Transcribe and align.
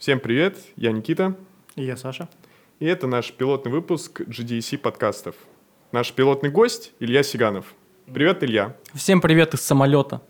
Всем 0.00 0.18
привет, 0.18 0.56
я 0.76 0.92
Никита. 0.92 1.36
И 1.76 1.84
я 1.84 1.94
Саша. 1.94 2.26
И 2.78 2.86
это 2.86 3.06
наш 3.06 3.32
пилотный 3.32 3.70
выпуск 3.70 4.22
GDC 4.22 4.78
подкастов. 4.78 5.34
Наш 5.92 6.10
пилотный 6.14 6.48
гость 6.48 6.92
Илья 7.00 7.22
Сиганов. 7.22 7.74
Привет, 8.06 8.42
Илья. 8.42 8.74
Всем 8.94 9.20
привет 9.20 9.52
из 9.52 9.60
самолета. 9.60 10.22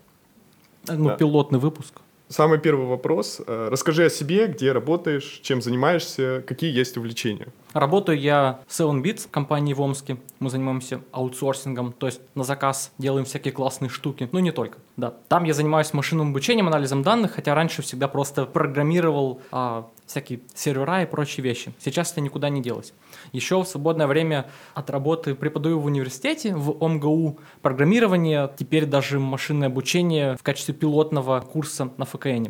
Ну, 0.89 1.07
Да. 1.07 1.15
пилотный 1.15 1.57
выпуск. 1.57 2.01
Самый 2.31 2.59
первый 2.59 2.87
вопрос. 2.87 3.41
Э, 3.45 3.67
Расскажи 3.69 4.05
о 4.05 4.09
себе, 4.09 4.47
где 4.47 4.71
работаешь, 4.71 5.41
чем 5.43 5.61
занимаешься, 5.61 6.41
какие 6.47 6.73
есть 6.73 6.95
увлечения. 6.97 7.47
Работаю 7.73 8.17
я 8.17 8.61
в 8.67 8.79
7bits 8.79 9.27
компании 9.29 9.73
в 9.73 9.81
Омске. 9.81 10.17
Мы 10.39 10.49
занимаемся 10.49 11.01
аутсорсингом, 11.11 11.91
то 11.91 12.05
есть 12.05 12.21
на 12.33 12.45
заказ 12.45 12.93
делаем 12.97 13.25
всякие 13.25 13.51
классные 13.51 13.89
штуки. 13.89 14.29
Ну, 14.31 14.39
не 14.39 14.51
только, 14.51 14.77
да. 14.95 15.13
Там 15.27 15.43
я 15.43 15.53
занимаюсь 15.53 15.93
машинным 15.93 16.29
обучением, 16.29 16.67
анализом 16.67 17.03
данных, 17.03 17.33
хотя 17.33 17.53
раньше 17.53 17.81
всегда 17.81 18.07
просто 18.07 18.45
программировал 18.45 19.41
а, 19.51 19.87
всякие 20.11 20.41
сервера 20.53 21.01
и 21.01 21.05
прочие 21.05 21.43
вещи. 21.43 21.73
Сейчас 21.79 22.11
это 22.11 22.21
никуда 22.21 22.49
не 22.49 22.61
делось. 22.61 22.93
Еще 23.31 23.61
в 23.61 23.65
свободное 23.65 24.07
время 24.07 24.49
от 24.73 24.89
работы 24.89 25.35
преподаю 25.35 25.79
в 25.79 25.85
университете, 25.85 26.53
в 26.53 26.83
ОМГУ 26.83 27.39
программирование, 27.61 28.51
теперь 28.57 28.85
даже 28.85 29.19
машинное 29.19 29.69
обучение 29.69 30.35
в 30.37 30.43
качестве 30.43 30.73
пилотного 30.73 31.39
курса 31.39 31.91
на 31.97 32.05
ФКН. 32.05 32.47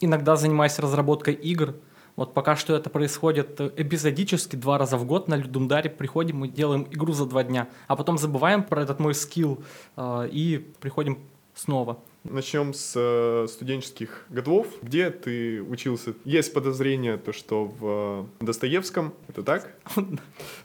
Иногда 0.00 0.36
занимаюсь 0.36 0.78
разработкой 0.78 1.34
игр. 1.34 1.74
Вот 2.16 2.32
пока 2.32 2.56
что 2.56 2.74
это 2.74 2.90
происходит 2.90 3.60
эпизодически, 3.60 4.56
два 4.56 4.78
раза 4.78 4.96
в 4.96 5.04
год 5.04 5.28
на 5.28 5.34
Людумдаре 5.34 5.90
приходим 5.90 6.44
и 6.44 6.48
делаем 6.48 6.86
игру 6.90 7.12
за 7.12 7.26
два 7.26 7.42
дня, 7.42 7.68
а 7.88 7.96
потом 7.96 8.18
забываем 8.18 8.62
про 8.62 8.82
этот 8.82 9.00
мой 9.00 9.14
скилл 9.14 9.62
э, 9.96 10.28
и 10.30 10.58
приходим 10.80 11.18
снова. 11.54 11.98
Начнем 12.24 12.72
с 12.72 12.94
э, 12.96 13.46
студенческих 13.50 14.24
годов. 14.30 14.66
Где 14.80 15.10
ты 15.10 15.62
учился? 15.62 16.14
Есть 16.24 16.54
подозрение, 16.54 17.18
то, 17.18 17.34
что 17.34 17.66
в 17.66 18.28
э, 18.40 18.44
Достоевском. 18.44 19.12
Это 19.28 19.42
так? 19.42 19.70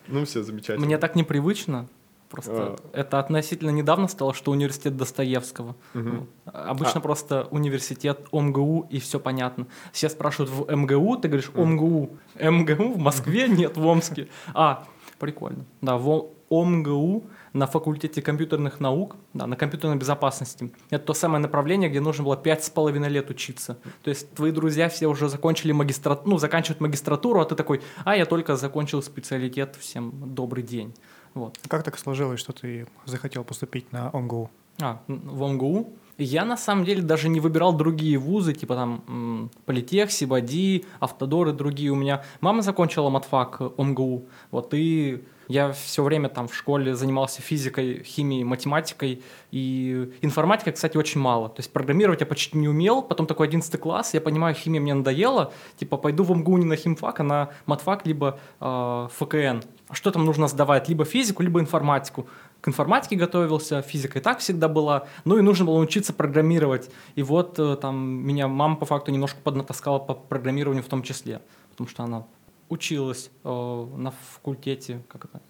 Ну, 0.08 0.26
все 0.26 0.42
замечательно. 0.42 0.86
Мне 0.86 0.98
так 0.98 1.16
непривычно. 1.16 1.88
Просто 2.30 2.78
это 2.94 3.20
относительно 3.20 3.72
недавно 3.72 4.08
стало, 4.08 4.34
что 4.36 4.52
университет 4.52 4.96
Достоевского. 4.96 5.76
Вот. 5.94 6.30
Обычно 6.46 7.00
А. 7.00 7.02
просто 7.02 7.48
университет 7.50 8.28
ОМГУ 8.32 8.88
и 8.90 9.00
все 9.00 9.20
понятно. 9.20 9.66
Все 9.92 10.10
спрашивают 10.10 10.52
в 10.52 10.74
МГУ, 10.74 11.18
ты 11.18 11.28
говоришь. 11.28 11.52
ОМГУ. 11.56 12.18
МГУ 12.40 12.94
в 12.94 12.98
Москве 13.00 13.48
нет, 13.50 13.78
в 13.78 13.86
Омске. 13.86 14.28
А, 14.54 14.88
прикольно. 15.20 15.66
Да, 15.82 15.98
в 15.98 16.30
ОМГУ 16.50 17.24
на 17.54 17.68
факультете 17.68 18.22
компьютерных 18.22 18.80
наук, 18.80 19.16
да, 19.34 19.48
на 19.48 19.56
компьютерной 19.56 19.98
безопасности. 19.98 20.72
Это 20.90 21.06
то 21.06 21.14
самое 21.14 21.42
направление, 21.42 21.90
где 21.90 22.00
нужно 22.00 22.24
было 22.24 22.38
пять 22.38 22.64
с 22.64 22.70
половиной 22.70 23.10
лет 23.10 23.30
учиться. 23.30 23.78
То 24.04 24.10
есть 24.10 24.34
твои 24.34 24.52
друзья 24.52 24.90
все 24.90 25.08
уже 25.08 25.30
закончили 25.30 25.72
магистратуру, 25.72 26.30
ну, 26.30 26.38
заканчивают 26.38 26.82
магистратуру, 26.82 27.40
а 27.40 27.46
ты 27.46 27.56
такой, 27.56 27.82
а 28.04 28.16
я 28.16 28.26
только 28.26 28.56
закончил 28.56 29.02
специалитет, 29.04 29.76
всем 29.80 30.34
добрый 30.34 30.64
день. 30.64 30.94
Вот. 31.34 31.60
Как 31.68 31.84
так 31.84 31.98
сложилось, 31.98 32.40
что 32.40 32.54
ты 32.54 32.88
захотел 33.06 33.44
поступить 33.44 33.92
на 33.92 34.10
ОМГУ? 34.14 34.50
А, 34.82 35.02
в 35.08 35.48
МГУ. 35.48 35.94
Я 36.20 36.44
на 36.44 36.58
самом 36.58 36.84
деле 36.84 37.02
даже 37.02 37.30
не 37.30 37.40
выбирал 37.40 37.72
другие 37.72 38.18
вузы, 38.18 38.54
типа 38.54 38.76
там 38.76 39.50
Политех, 39.66 40.12
Сибади, 40.12 40.86
Автодор 41.00 41.48
и 41.48 41.54
другие. 41.54 41.92
У 41.92 41.96
меня 41.96 42.24
мама 42.42 42.62
закончила 42.62 43.10
матфак 43.10 43.58
э, 43.62 43.70
ОМГУ, 43.78 44.26
вот, 44.52 44.74
и 44.74 45.24
я 45.48 45.72
все 45.72 46.04
время 46.04 46.30
там 46.30 46.48
в 46.48 46.56
школе 46.56 46.94
занимался 46.94 47.42
физикой, 47.42 48.04
химией, 48.04 48.44
математикой, 48.44 49.24
и 49.52 50.12
информатикой, 50.22 50.74
кстати, 50.74 50.96
очень 50.96 51.22
мало. 51.22 51.50
То 51.50 51.62
есть 51.62 51.74
программировать 51.74 52.20
я 52.20 52.28
почти 52.28 52.58
не 52.58 52.68
умел, 52.68 53.02
потом 53.02 53.26
такой 53.26 53.48
11 53.48 53.80
класс, 53.80 54.14
я 54.14 54.22
понимаю, 54.22 54.54
химия 54.54 54.80
мне 54.80 54.94
надоела, 54.94 55.52
типа 55.78 55.98
пойду 55.98 56.24
в 56.24 56.36
МГУ 56.36 56.58
не 56.58 56.66
на 56.66 56.76
химфак, 56.76 57.22
а 57.22 57.24
на 57.24 57.50
матфак, 57.66 58.06
либо 58.06 58.40
э, 58.60 59.08
ФКН. 59.12 59.62
Что 59.92 60.12
там 60.12 60.24
нужно 60.24 60.48
сдавать? 60.48 60.88
Либо 60.88 61.04
физику, 61.04 61.42
либо 61.42 61.60
информатику 61.60 62.28
к 62.62 62.68
информатике 62.68 63.16
готовился, 63.16 63.82
физика 63.82 64.20
и 64.20 64.22
так 64.22 64.40
всегда 64.40 64.68
была, 64.68 65.08
ну 65.26 65.38
и 65.38 65.42
нужно 65.42 65.66
было 65.66 65.80
учиться 65.80 66.14
программировать. 66.14 66.90
И 67.16 67.24
вот 67.24 67.58
э, 67.58 67.78
там 67.78 67.98
меня 67.98 68.48
мама 68.48 68.76
по 68.76 68.86
факту 68.86 69.12
немножко 69.12 69.40
поднатаскала 69.42 70.00
по 70.00 70.14
программированию 70.14 70.84
в 70.84 70.88
том 70.88 71.04
числе, 71.04 71.42
потому 71.72 71.90
что 71.90 72.04
она 72.04 72.26
училась 72.68 73.32
э, 73.44 73.88
на 73.96 74.12
факультете, 74.34 75.02
как 75.08 75.26
это, 75.26 75.42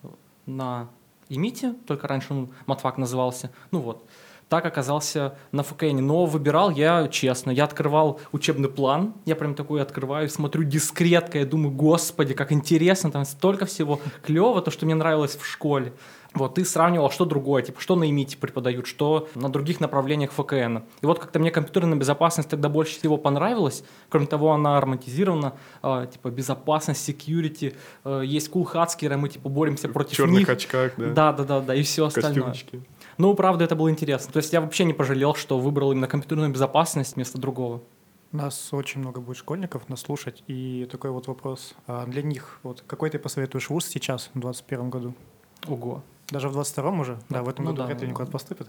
на 0.46 0.90
ИМИТе, 1.30 1.76
только 1.88 2.08
раньше 2.08 2.34
он 2.34 2.50
матфак 2.66 2.98
назывался, 2.98 3.52
ну 3.72 3.80
вот. 3.80 4.06
Так 4.50 4.66
оказался 4.66 5.36
на 5.52 5.62
ФКН. 5.62 5.98
Но 6.00 6.26
выбирал 6.26 6.72
я 6.72 7.08
честно. 7.08 7.52
Я 7.52 7.66
открывал 7.66 8.20
учебный 8.32 8.68
план. 8.68 9.14
Я 9.26 9.36
прям 9.36 9.54
такой 9.54 9.80
открываю, 9.80 10.28
смотрю 10.28 10.64
дискретка. 10.64 11.38
Я 11.38 11.46
думаю, 11.46 11.72
господи, 11.72 12.34
как 12.34 12.52
интересно. 12.52 13.12
Там 13.12 13.26
столько 13.26 13.68
всего 13.68 14.02
клево, 14.24 14.64
то, 14.64 14.72
что 14.72 14.88
мне 14.88 14.96
нравилось 14.96 15.36
в 15.36 15.46
школе. 15.46 15.94
Вот, 16.36 16.56
ты 16.56 16.66
сравнивал, 16.66 17.10
что 17.10 17.26
другое, 17.26 17.64
типа, 17.64 17.82
что 17.82 17.96
на 17.96 18.08
ИМИТе 18.10 18.38
преподают, 18.38 18.86
что 18.86 19.28
на 19.34 19.50
других 19.50 19.80
направлениях 19.80 20.32
ФКН. 20.32 20.78
И 21.02 21.06
вот 21.06 21.18
как-то 21.20 21.40
мне 21.40 21.50
компьютерная 21.50 21.98
безопасность 21.98 22.50
тогда 22.50 22.70
больше 22.70 23.00
всего 23.00 23.18
понравилась. 23.18 23.84
Кроме 24.10 24.28
того, 24.28 24.52
она 24.52 24.78
ароматизирована, 24.78 25.54
э, 25.82 26.08
типа, 26.12 26.30
безопасность, 26.30 27.08
security. 27.10 27.76
Э, 28.06 28.22
есть 28.24 28.50
кулхацкеры, 28.50 29.18
мы, 29.18 29.30
типа, 29.30 29.50
боремся 29.50 29.90
против 29.90 30.14
В 30.14 30.18
черных 30.18 30.40
них. 30.40 30.50
очках, 30.50 30.94
да? 30.98 31.10
Да, 31.10 31.34
да, 31.34 31.44
да, 31.44 31.60
да, 31.62 31.76
и 31.76 31.82
все 31.82 32.06
остальное. 32.06 32.54
Ну, 33.18 33.34
правда, 33.34 33.66
это 33.66 33.76
было 33.76 33.90
интересно. 33.90 34.32
То 34.32 34.38
есть 34.38 34.54
я 34.54 34.62
вообще 34.62 34.86
не 34.86 34.94
пожалел, 34.94 35.34
что 35.34 35.60
выбрал 35.60 35.92
именно 35.92 36.08
компьютерную 36.08 36.52
безопасность 36.52 37.16
вместо 37.16 37.38
другого. 37.40 37.82
Нас 38.32 38.70
очень 38.72 39.02
много 39.02 39.20
будет 39.20 39.38
школьников 39.38 39.90
нас 39.90 40.02
слушать, 40.02 40.44
и 40.46 40.88
такой 40.92 41.10
вот 41.10 41.26
вопрос. 41.28 41.74
А 41.88 42.06
для 42.06 42.22
них, 42.22 42.60
вот 42.62 42.84
какой 42.86 43.10
ты 43.10 43.18
посоветуешь 43.18 43.70
вуз 43.70 43.88
сейчас, 43.88 44.30
в 44.36 44.40
21 44.40 44.92
году? 44.92 45.16
Ого. 45.68 46.04
Даже 46.32 46.50
в 46.50 46.54
22 46.54 46.90
уже? 46.92 47.18
Да, 47.30 47.44
в 47.44 47.50
этом 47.50 47.66
Ну 47.66 47.72
году 47.72 47.84
да, 47.84 47.94
ли 47.94 47.98
ну 48.02 48.08
никуда 48.08 48.26
да. 48.26 48.32
поступит. 48.32 48.68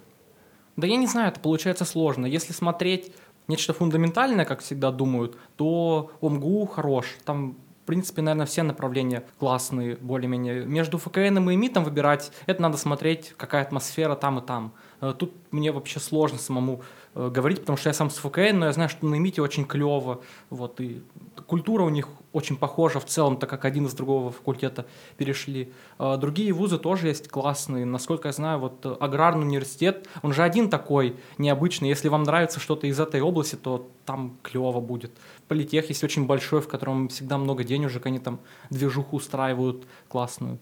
Да 0.77 0.87
я 0.87 0.97
не 0.97 1.07
знаю, 1.07 1.29
это 1.29 1.41
получается 1.41 1.85
сложно. 1.85 2.27
Если 2.27 2.53
смотреть 2.53 3.13
нечто 3.49 3.73
фундаментальное, 3.73 4.45
как 4.45 4.61
всегда 4.61 4.91
думают, 4.91 5.37
то 5.57 6.11
ОМГУ 6.23 6.67
хорош. 6.67 7.17
Там, 7.25 7.57
в 7.83 7.87
принципе, 7.87 8.23
наверное, 8.23 8.47
все 8.47 8.63
направления 8.63 9.25
классные, 9.39 9.97
более-менее. 9.97 10.65
Между 10.65 10.99
ФКН 10.99 11.51
и 11.51 11.57
МИТом 11.57 11.85
выбирать, 11.85 12.33
это 12.47 12.63
надо 12.63 12.77
смотреть, 12.79 13.35
какая 13.37 13.63
атмосфера 13.63 14.15
там 14.15 14.39
и 14.39 14.43
там. 14.43 14.73
Э, 15.01 15.13
Тут 15.19 15.33
мне 15.51 15.73
вообще 15.73 15.99
сложно 16.01 16.39
самому 16.39 16.83
говорить, 17.15 17.61
потому 17.61 17.77
что 17.77 17.89
я 17.89 17.95
сам 17.95 18.11
с 18.11 18.17
ФКН, 18.17 18.59
но 18.59 18.67
я 18.67 18.73
знаю, 18.73 18.89
что 18.89 19.07
на 19.07 19.17
МИТе 19.17 19.43
очень 19.43 19.65
клево. 19.65 20.21
Вот, 20.49 20.81
и 20.81 21.03
культура 21.47 21.83
у 21.83 21.89
них 21.89 22.09
очень 22.33 22.57
похожа 22.57 23.01
в 23.01 23.07
целом, 23.07 23.37
так 23.37 23.51
как 23.51 23.65
один 23.65 23.87
из 23.87 23.95
другого 23.95 24.31
факультета 24.31 24.87
перешли. 25.17 25.73
Э, 25.99 26.17
Другие 26.17 26.53
вузы 26.53 26.79
тоже 26.79 27.09
есть 27.09 27.29
классные. 27.29 27.85
Насколько 27.85 28.29
я 28.29 28.33
знаю, 28.33 28.61
вот 28.61 28.87
э, 28.87 28.97
аграрный 29.01 29.47
университет, 29.47 30.09
он 30.23 30.33
же 30.33 30.43
один 30.43 30.71
такой 30.71 31.17
необычный. 31.39 31.89
Если 31.89 32.09
вам 32.09 32.23
нравится 32.23 32.61
что-то 32.61 32.87
из 32.87 33.01
этой 33.01 33.21
области, 33.21 33.57
то 33.57 33.89
там 34.07 34.37
клево 34.43 34.81
будет. 34.81 35.13
Политех 35.49 35.89
есть 35.89 36.05
очень 36.05 36.27
большой, 36.27 36.61
в 36.61 36.69
котором 36.69 37.09
всегда 37.09 37.39
много 37.39 37.65
денежек, 37.65 38.07
они 38.07 38.21
там 38.21 38.39
движуху 38.71 39.17
устраивают 39.17 39.85
классную. 40.09 40.59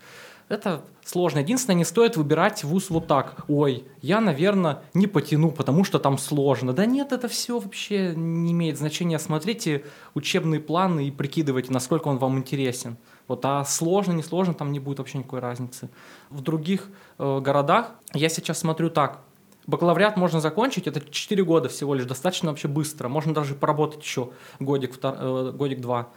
Это 0.49 0.83
сложно. 1.05 1.41
Единственное, 1.41 1.77
не 1.77 1.85
стоит 1.85 2.17
выбирать 2.17 2.65
вуз 2.65 2.89
вот 2.91 3.07
так. 3.07 3.45
Ой, 3.49 3.85
я, 4.01 4.21
наверное, 4.21 4.83
не 4.95 5.07
потяну, 5.07 5.51
потому 5.51 5.85
что 5.85 5.99
там 5.99 6.17
сложно. 6.17 6.73
Да 6.73 6.87
нет, 6.87 7.13
это 7.13 7.29
все 7.29 7.59
вообще 7.59 8.15
не 8.17 8.53
имеет 8.53 8.79
значения. 8.79 9.19
Смотрите 9.19 9.85
учебные 10.15 10.61
планы 10.61 11.09
и 11.09 11.11
прикидывайте, 11.11 11.73
насколько 11.73 12.09
он 12.09 12.19
вам 12.19 12.39
интересен. 12.39 12.97
Вот, 13.27 13.45
а 13.45 13.63
сложно, 13.65 14.13
не 14.13 14.23
сложно, 14.23 14.55
там 14.55 14.73
не 14.73 14.81
будет 14.81 14.99
вообще 14.99 15.19
никакой 15.19 15.41
разницы. 15.41 15.91
В 16.31 16.41
других 16.41 16.89
э, 17.19 17.41
городах 17.41 17.93
я 18.15 18.31
сейчас 18.31 18.59
смотрю 18.59 18.89
так. 18.89 19.21
Бакалавриат 19.67 20.17
можно 20.17 20.41
закончить, 20.41 20.87
это 20.87 21.03
4 21.03 21.45
года 21.45 21.69
всего 21.69 21.95
лишь, 21.95 22.07
достаточно 22.07 22.49
вообще 22.49 22.69
быстро. 22.69 23.09
Можно 23.09 23.35
даже 23.35 23.55
поработать 23.55 24.03
еще 24.03 24.31
годик, 24.61 24.97
втор- 24.97 25.51
э, 25.51 25.53
годик-два. 25.53 26.09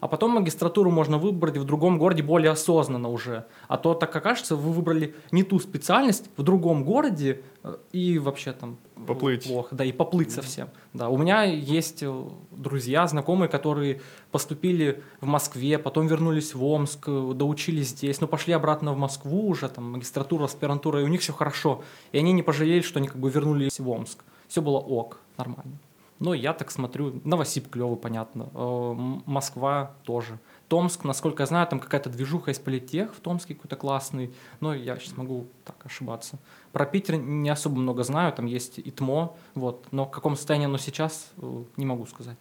А 0.00 0.08
потом 0.08 0.32
магистратуру 0.32 0.90
можно 0.90 1.18
выбрать 1.18 1.58
в 1.58 1.64
другом 1.64 1.98
городе 1.98 2.22
более 2.22 2.50
осознанно 2.50 3.10
уже. 3.10 3.44
А 3.68 3.76
то, 3.76 3.94
так 3.94 4.14
окажется, 4.16 4.56
вы 4.56 4.72
выбрали 4.72 5.14
не 5.30 5.42
ту 5.42 5.58
специальность 5.60 6.30
в 6.38 6.42
другом 6.42 6.84
городе 6.84 7.42
э, 7.62 7.76
и 7.92 8.18
вообще 8.18 8.52
там 8.52 8.78
Поплыть. 9.06 9.46
плохо. 9.46 9.76
Да, 9.76 9.84
и 9.84 9.92
поплыть 9.92 10.32
совсем. 10.32 10.68
Да, 10.94 11.10
у 11.10 11.18
меня 11.18 11.42
есть 11.42 12.02
э, 12.02 12.24
друзья, 12.50 13.06
знакомые, 13.06 13.50
которые 13.50 14.00
поступили 14.30 15.02
в 15.20 15.26
Москве, 15.26 15.78
потом 15.78 16.06
вернулись 16.06 16.54
в 16.54 16.64
Омск, 16.64 17.04
э, 17.06 17.32
доучились 17.34 17.88
здесь, 17.88 18.22
но 18.22 18.26
пошли 18.26 18.54
обратно 18.54 18.94
в 18.94 18.96
Москву 18.96 19.48
уже, 19.48 19.68
там, 19.68 19.92
магистратура, 19.92 20.44
аспирантура, 20.44 21.00
и 21.00 21.04
у 21.04 21.08
них 21.08 21.20
все 21.20 21.34
хорошо. 21.34 21.82
И 22.12 22.18
они 22.18 22.32
не 22.32 22.42
пожалели, 22.42 22.80
что 22.80 23.00
они 23.00 23.08
как 23.08 23.18
бы 23.18 23.28
вернулись 23.28 23.78
в 23.78 23.88
Омск. 23.88 24.24
Все 24.48 24.62
было 24.62 24.78
ок, 24.78 25.20
нормально. 25.36 25.78
Но 26.20 26.34
я 26.34 26.52
так 26.52 26.70
смотрю, 26.70 27.20
Новосиб 27.24 27.70
клевый, 27.70 27.96
понятно, 27.96 28.50
э, 28.54 28.92
Москва 29.24 29.96
тоже. 30.04 30.38
Томск, 30.68 31.04
насколько 31.04 31.42
я 31.42 31.46
знаю, 31.46 31.66
там 31.66 31.80
какая-то 31.80 32.10
движуха 32.10 32.50
из 32.52 32.58
политех 32.58 33.14
в 33.14 33.20
Томске 33.20 33.54
какой-то 33.54 33.76
классный, 33.76 34.32
но 34.60 34.74
я 34.74 34.96
сейчас 34.98 35.16
могу 35.16 35.48
так 35.64 35.76
ошибаться. 35.84 36.38
Про 36.72 36.84
Питер 36.84 37.16
не 37.16 37.48
особо 37.48 37.76
много 37.76 38.04
знаю, 38.04 38.32
там 38.34 38.46
есть 38.46 38.78
ИТМО, 38.78 39.34
вот, 39.54 39.88
но 39.90 40.04
в 40.04 40.10
каком 40.10 40.36
состоянии 40.36 40.66
оно 40.66 40.78
сейчас, 40.78 41.32
э, 41.38 41.64
не 41.76 41.86
могу 41.86 42.06
сказать. 42.06 42.36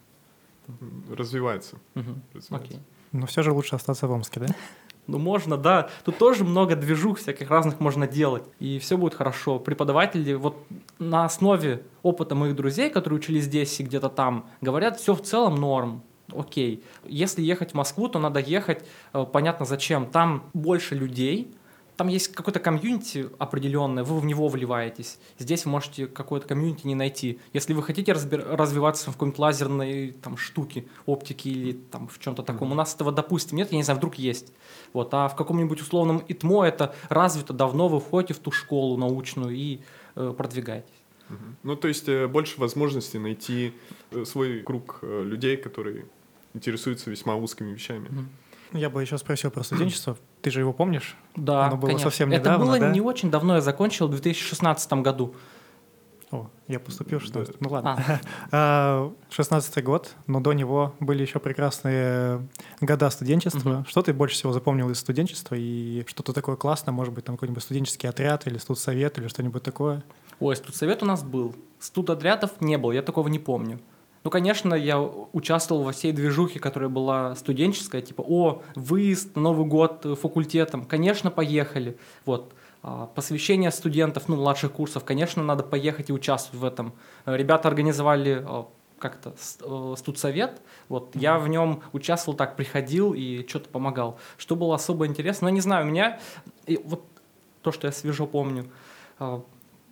Развивается. 1.09 1.77
Мгм. 1.95 2.21
развивается. 2.33 2.75
Окей. 2.75 2.79
Но 3.11 3.25
все 3.25 3.41
же 3.41 3.51
лучше 3.53 3.75
остаться 3.75 4.07
в 4.07 4.11
Омске, 4.11 4.41
да? 4.41 4.47
Ну, 5.09 5.17
можно, 5.17 5.57
да. 5.57 5.89
Тут 6.05 6.17
тоже 6.17 6.43
много 6.43 6.75
движух 6.75 7.17
всяких 7.17 7.49
разных 7.49 7.79
можно 7.79 8.07
делать. 8.07 8.43
И 8.59 8.77
все 8.79 8.97
будет 8.97 9.15
хорошо. 9.15 9.57
Преподаватели 9.59 10.33
вот 10.33 10.55
на 10.99 11.25
основе 11.25 11.83
опыта 12.03 12.35
моих 12.35 12.55
друзей, 12.55 12.89
которые 12.89 13.17
учились 13.17 13.45
здесь 13.45 13.79
и 13.79 13.83
где-то 13.83 14.09
там, 14.09 14.45
говорят, 14.61 14.99
все 14.99 15.15
в 15.15 15.21
целом 15.21 15.55
норм. 15.55 16.03
Окей. 16.35 16.83
Если 17.05 17.41
ехать 17.41 17.71
в 17.71 17.73
Москву, 17.73 18.07
то 18.07 18.19
надо 18.19 18.39
ехать, 18.39 18.85
э, 19.13 19.25
понятно 19.31 19.65
зачем. 19.65 20.05
Там 20.05 20.43
больше 20.53 20.93
людей, 20.93 21.51
там 21.99 22.07
есть 22.07 22.29
какой-то 22.29 22.61
комьюнити 22.61 23.29
определенное, 23.39 24.05
вы 24.05 24.21
в 24.21 24.25
него 24.25 24.47
вливаетесь. 24.47 25.19
Здесь 25.37 25.65
вы 25.65 25.71
можете 25.71 26.07
какое-то 26.07 26.47
комьюнити 26.47 26.87
не 26.87 26.95
найти. 26.95 27.41
Если 27.51 27.73
вы 27.73 27.83
хотите 27.83 28.13
разбир- 28.13 28.55
развиваться 28.55 29.11
в 29.11 29.15
какой-нибудь 29.15 29.37
лазерной 29.37 30.11
там, 30.11 30.37
штуке, 30.37 30.85
оптике 31.05 31.49
или 31.49 31.73
там, 31.73 32.07
в 32.07 32.17
чем-то 32.19 32.41
таком, 32.43 32.71
у 32.71 32.75
нас 32.75 32.95
этого, 32.95 33.11
допустим, 33.11 33.57
нет, 33.57 33.73
я 33.73 33.77
не 33.77 33.83
знаю, 33.83 33.97
вдруг 33.97 34.15
есть. 34.15 34.53
Вот, 34.93 35.13
а 35.13 35.27
в 35.27 35.35
каком-нибудь 35.35 35.81
условном 35.81 36.23
ИТМО 36.25 36.63
это 36.63 36.95
развито 37.09 37.51
давно, 37.51 37.89
вы 37.89 37.99
входите 37.99 38.33
в 38.33 38.39
ту 38.39 38.51
школу 38.51 38.95
научную 38.95 39.53
и 39.53 39.81
э, 40.15 40.33
продвигаетесь. 40.37 41.03
Мгм. 41.27 41.57
Ну, 41.63 41.75
то 41.75 41.89
есть 41.89 42.07
э, 42.07 42.27
больше 42.27 42.61
возможностей 42.61 43.19
найти 43.19 43.73
э, 44.11 44.23
свой 44.23 44.61
круг 44.61 44.99
э, 45.01 45.23
людей, 45.25 45.57
которые 45.57 46.05
интересуются 46.53 47.11
весьма 47.11 47.35
узкими 47.35 47.73
вещами. 47.73 48.07
Мгм. 48.07 48.29
Я 48.73 48.89
бы 48.89 49.01
еще 49.01 49.17
спросил 49.17 49.51
про 49.51 49.63
студенчество. 49.63 50.17
Ты 50.41 50.51
же 50.51 50.59
его 50.59 50.73
помнишь? 50.73 51.15
Да, 51.35 51.65
Оно 51.65 51.77
было 51.77 51.87
конечно. 51.87 52.09
совсем 52.09 52.31
Это 52.31 52.41
недавно, 52.41 52.65
было 52.65 52.79
да? 52.79 52.91
не 52.91 53.01
очень 53.01 53.31
давно, 53.31 53.55
я 53.55 53.61
закончил 53.61 54.07
в 54.07 54.11
2016 54.11 54.93
году. 54.93 55.35
О, 56.31 56.47
я 56.67 56.79
поступил 56.79 57.17
в 57.17 57.23
16. 57.23 57.53
Да. 57.53 57.57
Ну 57.59 57.69
ладно. 57.69 57.97
А, 57.97 58.19
А, 58.51 59.13
16 59.31 59.83
год, 59.83 60.13
но 60.27 60.39
до 60.39 60.53
него 60.53 60.93
были 60.99 61.23
еще 61.23 61.39
прекрасные 61.39 62.47
года 62.81 63.09
студенчества. 63.09 63.69
Мгм. 63.69 63.85
Что 63.87 64.03
ты 64.03 64.13
больше 64.13 64.35
всего 64.35 64.53
запомнил 64.53 64.89
из 64.91 64.99
студенчества 64.99 65.55
и 65.55 66.03
что-то 66.05 66.33
такое 66.33 66.55
классное, 66.55 66.91
может 66.91 67.15
быть, 67.15 67.25
там 67.25 67.35
какой-нибудь 67.35 67.63
студенческий 67.63 68.07
отряд 68.07 68.45
или 68.45 68.59
студсовет 68.59 69.17
или 69.17 69.27
что-нибудь 69.27 69.63
такое? 69.63 70.03
Ой, 70.39 70.55
студсовет 70.55 71.01
у 71.01 71.07
нас 71.07 71.23
был. 71.23 71.55
Студотрядов 71.79 72.51
не 72.61 72.77
было, 72.77 72.91
я 72.91 73.01
такого 73.01 73.27
не 73.27 73.39
помню. 73.39 73.79
Ну, 74.23 74.29
конечно, 74.29 74.73
я 74.73 74.99
участвовал 74.99 75.83
во 75.83 75.91
всей 75.91 76.11
движухе, 76.11 76.59
которая 76.59 76.89
была 76.89 77.35
студенческая, 77.35 78.01
типа, 78.01 78.21
о, 78.27 78.61
выезд 78.75 79.35
Новый 79.35 79.65
год 79.65 80.05
факультетом, 80.21 80.85
конечно, 80.85 81.31
поехали. 81.31 81.97
Вот. 82.25 82.53
А, 82.83 83.07
Посвящение 83.07 83.71
студентов, 83.71 84.27
ну, 84.27 84.35
младших 84.35 84.73
курсов, 84.73 85.03
конечно, 85.05 85.43
надо 85.43 85.63
поехать 85.63 86.09
и 86.09 86.13
участвовать 86.13 86.61
в 86.61 86.65
этом. 86.65 86.93
Ребята 87.25 87.67
организовали 87.67 88.43
э, 88.45 88.63
как-то 88.99 89.33
э, 89.61 89.95
студсовет, 89.97 90.61
вот, 90.89 91.15
я 91.15 91.39
в 91.39 91.47
нем 91.47 91.81
участвовал 91.93 92.37
так, 92.37 92.55
приходил 92.55 93.13
и 93.13 93.45
что-то 93.47 93.69
помогал. 93.69 94.19
Что 94.37 94.55
было 94.55 94.75
особо 94.75 95.07
интересно, 95.07 95.49
но 95.49 95.55
не 95.55 95.61
знаю, 95.61 95.85
у 95.85 95.89
меня, 95.89 96.19
и 96.67 96.77
вот 96.83 97.05
то, 97.61 97.71
что 97.71 97.87
я 97.87 97.93
свежо 97.93 98.27
помню, 98.27 98.69
а, 99.17 99.43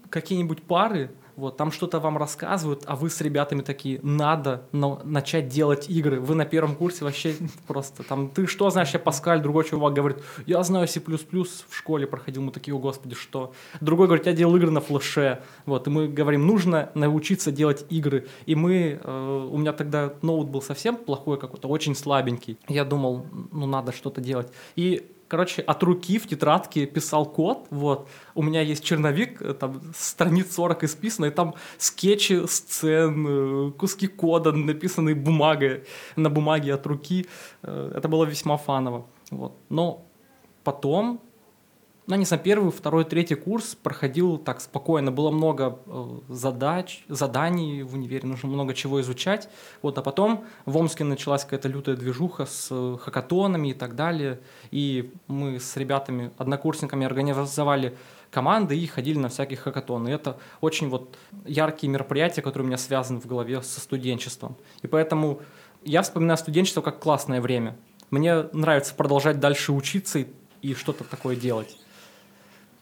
какие-нибудь 0.09 0.63
пары, 0.63 1.11
вот, 1.37 1.55
там 1.55 1.71
что-то 1.71 1.99
вам 1.99 2.17
рассказывают, 2.17 2.83
а 2.87 2.95
вы 2.95 3.09
с 3.09 3.21
ребятами 3.21 3.61
такие, 3.61 3.99
надо 4.01 4.63
на- 4.71 4.99
начать 5.03 5.47
делать 5.47 5.87
игры. 5.87 6.19
Вы 6.19 6.33
на 6.35 6.45
первом 6.45 6.75
курсе 6.75 7.05
вообще 7.05 7.35
просто 7.67 8.03
там, 8.03 8.29
ты 8.29 8.47
что 8.47 8.69
знаешь, 8.71 8.89
я 8.89 8.99
Паскаль, 8.99 9.41
другой 9.41 9.63
чувак 9.63 9.93
говорит, 9.93 10.17
я 10.47 10.61
знаю 10.63 10.87
C++ 10.87 10.99
в 10.99 11.75
школе 11.75 12.07
проходил, 12.07 12.41
мы 12.41 12.51
такие, 12.51 12.75
о 12.75 12.79
господи, 12.79 13.15
что? 13.15 13.53
Другой 13.81 14.07
говорит, 14.07 14.25
я 14.25 14.33
делал 14.33 14.55
игры 14.55 14.71
на 14.71 14.81
флеше, 14.81 15.43
вот, 15.67 15.87
и 15.87 15.89
мы 15.91 16.07
говорим, 16.07 16.47
нужно 16.47 16.89
научиться 16.95 17.51
делать 17.51 17.85
игры. 17.89 18.27
И 18.47 18.55
мы, 18.55 18.99
э, 19.01 19.47
у 19.51 19.57
меня 19.57 19.73
тогда 19.73 20.13
ноут 20.23 20.49
был 20.49 20.63
совсем 20.63 20.97
плохой 20.97 21.37
какой-то, 21.37 21.67
очень 21.67 21.95
слабенький. 21.95 22.57
Я 22.67 22.83
думал, 22.83 23.27
ну 23.51 23.67
надо 23.67 23.91
что-то 23.91 24.21
делать. 24.21 24.51
И 24.75 25.11
короче, 25.27 25.61
от 25.61 25.83
руки 25.83 26.17
в 26.17 26.27
тетрадке 26.27 26.85
писал 26.85 27.25
код, 27.25 27.67
вот. 27.69 28.07
У 28.35 28.43
меня 28.43 28.61
есть 28.61 28.83
черновик, 28.83 29.41
э, 29.41 29.53
там 29.53 29.81
страниц 29.95 30.53
40 30.53 30.83
исписано, 30.83 31.25
и 31.25 31.31
там 31.31 31.53
скетчи 31.77 32.45
сцен, 32.47 33.27
э, 33.27 33.71
куски 33.71 34.07
кода, 34.07 34.51
написанные 34.51 35.15
бумагой, 35.15 35.83
на 36.15 36.29
бумаге 36.29 36.73
от 36.73 36.85
руки. 36.87 37.27
Э, 37.63 37.91
Это 37.95 38.07
было 38.07 38.25
весьма 38.25 38.57
фаново, 38.57 39.05
вот. 39.31 39.53
Но 39.69 40.05
потом, 40.63 41.19
ну, 42.07 42.15
не 42.15 42.23
знаю, 42.23 42.41
первый, 42.41 42.71
второй, 42.71 43.03
третий 43.03 43.35
курс 43.35 43.75
проходил 43.75 44.37
так 44.37 44.61
спокойно. 44.61 45.11
Было 45.11 45.29
много 45.29 45.79
э, 45.85 46.19
задач, 46.29 47.03
заданий 47.09 47.83
в 47.83 47.95
универе, 47.95 48.25
нужно 48.25 48.47
много 48.47 48.73
чего 48.73 49.01
изучать. 49.01 49.49
Вот, 49.81 49.97
а 49.97 50.01
потом 50.01 50.45
в 50.65 50.77
Омске 50.77 51.03
началась 51.03 51.43
какая-то 51.43 51.67
лютая 51.67 51.97
движуха 51.97 52.45
с 52.45 52.69
э, 52.71 52.97
хакатонами 53.01 53.69
и 53.69 53.73
так 53.73 53.95
далее. 53.95 54.39
И 54.71 55.11
мы 55.27 55.59
с 55.59 55.75
ребятами, 55.75 56.31
однокурсниками 56.37 57.05
организовали 57.05 57.97
команды 58.31 58.79
и 58.79 58.87
ходили 58.87 59.17
на 59.17 59.27
всякие 59.27 59.57
хакатоны. 59.57 60.07
И 60.07 60.13
это 60.13 60.37
очень 60.61 60.87
вот 60.87 61.17
яркие 61.45 61.91
мероприятия, 61.91 62.41
которые 62.41 62.63
у 62.63 62.67
меня 62.67 62.77
связаны 62.77 63.19
в 63.19 63.25
голове 63.25 63.61
со 63.61 63.81
студенчеством. 63.81 64.55
И 64.81 64.87
поэтому 64.87 65.41
я 65.83 66.03
вспоминаю 66.03 66.37
студенчество 66.37 66.79
как 66.79 67.01
классное 67.01 67.41
время. 67.41 67.75
Мне 68.11 68.43
нравится 68.53 68.95
продолжать 68.95 69.41
дальше 69.41 69.73
учиться 69.73 70.19
и, 70.19 70.27
и 70.61 70.73
что-то 70.73 71.03
такое 71.03 71.35
делать. 71.35 71.77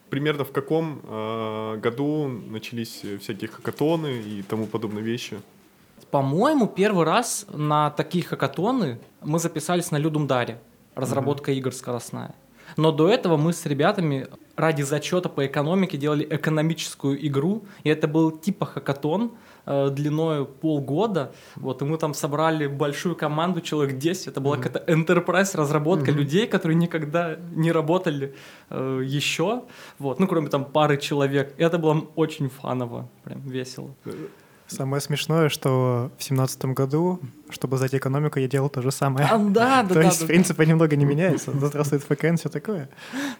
Примерно 0.10 0.44
в 0.44 0.52
каком 0.52 1.02
э, 1.04 1.78
году 1.78 2.28
начались 2.28 3.02
всякие 3.20 3.50
хакатоны 3.50 4.22
и 4.22 4.44
тому 4.44 4.68
подобные 4.68 5.04
вещи? 5.04 5.38
По-моему, 6.12 6.68
первый 6.68 7.06
раз 7.06 7.46
на 7.52 7.90
такие 7.92 8.24
хакатоны 8.24 9.00
мы 9.22 9.40
записались 9.40 9.92
на 9.92 9.98
Людумдаре. 9.98 10.60
Разработка 10.94 11.52
игр 11.52 11.74
скоростная. 11.74 12.34
Но 12.78 12.92
до 12.92 13.10
этого 13.10 13.38
мы 13.38 13.54
с 13.54 13.66
ребятами 13.66 14.28
ради 14.56 14.82
зачета 14.84 15.30
по 15.30 15.46
экономике 15.46 15.98
делали 15.98 16.26
экономическую 16.30 17.26
игру. 17.28 17.66
И 17.84 17.90
это 17.90 18.08
был 18.08 18.32
типа 18.32 18.66
хакатон 18.66 19.32
э, 19.66 19.90
длиной 19.92 20.46
полгода. 20.46 21.34
Вот, 21.56 21.82
и 21.82 21.86
мы 21.86 21.98
там 21.98 22.14
собрали 22.14 22.68
большую 22.68 23.16
команду, 23.16 23.62
человек 23.62 23.98
10. 23.98 24.28
Это 24.28 24.42
была 24.42 24.58
какая-то 24.58 24.92
enterprise 24.92 25.58
разработка 25.58 26.12
людей, 26.12 26.48
которые 26.48 26.76
никогда 26.76 27.38
не 27.56 27.72
работали 27.72 28.36
э, 28.70 29.02
еще. 29.06 29.64
Вот, 30.00 30.20
ну, 30.20 30.28
кроме 30.28 30.50
там 30.50 30.66
пары 30.66 30.98
человек. 30.98 31.54
И 31.58 31.64
это 31.64 31.78
было 31.78 32.06
очень 32.16 32.50
фаново, 32.50 33.10
прям 33.24 33.42
весело. 33.42 33.94
Самое 34.68 35.02
смешное, 35.02 35.50
что 35.50 36.12
в 36.18 36.24
семнадцатом 36.24 36.74
году, 36.74 37.20
чтобы 37.50 37.78
сдать 37.78 37.94
экономику, 37.94 38.40
я 38.40 38.48
делал 38.48 38.70
то 38.70 38.82
же 38.82 38.92
самое. 38.92 39.28
А, 39.32 39.38
да, 39.38 39.84
да, 39.84 39.88
То 39.88 39.94
да, 39.96 40.02
есть, 40.04 40.20
да. 40.20 40.26
в 40.26 40.28
принципе, 40.28 40.66
немного 40.66 40.96
не 40.96 41.06
меняется. 41.06 41.52
Да 41.52 41.68
здравствует 41.68 42.04
ФКН, 42.04 42.36
все 42.36 42.50
такое. 42.50 42.90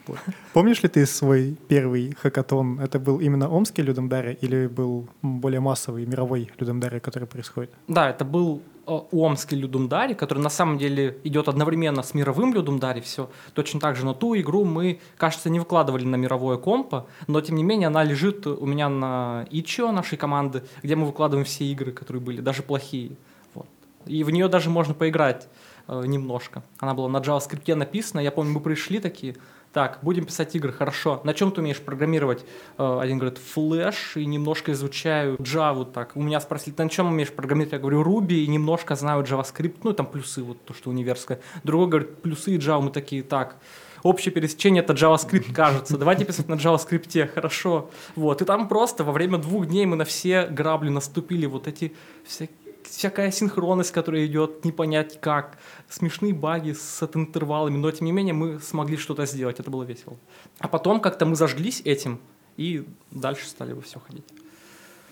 Вот. 0.06 0.18
Помнишь 0.52 0.82
ли 0.82 0.88
ты 0.88 1.04
свой 1.06 1.56
первый 1.68 2.14
хакатон? 2.20 2.80
Это 2.80 2.98
был 2.98 3.18
именно 3.18 3.48
омский 3.48 3.82
Людомдаре 3.82 4.34
или 4.40 4.66
был 4.66 5.08
более 5.22 5.60
массовый, 5.60 6.06
мировой 6.06 6.50
Людомдаре, 6.58 7.00
который 7.00 7.26
происходит? 7.26 7.70
Да, 7.88 8.08
это 8.10 8.24
был 8.24 8.62
Омский 8.86 9.56
Людумдари, 9.56 10.14
который 10.14 10.38
на 10.38 10.48
самом 10.48 10.78
деле 10.78 11.18
идет 11.24 11.48
одновременно 11.48 12.02
с 12.02 12.14
мировым 12.14 12.54
Людумдари, 12.54 13.00
все 13.00 13.28
точно 13.54 13.80
так 13.80 13.96
же. 13.96 14.04
Но 14.04 14.14
ту 14.14 14.36
игру 14.36 14.64
мы, 14.64 15.00
кажется, 15.16 15.50
не 15.50 15.58
выкладывали 15.58 16.04
на 16.04 16.16
мировое 16.16 16.56
компо, 16.56 17.06
но 17.26 17.40
тем 17.40 17.56
не 17.56 17.64
менее 17.64 17.88
она 17.88 18.04
лежит 18.04 18.46
у 18.46 18.64
меня 18.64 18.88
на 18.88 19.46
Ичо 19.50 19.92
нашей 19.92 20.16
команды, 20.16 20.62
где 20.82 20.94
мы 20.96 21.06
выкладываем 21.06 21.44
все 21.44 21.64
игры, 21.64 21.92
которые 21.92 22.22
были, 22.22 22.40
даже 22.40 22.62
плохие. 22.62 23.16
Вот. 23.54 23.66
И 24.06 24.22
в 24.24 24.30
нее 24.30 24.48
даже 24.48 24.70
можно 24.70 24.94
поиграть 24.94 25.48
э, 25.88 26.04
немножко. 26.06 26.62
Она 26.78 26.94
была 26.94 27.08
на 27.08 27.18
JavaScript 27.18 27.74
написана, 27.74 28.20
я 28.20 28.30
помню, 28.30 28.52
мы 28.52 28.60
пришли 28.60 29.00
такие, 29.00 29.36
так, 29.76 29.98
будем 30.00 30.24
писать 30.24 30.56
игры, 30.56 30.72
хорошо. 30.72 31.20
На 31.24 31.34
чем 31.34 31.52
ты 31.52 31.60
умеешь 31.60 31.82
программировать? 31.82 32.46
Э, 32.78 32.98
Один 32.98 33.18
говорит, 33.18 33.38
Flash, 33.54 34.14
и 34.14 34.24
немножко 34.24 34.72
изучаю 34.72 35.36
Java, 35.36 35.84
так. 35.84 36.12
У 36.14 36.22
меня 36.22 36.40
спросили, 36.40 36.74
на 36.78 36.88
чем 36.88 37.08
умеешь 37.08 37.30
программировать? 37.30 37.74
Я 37.74 37.78
говорю, 37.78 38.02
Ruby, 38.02 38.36
и 38.36 38.46
немножко 38.46 38.94
знаю 38.94 39.22
JavaScript, 39.22 39.74
ну, 39.82 39.92
там 39.92 40.06
плюсы, 40.06 40.42
вот 40.42 40.64
то, 40.64 40.72
что 40.72 40.88
универское. 40.88 41.40
Другой 41.62 41.88
говорит, 41.88 42.22
плюсы 42.22 42.52
и 42.54 42.58
Java, 42.58 42.80
мы 42.80 42.90
такие, 42.90 43.22
так, 43.22 43.56
общее 44.02 44.32
пересечение 44.32 44.82
это 44.82 44.94
JavaScript, 44.94 45.52
кажется. 45.52 45.98
Давайте 45.98 46.24
писать 46.24 46.48
на 46.48 46.54
JavaScript, 46.54 47.26
хорошо. 47.34 47.90
Вот, 48.14 48.40
и 48.40 48.46
там 48.46 48.68
просто 48.68 49.04
во 49.04 49.12
время 49.12 49.36
двух 49.36 49.66
дней 49.66 49.84
мы 49.84 49.96
на 49.96 50.06
все 50.06 50.46
грабли 50.46 50.88
наступили, 50.88 51.44
вот 51.44 51.68
эти 51.68 51.92
вся- 52.24 52.48
всякая 52.90 53.30
синхронность, 53.30 53.92
которая 53.92 54.26
идет, 54.26 54.64
не 54.64 54.72
понять 54.72 55.20
как, 55.20 55.58
смешные 55.88 56.32
баги 56.32 56.72
с 56.72 57.02
интервалами, 57.14 57.76
но 57.76 57.90
тем 57.90 58.06
не 58.06 58.12
менее 58.12 58.34
мы 58.34 58.60
смогли 58.60 58.96
что-то 58.96 59.26
сделать, 59.26 59.60
это 59.60 59.70
было 59.70 59.84
весело. 59.84 60.16
А 60.58 60.68
потом 60.68 61.00
как-то 61.00 61.26
мы 61.26 61.36
зажглись 61.36 61.82
этим 61.84 62.18
и 62.56 62.86
дальше 63.10 63.46
стали 63.46 63.72
во 63.72 63.80
все 63.82 63.98
ходить. 64.00 64.24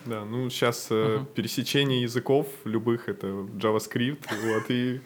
Да, 0.07 0.25
ну 0.25 0.51
сейчас 0.51 0.89
Мгм. 0.91 1.27
пересечение 1.35 2.03
языков 2.03 2.47
любых 2.65 3.09
это 3.09 3.27
JavaScript, 3.27 4.25
вот 4.45 4.65
и 4.71 5.01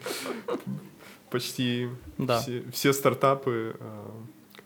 почти 1.29 1.89
Да. 2.17 2.39
все, 2.39 2.63
все 2.71 2.93
стартапы 2.93 3.75
э, 3.79 4.09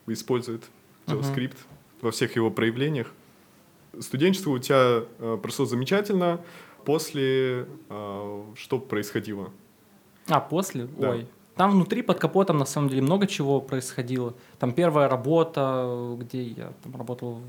используют. 0.07 0.63
JavaScript 1.07 1.57
во 2.01 2.11
всех 2.11 2.35
его 2.35 2.49
проявлениях. 2.49 3.11
Студенчество 3.99 4.51
у 4.51 4.59
тебя 4.59 5.03
э, 5.19 5.37
прошло 5.41 5.65
замечательно. 5.65 6.39
После 6.85 7.67
э, 7.89 8.43
что 8.55 8.79
происходило? 8.79 9.49
А, 10.27 10.39
после? 10.39 10.85
Да. 10.85 11.11
Ой. 11.11 11.27
Там 11.55 11.71
внутри 11.71 12.01
под 12.01 12.19
капотом 12.19 12.57
на 12.57 12.65
самом 12.65 12.89
деле 12.89 13.03
много 13.03 13.27
чего 13.27 13.61
происходило. 13.61 14.33
Там 14.57 14.73
первая 14.73 15.07
работа, 15.07 16.15
где 16.17 16.41
я 16.41 16.73
там 16.83 16.95
работал 16.95 17.41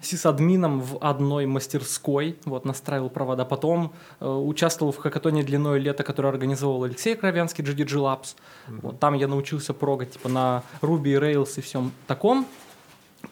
в 0.00 0.06
сисадмином 0.06 0.80
в 0.80 0.98
одной 0.98 1.46
мастерской, 1.46 2.36
вот, 2.44 2.64
настраивал 2.64 3.10
провода. 3.10 3.44
Потом 3.44 3.94
э, 4.20 4.28
участвовал 4.28 4.92
в 4.92 4.98
хакатоне 4.98 5.42
длиной 5.42 5.80
лета, 5.80 6.04
который 6.04 6.30
организовал 6.30 6.84
Алексей 6.84 7.16
Кровянский, 7.16 7.64
GDG 7.64 7.96
Labs. 7.98 8.36
Вот, 8.68 9.00
там 9.00 9.14
я 9.14 9.26
научился 9.26 9.74
прогать 9.74 10.12
типа 10.12 10.28
на 10.28 10.62
Ruby, 10.80 11.18
Rails 11.18 11.58
и 11.58 11.62
всем 11.62 11.90
таком. 12.06 12.46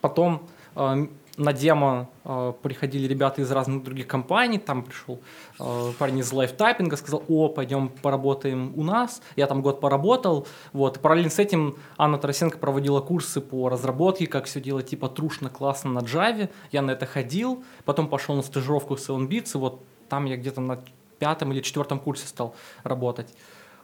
Потом 0.01 0.43
э, 0.75 1.07
на 1.41 1.55
демо 1.55 2.11
э, 2.25 2.53
приходили 2.63 3.09
ребята 3.09 3.41
из 3.41 3.51
разных 3.51 3.83
других 3.83 4.07
компаний, 4.07 4.59
там 4.59 4.83
пришел 4.83 5.21
э, 5.59 5.93
парень 5.99 6.19
из 6.19 6.31
лайфтайпинга, 6.33 6.97
сказал, 6.97 7.25
о, 7.29 7.49
пойдем 7.49 7.89
поработаем 7.89 8.75
у 8.77 8.85
нас, 8.85 9.23
я 9.37 9.47
там 9.47 9.63
год 9.63 9.81
поработал, 9.81 10.47
вот, 10.75 11.01
параллельно 11.01 11.31
с 11.31 11.39
этим 11.39 11.77
Анна 11.97 12.19
Тарасенко 12.19 12.59
проводила 12.59 13.01
курсы 13.01 13.41
по 13.41 13.71
разработке, 13.71 14.27
как 14.27 14.45
все 14.45 14.61
делать, 14.61 14.91
типа, 14.91 15.09
трушно, 15.09 15.49
классно 15.49 15.91
на 15.91 16.01
Java, 16.01 16.51
я 16.73 16.83
на 16.83 16.91
это 16.91 17.07
ходил, 17.07 17.65
потом 17.87 18.09
пошел 18.09 18.37
на 18.37 18.43
стажировку 18.43 18.97
в 18.97 18.99
Seven 18.99 19.27
Beats, 19.27 19.53
и 19.55 19.59
вот 19.59 19.83
там 20.11 20.27
я 20.27 20.37
где-то 20.37 20.61
на 20.61 20.79
пятом 21.19 21.53
или 21.53 21.63
четвертом 21.63 22.01
курсе 22.01 22.27
стал 22.27 22.55
работать 22.85 23.33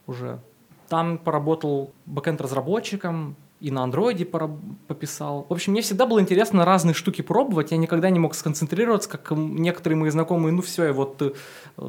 уже. 0.07 0.41
Там 0.89 1.17
поработал 1.19 1.91
бэкэнд-разработчиком, 2.05 3.35
и 3.61 3.71
на 3.71 3.85
андроиде 3.85 4.27
пописал. 4.27 5.47
В 5.49 5.53
общем, 5.53 5.73
мне 5.73 5.81
всегда 5.81 6.07
было 6.07 6.21
интересно 6.21 6.65
разные 6.65 6.95
штуки 6.95 7.23
пробовать. 7.23 7.71
Я 7.71 7.79
никогда 7.79 8.11
не 8.11 8.19
мог 8.19 8.35
сконцентрироваться, 8.35 9.09
как 9.09 9.31
некоторые 9.31 9.99
мои 9.99 10.11
знакомые. 10.11 10.53
Ну 10.53 10.61
все, 10.61 10.85
я 10.85 10.93
вот 10.93 11.23
э, 11.23 11.33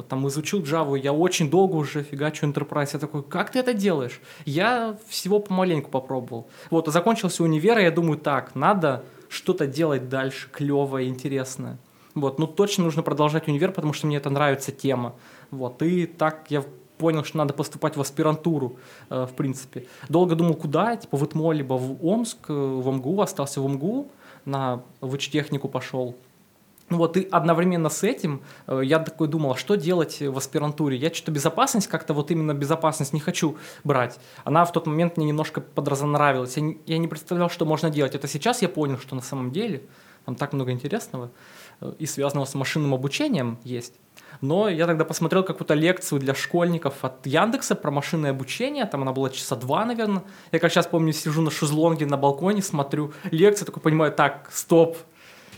там 0.08 0.26
изучил 0.28 0.62
Java, 0.62 0.98
я 0.98 1.12
очень 1.12 1.50
долго 1.50 1.76
уже 1.76 2.02
фигачу 2.02 2.46
Enterprise. 2.46 2.90
Я 2.94 2.98
такой, 2.98 3.22
как 3.22 3.50
ты 3.50 3.58
это 3.58 3.74
делаешь? 3.74 4.20
Я 4.46 4.96
всего 5.08 5.40
помаленьку 5.40 5.90
попробовал. 5.90 6.48
Вот, 6.70 6.88
и 6.88 6.90
закончился 6.90 7.42
универ, 7.42 7.78
и 7.78 7.82
я 7.82 7.90
думаю, 7.90 8.18
так, 8.18 8.54
надо 8.54 9.04
что-то 9.28 9.66
делать 9.66 10.08
дальше, 10.08 10.48
клевое, 10.50 11.08
интересное. 11.08 11.78
Вот, 12.14 12.38
ну 12.38 12.46
точно 12.46 12.84
нужно 12.84 13.02
продолжать 13.02 13.46
универ, 13.46 13.72
потому 13.72 13.92
что 13.92 14.06
мне 14.06 14.16
это 14.16 14.30
нравится 14.30 14.72
тема. 14.72 15.14
Вот, 15.50 15.82
и 15.82 16.06
так 16.06 16.46
я 16.48 16.64
понял, 16.98 17.24
что 17.24 17.38
надо 17.38 17.54
поступать 17.54 17.96
в 17.96 18.00
аспирантуру, 18.00 18.76
э, 19.10 19.26
в 19.26 19.34
принципе. 19.34 19.86
Долго 20.08 20.34
думал, 20.34 20.54
куда, 20.54 20.96
типа 20.96 21.16
в 21.16 21.24
ИТМО, 21.24 21.52
либо 21.52 21.74
в 21.74 22.04
Омск, 22.04 22.38
э, 22.50 22.52
в 22.52 22.90
МГУ, 22.90 23.20
остался 23.20 23.60
в 23.60 23.68
МГУ, 23.68 24.10
на 24.44 24.82
вычтехнику 25.00 25.68
пошел. 25.68 26.16
Ну 26.90 26.96
вот 26.96 27.16
и 27.18 27.28
одновременно 27.30 27.90
с 27.90 28.02
этим 28.02 28.40
э, 28.66 28.80
я 28.82 28.98
такой 28.98 29.28
думал, 29.28 29.52
а 29.52 29.56
что 29.56 29.76
делать 29.76 30.20
в 30.20 30.36
аспирантуре? 30.38 30.96
Я 30.96 31.12
что-то 31.12 31.32
безопасность 31.32 31.86
как-то 31.86 32.14
вот 32.14 32.30
именно 32.30 32.54
безопасность 32.54 33.12
не 33.12 33.20
хочу 33.20 33.56
брать. 33.84 34.18
Она 34.44 34.64
в 34.64 34.72
тот 34.72 34.86
момент 34.86 35.16
мне 35.16 35.26
немножко 35.26 35.60
подразнравилась. 35.60 36.56
Я 36.56 36.62
не, 36.62 36.78
я 36.86 36.98
не 36.98 37.08
представлял, 37.08 37.50
что 37.50 37.66
можно 37.66 37.90
делать. 37.90 38.14
Это 38.14 38.26
сейчас 38.26 38.62
я 38.62 38.68
понял, 38.68 38.98
что 38.98 39.14
на 39.14 39.22
самом 39.22 39.50
деле 39.50 39.82
там 40.24 40.34
так 40.34 40.52
много 40.52 40.72
интересного 40.72 41.30
и 41.98 42.06
связанного 42.06 42.46
с 42.46 42.54
машинным 42.54 42.94
обучением 42.94 43.58
есть. 43.64 43.94
Но 44.40 44.68
я 44.68 44.86
тогда 44.86 45.04
посмотрел 45.04 45.42
какую-то 45.42 45.74
лекцию 45.74 46.20
для 46.20 46.34
школьников 46.34 47.04
от 47.04 47.26
Яндекса 47.26 47.74
про 47.74 47.90
машинное 47.90 48.30
обучение, 48.30 48.84
там 48.84 49.02
она 49.02 49.12
была 49.12 49.30
часа 49.30 49.56
два, 49.56 49.84
наверное. 49.84 50.22
Я 50.52 50.58
как 50.58 50.70
сейчас 50.70 50.86
помню, 50.86 51.12
сижу 51.12 51.42
на 51.42 51.50
шезлонге 51.50 52.06
на 52.06 52.16
балконе, 52.16 52.62
смотрю 52.62 53.12
лекцию, 53.30 53.66
такой 53.66 53.82
понимаю, 53.82 54.12
так, 54.12 54.48
стоп, 54.52 54.96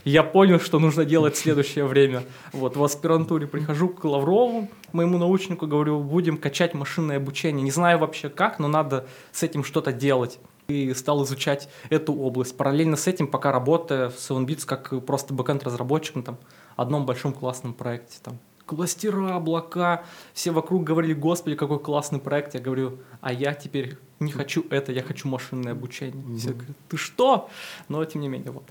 я 0.05 0.23
понял, 0.23 0.59
что 0.59 0.79
нужно 0.79 1.05
делать 1.05 1.35
в 1.35 1.39
следующее 1.39 1.85
время. 1.85 2.23
Вот, 2.53 2.77
в 2.77 2.83
аспирантуре 2.83 3.47
прихожу 3.47 3.91
к 3.91 4.05
Лаврову, 4.05 4.69
моему 4.93 5.19
научнику, 5.19 5.67
говорю, 5.67 6.01
будем 6.01 6.39
качать 6.39 6.73
машинное 6.73 7.19
обучение. 7.19 7.63
Не 7.63 7.71
знаю 7.71 7.99
вообще 7.99 8.31
как, 8.31 8.59
но 8.59 8.67
надо 8.69 9.07
с 9.33 9.43
этим 9.43 9.63
что-то 9.63 9.93
делать. 9.93 10.39
И 10.69 10.95
стал 10.95 11.25
изучать 11.25 11.69
эту 11.91 12.15
область. 12.15 12.57
Параллельно 12.57 12.97
с 12.97 13.07
этим, 13.09 13.27
пока 13.27 13.53
работая 13.53 14.09
в 14.09 14.17
7bits 14.17 14.65
как 14.65 15.05
просто 15.05 15.35
бэкэнд-разработчиком, 15.35 16.23
там, 16.23 16.39
одном 16.77 17.05
большом 17.05 17.35
классном 17.35 17.75
проекте. 17.75 18.19
Там, 18.23 18.39
кластера, 18.71 19.35
облака. 19.35 20.05
Все 20.33 20.53
вокруг 20.53 20.85
говорили, 20.85 21.13
господи, 21.13 21.57
какой 21.57 21.81
классный 21.81 22.21
проект. 22.21 22.55
Я 22.55 22.61
говорю, 22.61 22.99
а 23.21 23.33
я 23.33 23.53
теперь 23.55 23.99
не 24.21 24.31
хочу 24.31 24.65
это, 24.71 24.93
я 24.93 25.03
хочу 25.03 25.29
машинное 25.29 25.73
обучение. 25.73 26.25
Mm-hmm. 26.25 26.37
Все 26.37 26.53
говорят, 26.53 26.77
ты 26.89 26.97
что? 26.97 27.49
Но 27.89 28.05
тем 28.05 28.21
не 28.21 28.29
менее, 28.29 28.53
вот. 28.53 28.65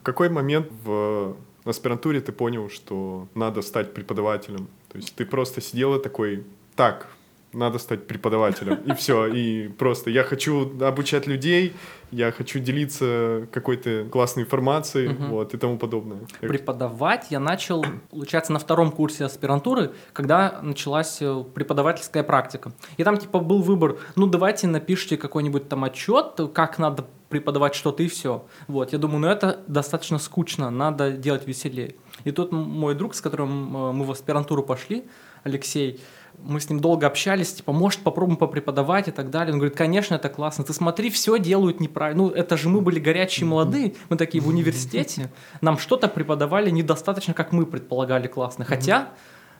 В 0.00 0.02
какой 0.02 0.28
момент 0.28 0.72
в 0.84 1.36
аспирантуре 1.64 2.20
ты 2.20 2.32
понял, 2.32 2.68
что 2.68 3.28
надо 3.34 3.62
стать 3.62 3.94
преподавателем? 3.94 4.68
То 4.88 4.98
есть 4.98 5.14
ты 5.14 5.24
просто 5.24 5.60
сидел 5.60 5.94
и 5.94 6.02
такой, 6.02 6.44
так, 6.74 7.08
надо 7.56 7.78
стать 7.78 8.06
преподавателем. 8.06 8.74
И 8.84 8.94
все. 8.94 9.26
И 9.26 9.68
просто 9.68 10.10
я 10.10 10.22
хочу 10.22 10.70
обучать 10.80 11.26
людей, 11.26 11.72
я 12.10 12.30
хочу 12.30 12.58
делиться 12.60 13.48
какой-то 13.52 14.06
классной 14.10 14.44
информацией, 14.44 15.08
угу. 15.08 15.24
вот, 15.24 15.54
и 15.54 15.58
тому 15.58 15.78
подобное. 15.78 16.20
Преподавать 16.40 17.26
я 17.30 17.40
начал, 17.40 17.84
получается, 18.10 18.52
на 18.52 18.58
втором 18.58 18.92
курсе 18.92 19.24
аспирантуры, 19.24 19.92
когда 20.12 20.60
началась 20.62 21.18
э, 21.20 21.44
преподавательская 21.54 22.22
практика. 22.22 22.72
И 22.96 23.04
там, 23.04 23.16
типа, 23.16 23.40
был 23.40 23.62
выбор, 23.62 23.96
ну, 24.14 24.26
давайте 24.26 24.66
напишите 24.66 25.16
какой-нибудь 25.16 25.68
там 25.68 25.84
отчет, 25.84 26.40
как 26.54 26.78
надо 26.78 27.06
преподавать 27.28 27.74
что-то 27.74 28.02
и 28.02 28.08
все. 28.08 28.46
Вот, 28.68 28.92
я 28.92 28.98
думаю, 28.98 29.20
ну 29.20 29.28
это 29.28 29.60
достаточно 29.66 30.18
скучно, 30.18 30.70
надо 30.70 31.10
делать 31.12 31.46
веселее. 31.46 31.96
И 32.24 32.30
тут 32.30 32.52
мой 32.52 32.94
друг, 32.94 33.14
с 33.14 33.20
которым 33.20 33.76
э, 33.76 33.92
мы 33.92 34.04
в 34.04 34.10
аспирантуру 34.10 34.62
пошли, 34.62 35.04
Алексей, 35.42 36.00
мы 36.42 36.60
с 36.60 36.70
ним 36.70 36.80
долго 36.80 37.06
общались, 37.06 37.54
типа, 37.54 37.72
может, 37.72 38.00
попробуем 38.00 38.36
попреподавать 38.36 39.08
и 39.08 39.10
так 39.10 39.30
далее. 39.30 39.52
Он 39.52 39.58
говорит, 39.58 39.76
конечно, 39.76 40.14
это 40.14 40.28
классно. 40.28 40.64
Ты 40.64 40.72
смотри, 40.72 41.10
все 41.10 41.38
делают 41.38 41.80
неправильно. 41.80 42.24
Ну, 42.24 42.30
это 42.30 42.56
же 42.56 42.68
мы 42.68 42.80
были 42.80 42.98
горячие 42.98 43.46
молодые, 43.46 43.94
мы 44.08 44.16
такие 44.16 44.42
в 44.42 44.48
университете, 44.48 45.30
нам 45.60 45.78
что-то 45.78 46.08
преподавали 46.08 46.70
недостаточно, 46.70 47.34
как 47.34 47.52
мы 47.52 47.66
предполагали 47.66 48.26
классно. 48.26 48.64
Хотя, 48.64 49.10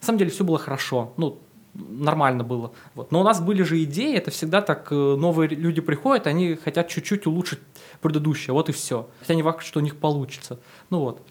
на 0.01 0.07
самом 0.07 0.19
деле, 0.19 0.31
все 0.31 0.45
было 0.45 0.59
хорошо. 0.59 1.13
Ну, 1.17 1.41
нормально 1.75 2.45
было. 2.45 2.73
Вот. 2.95 3.13
Но 3.13 3.21
у 3.21 3.25
нас 3.25 3.41
были 3.41 3.63
же 3.63 3.83
идеи, 3.85 4.17
это 4.17 4.31
всегда 4.31 4.63
так, 4.63 4.89
э, 4.91 4.95
новые 4.95 5.49
люди 5.49 5.81
приходят, 5.81 6.27
они 6.27 6.55
хотят 6.55 6.89
чуть-чуть 6.89 7.27
улучшить 7.27 7.61
предыдущее, 8.01 8.55
вот 8.55 8.69
и 8.69 8.73
все. 8.73 9.09
Хотя 9.21 9.35
не 9.35 9.43
факт, 9.43 9.65
что 9.65 9.81
у 9.81 9.83
них 9.83 9.97
получится. 9.97 10.59
Ну 10.91 11.01
вот. 11.01 11.23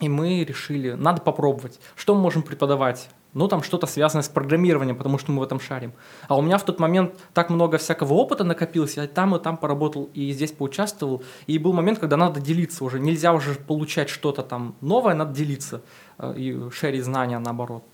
И 0.00 0.08
мы 0.08 0.44
решили, 0.44 0.92
надо 0.92 1.20
попробовать. 1.20 1.80
Что 1.96 2.14
мы 2.14 2.20
можем 2.20 2.42
преподавать? 2.42 3.08
ну, 3.34 3.48
там 3.48 3.62
что-то 3.62 3.86
связанное 3.86 4.22
с 4.22 4.28
программированием, 4.28 4.96
потому 4.96 5.18
что 5.18 5.32
мы 5.32 5.40
в 5.40 5.42
этом 5.42 5.60
шарим. 5.60 5.92
А 6.28 6.38
у 6.38 6.42
меня 6.42 6.56
в 6.56 6.64
тот 6.64 6.78
момент 6.78 7.14
так 7.34 7.50
много 7.50 7.78
всякого 7.78 8.14
опыта 8.14 8.44
накопилось, 8.44 8.96
я 8.96 9.06
там 9.08 9.34
и 9.34 9.40
там 9.40 9.56
поработал, 9.56 10.08
и 10.14 10.30
здесь 10.32 10.52
поучаствовал, 10.52 11.22
и 11.48 11.58
был 11.58 11.72
момент, 11.72 11.98
когда 11.98 12.16
надо 12.16 12.40
делиться 12.40 12.84
уже, 12.84 13.00
нельзя 13.00 13.34
уже 13.34 13.56
получать 13.56 14.08
что-то 14.08 14.42
там 14.42 14.76
новое, 14.80 15.14
надо 15.14 15.34
делиться 15.34 15.82
э, 16.18 16.34
и 16.36 16.70
шерить 16.70 17.04
знания 17.04 17.38
наоборот. 17.38 17.84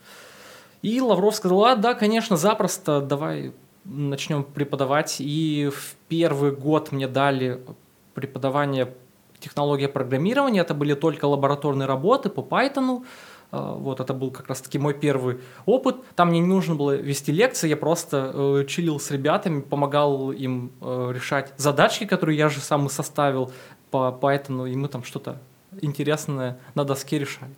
И 0.83 1.01
Лавров 1.01 1.35
сказал, 1.35 1.65
а, 1.65 1.77
да, 1.77 1.95
конечно, 1.95 2.37
запросто, 2.37 3.01
давай 3.01 3.53
начнем 3.85 4.45
преподавать. 4.45 5.17
И 5.19 5.71
в 5.75 5.95
первый 6.09 6.53
год 6.53 6.93
мне 6.93 7.09
дали 7.09 7.61
преподавание 8.15 8.93
технология 9.41 9.89
программирования, 9.89 10.61
это 10.61 10.75
были 10.75 10.95
только 10.95 11.25
лабораторные 11.25 11.87
работы 11.87 12.29
по 12.29 12.41
Python, 12.41 13.05
а, 13.53 13.75
вот 13.75 14.01
это 14.01 14.15
был 14.15 14.31
как 14.31 14.49
раз-таки 14.49 14.79
мой 14.79 14.95
первый 14.95 15.41
опыт. 15.67 15.97
Там 16.15 16.29
мне 16.29 16.41
не 16.41 16.47
нужно 16.47 16.75
было 16.75 16.93
вести 16.93 17.33
лекции, 17.33 17.69
я 17.69 17.77
просто 17.77 18.31
э, 18.33 18.65
чилил 18.69 19.01
с 19.01 19.11
ребятами, 19.11 19.61
помогал 19.61 20.31
им 20.31 20.73
э, 20.81 21.13
решать 21.15 21.53
задачки, 21.57 22.05
которые 22.05 22.39
я 22.39 22.49
же 22.49 22.61
сам 22.61 22.87
и 22.87 22.89
составил 22.89 23.53
по 23.91 24.17
Python, 24.21 24.71
и 24.71 24.77
мы 24.77 24.89
там 24.89 25.03
что-то 25.03 25.41
интересное 25.81 26.59
на 26.75 26.85
доске 26.85 27.19
решали. 27.19 27.53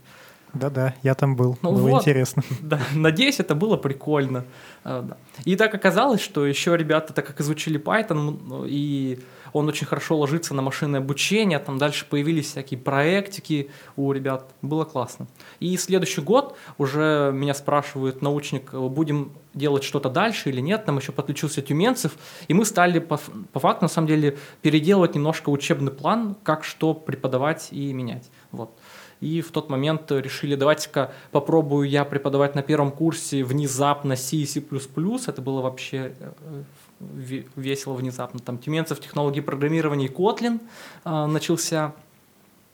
Да-да, 0.55 0.95
я 1.03 1.15
там 1.15 1.35
был, 1.35 1.59
ну 1.63 1.73
было 1.73 1.89
вот, 1.89 2.03
интересно. 2.03 2.43
Да, 2.61 2.79
надеюсь, 2.95 3.41
это 3.41 3.55
было 3.55 3.77
прикольно. 3.77 4.45
Да. 4.85 5.17
И 5.45 5.57
так 5.57 5.75
оказалось, 5.75 6.21
что 6.21 6.47
еще 6.47 6.77
ребята, 6.77 7.15
так 7.15 7.27
как 7.27 7.41
изучили 7.41 7.81
Python, 7.81 8.67
и 8.69 9.19
он 9.53 9.69
очень 9.69 9.87
хорошо 9.87 10.17
ложится 10.19 10.55
на 10.55 10.63
машинное 10.63 11.01
обучение, 11.01 11.59
там 11.59 11.79
дальше 11.79 12.07
появились 12.09 12.47
всякие 12.51 12.79
проектики 12.79 13.71
у 13.97 14.13
ребят, 14.13 14.51
было 14.63 14.85
классно. 14.85 15.27
И 15.61 15.77
следующий 15.77 16.21
год 16.21 16.57
уже 16.79 17.31
меня 17.35 17.55
спрашивают 17.55 18.23
научник, 18.23 18.73
будем 18.73 19.33
делать 19.55 19.85
что-то 19.85 20.09
дальше 20.09 20.49
или 20.49 20.61
нет, 20.61 20.85
там 20.85 20.99
еще 20.99 21.13
подключился 21.13 21.63
Тюменцев, 21.63 22.13
и 22.49 22.55
мы 22.55 22.65
стали 22.65 22.99
по, 22.99 23.21
по 23.53 23.61
факту, 23.61 23.85
на 23.85 23.89
самом 23.89 24.09
деле, 24.09 24.39
переделывать 24.63 25.15
немножко 25.15 25.51
учебный 25.51 25.93
план, 25.93 26.37
как 26.43 26.65
что 26.65 26.95
преподавать 26.95 27.69
и 27.71 27.93
менять. 27.93 28.31
Вот. 28.51 28.71
И 29.23 29.41
в 29.41 29.53
тот 29.53 29.71
момент 29.71 30.11
решили, 30.11 30.57
давайте-ка 30.57 31.13
попробую 31.31 31.89
я 31.89 32.05
преподавать 32.05 32.57
на 32.57 32.63
первом 32.63 32.91
курсе 32.91 33.45
внезапно 33.45 34.17
C 34.17 34.39
и 34.39 34.47
C++. 34.47 34.61
Это 34.61 35.41
было 35.41 35.63
вообще 35.63 36.13
э, 36.19 36.63
весело 37.55 37.95
внезапно. 37.95 38.41
Там 38.41 38.59
Тюменцев 38.59 38.99
технологии 38.99 39.41
программирования 39.41 40.07
и 40.07 40.13
Kotlin 40.13 40.61
э, 41.05 41.27
начался. 41.27 41.95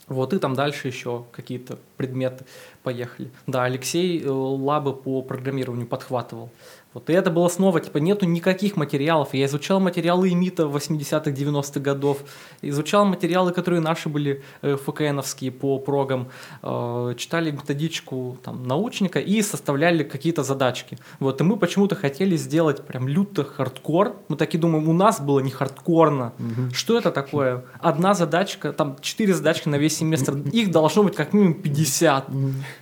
Вот, 0.06 0.32
и 0.32 0.38
там 0.38 0.54
дальше 0.54 0.88
еще 0.88 1.26
какие-то 1.32 1.78
предметы 1.98 2.46
поехали. 2.82 3.30
Да, 3.46 3.64
Алексей 3.64 4.18
э, 4.18 4.30
лабы 4.30 4.94
по 4.94 5.20
программированию 5.20 5.86
подхватывал. 5.86 6.50
Вот, 6.94 7.10
и 7.10 7.12
это 7.12 7.30
было 7.30 7.48
снова, 7.48 7.80
типа, 7.80 7.98
нету 7.98 8.24
никаких 8.24 8.76
материалов. 8.76 9.34
Я 9.34 9.44
изучал 9.44 9.78
материалы 9.78 10.30
ИМИТа 10.30 10.62
80-х, 10.62 11.30
90-х 11.30 11.80
годов, 11.80 12.18
изучал 12.62 13.04
материалы, 13.04 13.52
которые 13.52 13.80
наши 13.80 14.08
были 14.08 14.42
э, 14.62 14.76
ФКНовские 14.76 15.52
по 15.52 15.78
прогам, 15.78 16.28
э, 16.62 17.14
читали 17.18 17.50
методичку 17.50 18.38
там, 18.42 18.66
научника 18.66 19.20
и 19.20 19.42
составляли 19.42 20.02
какие-то 20.02 20.42
задачки. 20.42 20.98
Вот, 21.20 21.40
и 21.40 21.44
мы 21.44 21.58
почему-то 21.58 21.94
хотели 21.94 22.36
сделать 22.36 22.82
прям 22.86 23.06
люто 23.06 23.44
хардкор. 23.44 24.16
Мы 24.28 24.36
такие 24.36 24.58
думаем, 24.58 24.88
у 24.88 24.94
нас 24.94 25.20
было 25.20 25.40
не 25.40 25.50
хардкорно. 25.50 26.32
Угу. 26.38 26.74
Что 26.74 26.98
это 26.98 27.10
такое? 27.10 27.64
Одна 27.80 28.14
задачка, 28.14 28.72
там 28.72 28.96
четыре 29.02 29.34
задачки 29.34 29.68
на 29.68 29.76
весь 29.76 29.98
семестр, 29.98 30.38
их 30.52 30.70
должно 30.70 31.02
быть 31.02 31.14
как 31.14 31.34
минимум 31.34 31.54
50. 31.54 32.30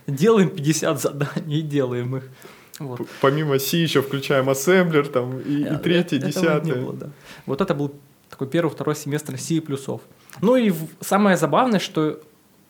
Делаем 0.07 0.49
50 0.49 1.01
заданий 1.01 1.59
и 1.59 1.61
делаем 1.61 2.15
их. 2.15 2.23
Вот. 2.79 3.07
Помимо 3.21 3.59
C 3.59 3.77
еще 3.77 4.01
включаем 4.01 4.49
ассемблер 4.49 5.07
там 5.07 5.39
и, 5.39 5.61
и 5.61 5.63
э, 5.63 5.77
третий, 5.77 6.19
десятый. 6.19 6.73
Да. 6.93 7.09
Вот 7.45 7.61
это 7.61 7.73
был 7.73 7.93
такой 8.29 8.47
первый, 8.47 8.69
второй 8.69 8.95
семестр 8.95 9.37
C 9.37 9.61
плюсов. 9.61 10.01
Ну 10.41 10.55
и 10.55 10.73
самое 11.01 11.37
забавное, 11.37 11.79
что 11.79 12.19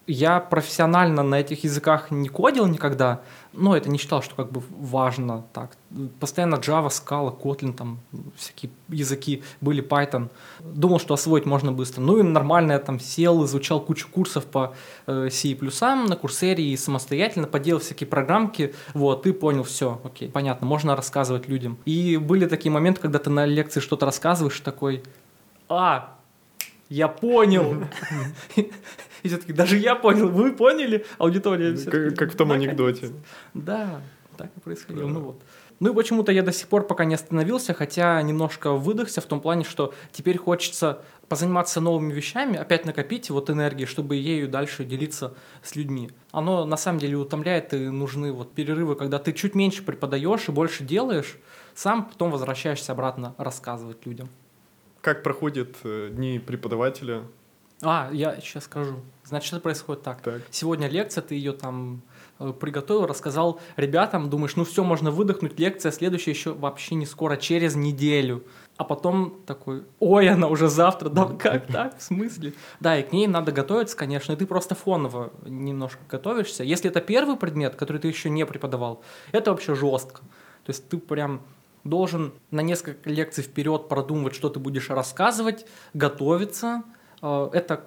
я 0.07 0.39
профессионально 0.39 1.23
на 1.23 1.39
этих 1.41 1.65
языках 1.65 2.11
не 2.11 2.29
кодил 2.29 2.65
никогда, 2.67 3.21
но 3.57 3.75
это 3.75 3.89
не 3.89 3.97
считал, 3.97 4.21
что 4.21 4.35
как 4.35 4.51
бы 4.51 4.61
важно 4.69 5.43
так. 5.51 5.77
Постоянно 6.19 6.55
Java, 6.55 6.89
Scala, 6.89 7.35
Kotlin, 7.35 7.73
там 7.73 7.99
всякие 8.35 8.71
языки 8.87 9.43
были, 9.61 9.83
Python. 9.83 10.29
Думал, 10.59 10.99
что 10.99 11.13
освоить 11.13 11.45
можно 11.45 11.71
быстро. 11.71 12.01
Ну 12.01 12.19
и 12.19 12.23
нормально 12.23 12.73
я 12.73 12.79
там 12.79 12.99
сел, 12.99 13.43
изучал 13.45 13.81
кучу 13.81 14.07
курсов 14.09 14.45
по 14.45 14.75
э, 15.07 15.29
C++ 15.31 15.57
на 15.81 16.15
курсере 16.15 16.63
и 16.63 16.77
самостоятельно 16.77 17.47
поделал 17.47 17.81
всякие 17.81 18.07
программки. 18.07 18.75
Вот, 18.93 19.25
и 19.25 19.31
понял, 19.31 19.63
все, 19.63 19.99
окей, 20.03 20.29
понятно, 20.29 20.67
можно 20.67 20.95
рассказывать 20.95 21.47
людям. 21.47 21.77
И 21.85 22.17
были 22.17 22.45
такие 22.45 22.71
моменты, 22.71 23.01
когда 23.01 23.17
ты 23.17 23.29
на 23.29 23.45
лекции 23.45 23.79
что-то 23.79 24.05
рассказываешь, 24.05 24.59
такой, 24.59 25.03
а, 25.67 26.15
я 26.89 27.07
понял. 27.07 27.83
И 29.23 29.27
все 29.27 29.37
таки 29.37 29.53
даже 29.53 29.77
я 29.77 29.95
понял, 29.95 30.29
вы 30.29 30.53
поняли? 30.53 31.05
Аудитория 31.17 31.75
все 31.75 31.89
как, 31.89 32.15
как 32.15 32.33
в 32.33 32.35
том 32.35 32.51
анекдоте. 32.51 33.09
Да, 33.53 34.01
так 34.37 34.49
и 34.55 34.59
происходило. 34.59 35.07
Ну 35.07 35.19
вот. 35.19 35.41
Ну 35.79 35.91
и 35.91 35.95
почему-то 35.95 36.31
я 36.31 36.41
до 36.41 36.51
сих 36.51 36.67
пор 36.67 36.87
пока 36.87 37.05
не 37.05 37.13
остановился, 37.13 37.73
хотя 37.73 38.19
немножко 38.21 38.71
выдохся 38.71 39.21
в 39.21 39.25
том 39.25 39.41
плане, 39.41 39.63
что 39.63 39.93
теперь 40.11 40.37
хочется 40.37 41.03
позаниматься 41.29 41.81
новыми 41.81 42.13
вещами, 42.13 42.57
опять 42.57 42.85
накопить 42.85 43.29
вот 43.29 43.49
энергии, 43.49 43.85
чтобы 43.85 44.15
ею 44.15 44.47
дальше 44.47 44.85
делиться 44.85 45.35
с 45.61 45.75
людьми. 45.75 46.09
Оно 46.31 46.65
на 46.65 46.77
самом 46.77 46.99
деле 46.99 47.17
утомляет, 47.17 47.73
и 47.73 47.89
нужны 47.89 48.31
вот 48.31 48.53
перерывы, 48.53 48.95
когда 48.95 49.19
ты 49.19 49.33
чуть 49.33 49.53
меньше 49.53 49.83
преподаешь 49.83 50.47
и 50.47 50.51
больше 50.51 50.83
делаешь, 50.83 51.35
сам 51.75 52.05
потом 52.05 52.31
возвращаешься 52.31 52.93
обратно 52.93 53.35
рассказывать 53.37 54.05
людям. 54.05 54.29
Как 55.01 55.21
проходят 55.21 55.75
э, 55.83 56.09
дни 56.11 56.39
преподавателя? 56.39 57.23
А, 57.81 58.09
я 58.11 58.39
сейчас 58.41 58.65
скажу. 58.65 58.95
Значит, 59.23 59.53
это 59.53 59.61
происходит 59.61 60.03
так. 60.03 60.21
так. 60.21 60.41
Сегодня 60.49 60.87
лекция, 60.87 61.21
ты 61.21 61.35
ее 61.35 61.51
там 61.51 62.01
э, 62.39 62.53
приготовил, 62.59 63.05
рассказал 63.05 63.59
ребятам, 63.75 64.29
думаешь, 64.29 64.55
ну 64.55 64.63
все, 64.63 64.83
можно 64.83 65.11
выдохнуть, 65.11 65.59
лекция 65.59 65.91
следующая 65.91 66.31
еще 66.31 66.53
вообще 66.53 66.95
не 66.95 67.05
скоро, 67.05 67.37
через 67.37 67.75
неделю. 67.75 68.43
А 68.77 68.83
потом 68.83 69.41
такой, 69.45 69.83
ой, 69.99 70.29
она 70.29 70.47
уже 70.47 70.69
завтра, 70.69 71.09
да 71.09 71.25
как 71.25 71.67
так, 71.67 71.97
в 71.97 72.01
смысле? 72.01 72.53
Да, 72.79 72.97
и 72.97 73.03
к 73.03 73.11
ней 73.11 73.27
надо 73.27 73.51
готовиться, 73.51 73.97
конечно, 73.97 74.33
и 74.33 74.35
ты 74.35 74.45
просто 74.45 74.75
фоново 74.75 75.31
немножко 75.45 75.99
готовишься. 76.09 76.63
Если 76.63 76.89
это 76.89 77.01
первый 77.01 77.37
предмет, 77.37 77.75
который 77.75 77.97
ты 77.97 78.07
еще 78.07 78.29
не 78.29 78.45
преподавал, 78.45 79.03
это 79.31 79.51
вообще 79.51 79.75
жестко. 79.75 80.21
То 80.63 80.69
есть 80.69 80.87
ты 80.89 80.97
прям 80.97 81.41
должен 81.83 82.33
на 82.51 82.61
несколько 82.61 83.09
лекций 83.09 83.43
вперед 83.43 83.87
продумывать, 83.87 84.35
что 84.35 84.49
ты 84.49 84.59
будешь 84.59 84.89
рассказывать, 84.89 85.65
готовиться. 85.93 86.83
Э, 87.21 87.49
это 87.53 87.85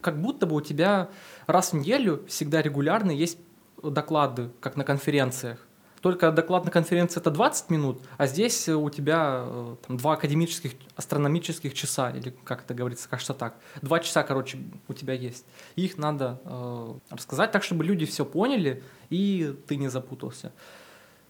как 0.00 0.20
будто 0.20 0.46
бы 0.46 0.56
у 0.56 0.60
тебя 0.60 1.08
раз 1.46 1.72
в 1.72 1.76
неделю 1.76 2.24
всегда 2.28 2.62
регулярно 2.62 3.10
есть 3.10 3.38
доклады, 3.82 4.50
как 4.60 4.76
на 4.76 4.84
конференциях. 4.84 5.58
Только 6.00 6.30
доклад 6.30 6.64
на 6.64 6.70
конференции 6.70 7.20
это 7.20 7.30
20 7.30 7.70
минут, 7.70 8.02
а 8.18 8.26
здесь 8.26 8.68
у 8.68 8.88
тебя 8.88 9.42
э, 9.44 9.76
там, 9.86 9.96
два 9.96 10.12
академических 10.12 10.72
астрономических 10.94 11.74
часа, 11.74 12.10
или 12.10 12.34
как 12.44 12.62
это 12.62 12.74
говорится, 12.74 13.08
кажется 13.08 13.34
так. 13.34 13.56
Два 13.82 13.98
часа, 13.98 14.22
короче, 14.22 14.58
у 14.86 14.94
тебя 14.94 15.14
есть. 15.14 15.44
их 15.74 15.98
надо 15.98 16.40
э, 16.44 16.94
рассказать 17.10 17.50
так, 17.50 17.64
чтобы 17.64 17.84
люди 17.84 18.06
все 18.06 18.24
поняли, 18.24 18.82
и 19.10 19.56
ты 19.66 19.76
не 19.76 19.88
запутался. 19.88 20.52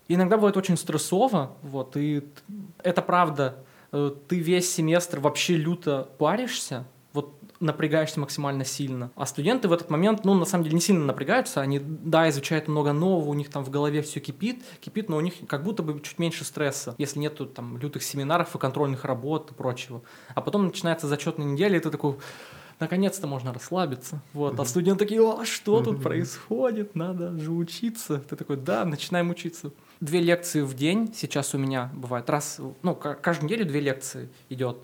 Иногда 0.06 0.36
бывает 0.36 0.56
очень 0.56 0.76
стрессово, 0.76 1.56
вот, 1.62 1.96
и 1.96 2.28
это 2.82 3.00
правда, 3.00 3.56
э, 3.92 4.10
ты 4.28 4.38
весь 4.38 4.70
семестр 4.70 5.20
вообще 5.20 5.56
люто 5.56 6.08
паришься, 6.18 6.84
вот 7.12 7.34
напрягаешься 7.60 8.20
максимально 8.20 8.64
сильно. 8.64 9.10
А 9.16 9.26
студенты 9.26 9.68
в 9.68 9.72
этот 9.72 9.90
момент, 9.90 10.24
ну, 10.24 10.34
на 10.34 10.44
самом 10.44 10.64
деле, 10.64 10.76
не 10.76 10.80
сильно 10.80 11.04
напрягаются, 11.04 11.60
они, 11.60 11.80
да, 11.80 12.28
изучают 12.28 12.68
много 12.68 12.92
нового, 12.92 13.30
у 13.30 13.34
них 13.34 13.50
там 13.50 13.64
в 13.64 13.70
голове 13.70 14.02
все 14.02 14.20
кипит, 14.20 14.62
кипит, 14.80 15.08
но 15.08 15.16
у 15.16 15.20
них 15.20 15.34
как 15.48 15.64
будто 15.64 15.82
бы 15.82 16.00
чуть 16.00 16.18
меньше 16.18 16.44
стресса, 16.44 16.94
если 16.98 17.18
нету 17.18 17.46
там 17.46 17.78
лютых 17.78 18.02
семинаров 18.02 18.54
и 18.54 18.58
контрольных 18.58 19.04
работ 19.04 19.50
и 19.50 19.54
прочего. 19.54 20.02
А 20.34 20.40
потом 20.40 20.66
начинается 20.66 21.08
зачетная 21.08 21.46
неделя, 21.46 21.78
и 21.78 21.80
ты 21.80 21.90
такой, 21.90 22.16
наконец-то 22.78 23.26
можно 23.26 23.52
расслабиться. 23.52 24.22
Вот. 24.32 24.58
А 24.58 24.64
студенты 24.64 25.04
такие, 25.04 25.20
а 25.20 25.44
что 25.44 25.82
тут 25.82 26.02
происходит? 26.02 26.94
Надо 26.94 27.36
же 27.38 27.50
учиться. 27.50 28.18
Ты 28.18 28.36
такой, 28.36 28.56
да, 28.56 28.84
начинаем 28.84 29.30
учиться. 29.30 29.72
Две 30.00 30.20
лекции 30.20 30.60
в 30.60 30.74
день 30.74 31.12
сейчас 31.14 31.54
у 31.54 31.58
меня 31.58 31.90
бывает. 31.94 32.30
Раз, 32.30 32.60
ну, 32.82 32.94
каждую 32.94 33.46
неделю 33.46 33.66
две 33.66 33.80
лекции 33.80 34.28
идет. 34.48 34.78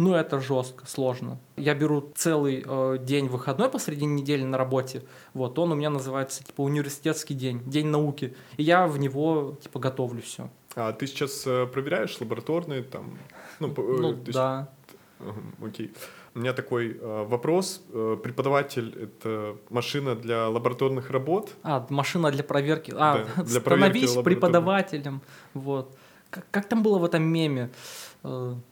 Ну, 0.00 0.14
это 0.14 0.40
жестко, 0.40 0.86
сложно. 0.86 1.38
Я 1.58 1.74
беру 1.74 2.10
целый 2.14 2.64
э, 2.66 2.96
день 3.02 3.28
выходной 3.28 3.68
посреди 3.68 4.06
недели 4.06 4.44
на 4.44 4.56
работе. 4.56 5.02
Вот, 5.34 5.58
он 5.58 5.72
у 5.72 5.74
меня 5.74 5.90
называется, 5.90 6.42
типа, 6.42 6.62
университетский 6.62 7.34
день, 7.34 7.60
день 7.66 7.88
науки. 7.88 8.34
И 8.56 8.62
я 8.62 8.86
в 8.86 8.98
него, 8.98 9.58
типа, 9.62 9.78
готовлю 9.78 10.22
все. 10.22 10.48
А 10.74 10.92
ты 10.92 11.06
сейчас 11.06 11.46
э, 11.46 11.66
проверяешь 11.66 12.18
лабораторные 12.18 12.82
там? 12.82 13.18
Ну, 13.58 13.68
э, 13.68 13.72
ну 13.76 14.14
да. 14.14 14.70
Есть... 15.18 15.36
Окей. 15.62 15.92
У 16.34 16.38
меня 16.38 16.54
такой 16.54 16.96
э, 16.98 17.26
вопрос. 17.28 17.82
Э, 17.92 18.16
преподаватель— 18.22 18.96
это 19.02 19.58
машина 19.68 20.14
для 20.14 20.48
лабораторных 20.48 21.10
работ? 21.10 21.50
А, 21.62 21.86
машина 21.90 22.30
для 22.30 22.42
проверки. 22.42 22.94
А, 22.96 23.26
да, 23.36 23.42
для 23.42 23.60
становись 23.60 24.12
проверки 24.12 24.24
преподавателем. 24.24 25.20
Вот. 25.52 25.94
Как, 26.30 26.46
как 26.50 26.68
там 26.68 26.82
было 26.82 26.98
в 26.98 27.04
этом 27.04 27.22
меме? 27.22 27.62
Э, 27.64 28.09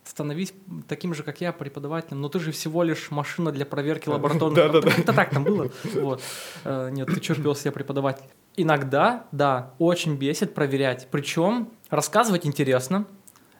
становись 0.05 0.53
таким 0.89 1.15
же, 1.15 1.23
как 1.23 1.41
я, 1.41 1.53
преподавателем, 1.53 2.21
но 2.21 2.29
ты 2.29 2.39
же 2.39 2.53
всего 2.53 2.83
лишь 2.83 3.11
машина 3.11 3.51
для 3.51 3.65
проверки 3.65 4.09
лабораторных. 4.09 4.55
Да, 4.57 4.69
да, 4.69 4.81
да. 4.81 4.91
Это 4.91 5.13
так 5.13 5.31
там 5.31 5.45
было. 5.45 5.71
Вот. 5.95 6.21
Э, 6.65 6.91
нет, 6.91 7.09
ты 7.09 7.21
черт 7.21 7.39
себя 7.59 7.73
преподаватель. 7.73 8.27
Иногда, 8.57 9.27
да, 9.33 9.75
очень 9.79 10.17
бесит 10.17 10.55
проверять. 10.55 11.09
Причем 11.11 11.71
рассказывать 11.91 12.47
интересно, 12.47 13.07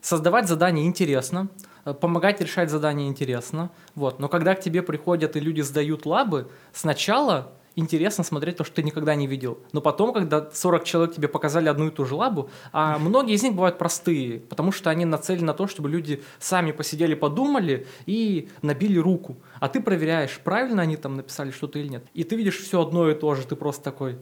создавать 0.01 0.49
задания 0.49 0.85
интересно, 0.85 1.49
Э, 1.89 1.95
помогать 1.95 2.41
решать 2.41 2.71
задания 2.71 3.09
интересно, 3.09 3.71
вот. 3.95 4.19
Но 4.21 4.29
когда 4.29 4.55
к 4.55 4.61
тебе 4.61 4.83
приходят 4.83 5.37
и 5.37 5.41
люди 5.41 5.61
сдают 5.61 6.07
лабы, 6.07 6.49
сначала 6.73 7.53
интересно 7.79 8.25
смотреть 8.25 8.57
то, 8.57 8.65
что 8.65 8.77
ты 8.77 8.83
никогда 8.83 9.15
не 9.15 9.27
видел. 9.27 9.59
Но 9.73 9.81
потом, 9.81 10.13
когда 10.13 10.51
40 10.53 10.85
человек 10.85 11.15
тебе 11.15 11.29
показали 11.29 11.69
одну 11.69 11.89
и 11.89 11.91
ту 11.91 12.05
же 12.05 12.15
лабу, 12.15 12.51
а 12.73 12.99
многие 12.99 13.35
из 13.35 13.43
них 13.43 13.55
бывают 13.55 13.79
простые, 13.79 14.41
потому 14.41 14.73
что 14.73 14.91
они 14.91 15.05
нацелены 15.05 15.47
на 15.47 15.55
то, 15.55 15.67
чтобы 15.67 15.89
люди 15.89 16.23
сами 16.39 16.73
посидели, 16.73 17.15
подумали 17.15 17.87
и 18.07 18.49
набили 18.63 18.99
руку. 18.99 19.37
А 19.61 19.69
ты 19.69 19.81
проверяешь, 19.81 20.41
правильно 20.43 20.83
они 20.83 20.97
там 20.97 21.17
написали 21.17 21.51
что-то 21.51 21.79
или 21.79 21.89
нет. 21.89 22.05
И 22.15 22.25
ты 22.25 22.37
видишь 22.37 22.59
все 22.59 22.83
одно 22.83 23.09
и 23.11 23.15
то 23.15 23.35
же, 23.35 23.47
ты 23.47 23.57
просто 23.57 23.85
такой... 23.85 24.19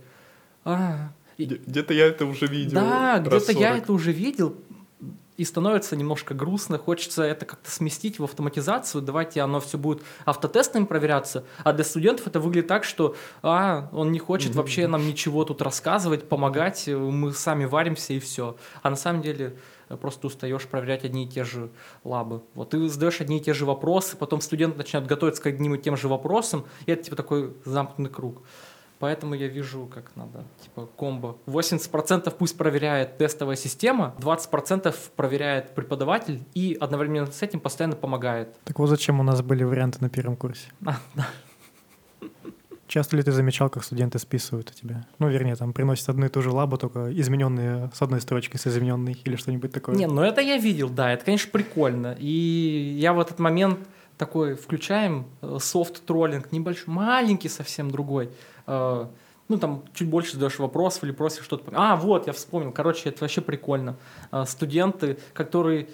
А, 0.65 1.13
где-то 1.39 1.95
я 1.95 2.07
это 2.07 2.27
уже 2.27 2.47
видел. 2.47 2.81
Да, 2.81 3.19
где-то 3.19 3.53
я 3.53 3.77
это 3.77 3.93
уже 3.93 4.13
видел 4.13 4.57
и 5.37 5.45
становится 5.45 5.97
немножко 5.97 6.35
грустно, 6.35 6.79
хочется 6.79 7.23
это 7.23 7.45
как-то 7.45 7.71
сместить 7.71 8.19
в 8.19 8.25
автоматизацию, 8.25 9.03
давайте 9.03 9.41
оно 9.41 9.61
все 9.61 9.79
будет 9.79 10.03
автотестами 10.25 10.85
проверяться, 10.85 11.45
а 11.65 11.73
для 11.73 11.85
студентов 11.85 12.27
это 12.27 12.41
выглядит 12.41 12.69
так, 12.69 12.85
что 12.85 13.17
а, 13.43 13.89
он 13.93 14.13
не 14.13 14.19
хочет 14.19 14.53
mm-hmm. 14.53 14.57
вообще 14.57 14.87
нам 14.87 15.07
ничего 15.07 15.45
тут 15.45 15.63
рассказывать, 15.63 16.29
помогать, 16.29 16.89
мы 16.89 17.33
сами 17.33 17.65
варимся 17.65 18.13
и 18.13 18.19
все. 18.19 18.57
А 18.83 18.91
на 18.91 18.97
самом 18.97 19.23
деле 19.23 19.57
э, 19.89 19.97
просто 19.97 20.27
устаешь 20.27 20.67
проверять 20.67 21.05
одни 21.05 21.25
и 21.25 21.29
те 21.29 21.45
же 21.45 21.71
лабы. 22.05 22.43
Вот 22.55 22.71
ты 22.71 22.89
задаешь 22.89 23.21
одни 23.21 23.39
и 23.39 23.41
те 23.41 23.55
же 23.55 23.67
вопросы, 23.67 24.17
потом 24.17 24.41
студент 24.41 24.77
начинает 24.77 25.09
готовиться 25.09 25.43
к 25.43 25.47
одним 25.47 25.75
и 25.75 25.79
тем 25.79 25.97
же 25.97 26.09
вопросам, 26.09 26.65
и 26.87 26.93
это 26.93 27.05
типа 27.05 27.17
такой 27.17 27.55
замкнутый 27.65 28.13
круг. 28.13 28.43
Поэтому 28.99 29.35
я 29.35 29.49
вижу, 29.49 29.87
как 29.93 30.17
надо, 30.17 30.45
типа 30.63 30.89
комбо. 30.97 31.37
80% 31.47 32.35
пусть 32.39 32.57
проверяет 32.57 33.19
тестовая 33.19 33.57
система, 33.57 34.15
20% 34.19 34.95
проверяет 35.15 35.75
преподаватель 35.75 36.43
и 36.55 36.77
одновременно 36.81 37.31
с 37.31 37.43
этим 37.43 37.61
постоянно 37.61 37.97
помогает. 37.97 38.57
Так 38.65 38.79
вот 38.79 38.87
зачем 38.89 39.21
у 39.21 39.23
нас 39.23 39.43
были 39.43 39.65
варианты 39.65 39.99
на 40.01 40.09
первом 40.09 40.37
курсе. 40.37 40.69
А, 40.87 40.97
да. 41.15 41.27
Часто 42.89 43.17
ли 43.17 43.23
ты 43.23 43.33
замечал, 43.33 43.69
как 43.69 43.83
студенты 43.83 44.19
списывают 44.19 44.71
у 44.71 44.73
тебя? 44.73 45.07
Ну, 45.19 45.29
вернее, 45.29 45.57
там 45.57 45.73
приносят 45.73 46.09
одну 46.09 46.27
и 46.27 46.29
ту 46.29 46.41
же 46.41 46.51
лабу, 46.51 46.79
только 46.79 47.13
измененные 47.21 47.91
с 47.93 48.01
одной 48.01 48.21
строчкой, 48.21 48.61
с 48.61 48.67
измененной 48.69 49.17
или 49.25 49.35
что-нибудь 49.35 49.73
такое. 49.73 49.97
Не, 49.97 50.07
ну 50.07 50.23
это 50.23 50.41
я 50.41 50.57
видел, 50.57 50.89
да, 50.89 51.13
это, 51.13 51.25
конечно, 51.25 51.51
прикольно. 51.51 52.17
И 52.19 52.97
я 52.99 53.13
в 53.13 53.19
этот 53.19 53.41
момент 53.41 53.81
такой 54.19 54.55
включаем 54.55 55.27
э, 55.43 55.59
софт-троллинг, 55.61 56.53
небольшой, 56.53 56.93
маленький 56.93 57.49
совсем 57.49 57.91
другой. 57.91 58.31
Э, 58.67 59.07
ну, 59.49 59.59
там 59.59 59.85
чуть 59.95 60.09
больше 60.09 60.35
задаешь 60.35 60.59
вопросов 60.59 61.05
или 61.05 61.13
просишь 61.13 61.45
что-то. 61.45 61.71
А, 61.75 61.97
вот, 61.97 62.27
я 62.27 62.33
вспомнил. 62.33 62.73
Короче, 62.73 63.11
это 63.11 63.23
вообще 63.23 63.41
прикольно. 63.41 63.97
Э, 64.33 64.45
студенты, 64.47 65.19
которые 65.33 65.89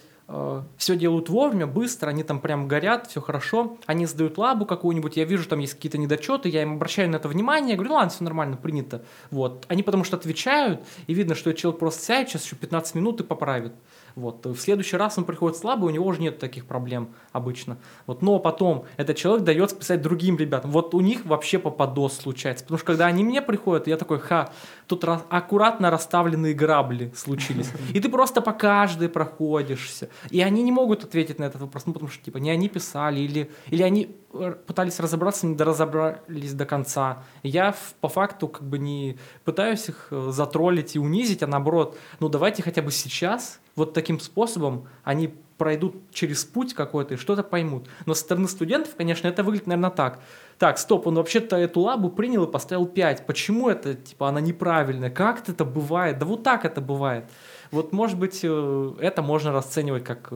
все 0.79 0.97
делают 0.97 1.29
вовремя, 1.29 1.67
быстро, 1.67 2.09
они 2.09 2.23
там 2.23 2.41
прям 2.41 2.67
горят, 2.67 3.09
все 3.09 3.21
хорошо, 3.21 3.77
они 3.85 4.07
сдают 4.07 4.39
лабу 4.39 4.65
какую-нибудь, 4.65 5.17
я 5.17 5.25
вижу, 5.25 5.47
там 5.47 5.59
есть 5.59 5.75
какие-то 5.75 5.99
недочеты, 5.99 6.49
я 6.49 6.63
им 6.63 6.75
обращаю 6.75 7.11
на 7.11 7.17
это 7.17 7.29
внимание, 7.29 7.77
говорю, 7.77 7.91
ну 7.91 7.97
ладно, 7.97 8.11
все 8.11 8.25
нормально, 8.25 8.57
принято. 8.57 9.03
Вот. 9.31 9.67
Они 9.69 9.83
потому 9.83 10.05
что 10.05 10.17
отвечают, 10.17 10.81
и 11.07 11.13
видно, 11.13 11.35
что 11.35 11.53
человек 11.53 11.81
просто 11.81 12.05
сядет, 12.05 12.31
сейчас 12.31 12.45
еще 12.45 12.57
15 12.57 12.95
минут 12.95 13.21
и 13.21 13.25
поправит. 13.25 13.75
Вот. 14.15 14.45
В 14.47 14.57
следующий 14.57 14.97
раз 14.97 15.19
он 15.19 15.25
приходит 15.25 15.59
слабый, 15.59 15.91
у 15.91 15.91
него 15.91 16.07
уже 16.07 16.21
нет 16.21 16.39
таких 16.39 16.67
проблем 16.67 17.15
обычно. 17.33 17.79
Вот. 18.07 18.23
Но 18.23 18.39
потом 18.39 18.85
этот 18.97 19.17
человек 19.17 19.45
дает 19.45 19.71
списать 19.71 20.03
другим 20.03 20.37
ребятам. 20.37 20.71
Вот 20.71 20.95
у 20.95 21.01
них 21.01 21.25
вообще 21.25 21.59
попадос 21.59 22.17
случается. 22.19 22.65
Потому 22.65 22.79
что 22.79 22.87
когда 22.87 23.07
они 23.07 23.25
мне 23.25 23.43
приходят, 23.43 23.87
я 23.87 23.97
такой, 23.97 24.19
ха, 24.19 24.51
тут 24.87 25.05
раз, 25.05 25.23
аккуратно 25.29 25.91
расставленные 25.91 26.55
грабли 26.55 27.13
случились. 27.17 27.71
И 27.93 28.01
ты 28.01 28.09
просто 28.09 28.41
по 28.41 28.53
каждой 28.53 29.09
проходишься. 29.09 30.09
И 30.31 30.41
они 30.41 30.63
не 30.63 30.73
могут 30.73 31.05
ответить 31.05 31.39
на 31.39 31.45
этот 31.45 31.61
вопрос, 31.61 31.87
ну 31.87 31.93
потому 31.93 32.11
что 32.11 32.25
типа 32.25 32.39
не 32.39 32.51
они 32.51 32.69
писали, 32.69 33.21
или, 33.21 33.51
или 33.69 33.83
они 33.83 34.17
пытались 34.67 34.99
разобраться, 35.01 35.47
не 35.47 35.57
разобрались 35.57 36.55
до 36.55 36.65
конца. 36.65 37.23
Я 37.43 37.75
по 38.01 38.09
факту 38.09 38.49
как 38.49 38.63
бы 38.63 38.79
не 38.79 39.19
пытаюсь 39.45 39.89
их 39.89 40.09
э, 40.11 40.31
затроллить 40.31 40.97
и 40.97 40.99
унизить, 40.99 41.43
а 41.43 41.47
наоборот, 41.47 41.97
ну 42.21 42.29
давайте 42.29 42.63
хотя 42.63 42.83
бы 42.83 42.91
сейчас 42.91 43.61
вот 43.77 43.93
таким 43.95 44.21
способом 44.21 44.89
они 45.05 45.35
пройдут 45.63 45.95
через 46.13 46.45
путь 46.45 46.75
какой-то 46.75 47.15
и 47.15 47.17
что-то 47.17 47.45
поймут. 47.45 47.87
Но 48.07 48.15
со 48.15 48.23
стороны 48.23 48.49
студентов, 48.49 48.97
конечно, 48.97 49.29
это 49.29 49.45
выглядит, 49.45 49.69
наверное, 49.69 49.91
так. 49.91 50.21
Так, 50.59 50.79
стоп, 50.79 51.07
он 51.07 51.15
вообще-то 51.15 51.57
эту 51.57 51.81
лабу 51.81 52.11
принял 52.11 52.45
и 52.45 52.51
поставил 52.51 52.87
5. 52.87 53.27
Почему 53.27 53.69
это, 53.69 53.95
типа, 53.95 54.29
она 54.29 54.41
неправильная? 54.41 55.11
Как 55.11 55.49
это 55.49 55.65
бывает? 55.65 56.19
Да 56.19 56.27
вот 56.27 56.43
так 56.43 56.65
это 56.65 56.81
бывает. 56.81 57.27
Вот, 57.71 57.93
может 57.93 58.19
быть, 58.19 58.41
э, 58.43 58.95
это 59.01 59.23
можно 59.23 59.53
расценивать 59.53 60.05
как 60.05 60.33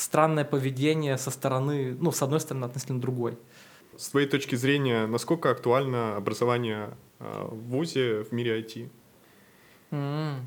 странное 0.00 0.44
поведение 0.44 1.18
со 1.18 1.30
стороны, 1.30 1.96
ну, 2.00 2.12
с 2.12 2.22
одной 2.22 2.40
стороны, 2.40 2.64
относительно 2.64 3.00
другой. 3.00 3.36
С 3.96 4.08
твоей 4.08 4.26
точки 4.26 4.54
зрения, 4.54 5.06
насколько 5.06 5.50
актуально 5.50 6.16
образование 6.16 6.96
э, 7.18 7.48
в 7.50 7.68
ВУЗе 7.68 8.24
в 8.24 8.32
мире 8.32 8.60
IT? 8.60 8.88
Mm. 9.90 10.40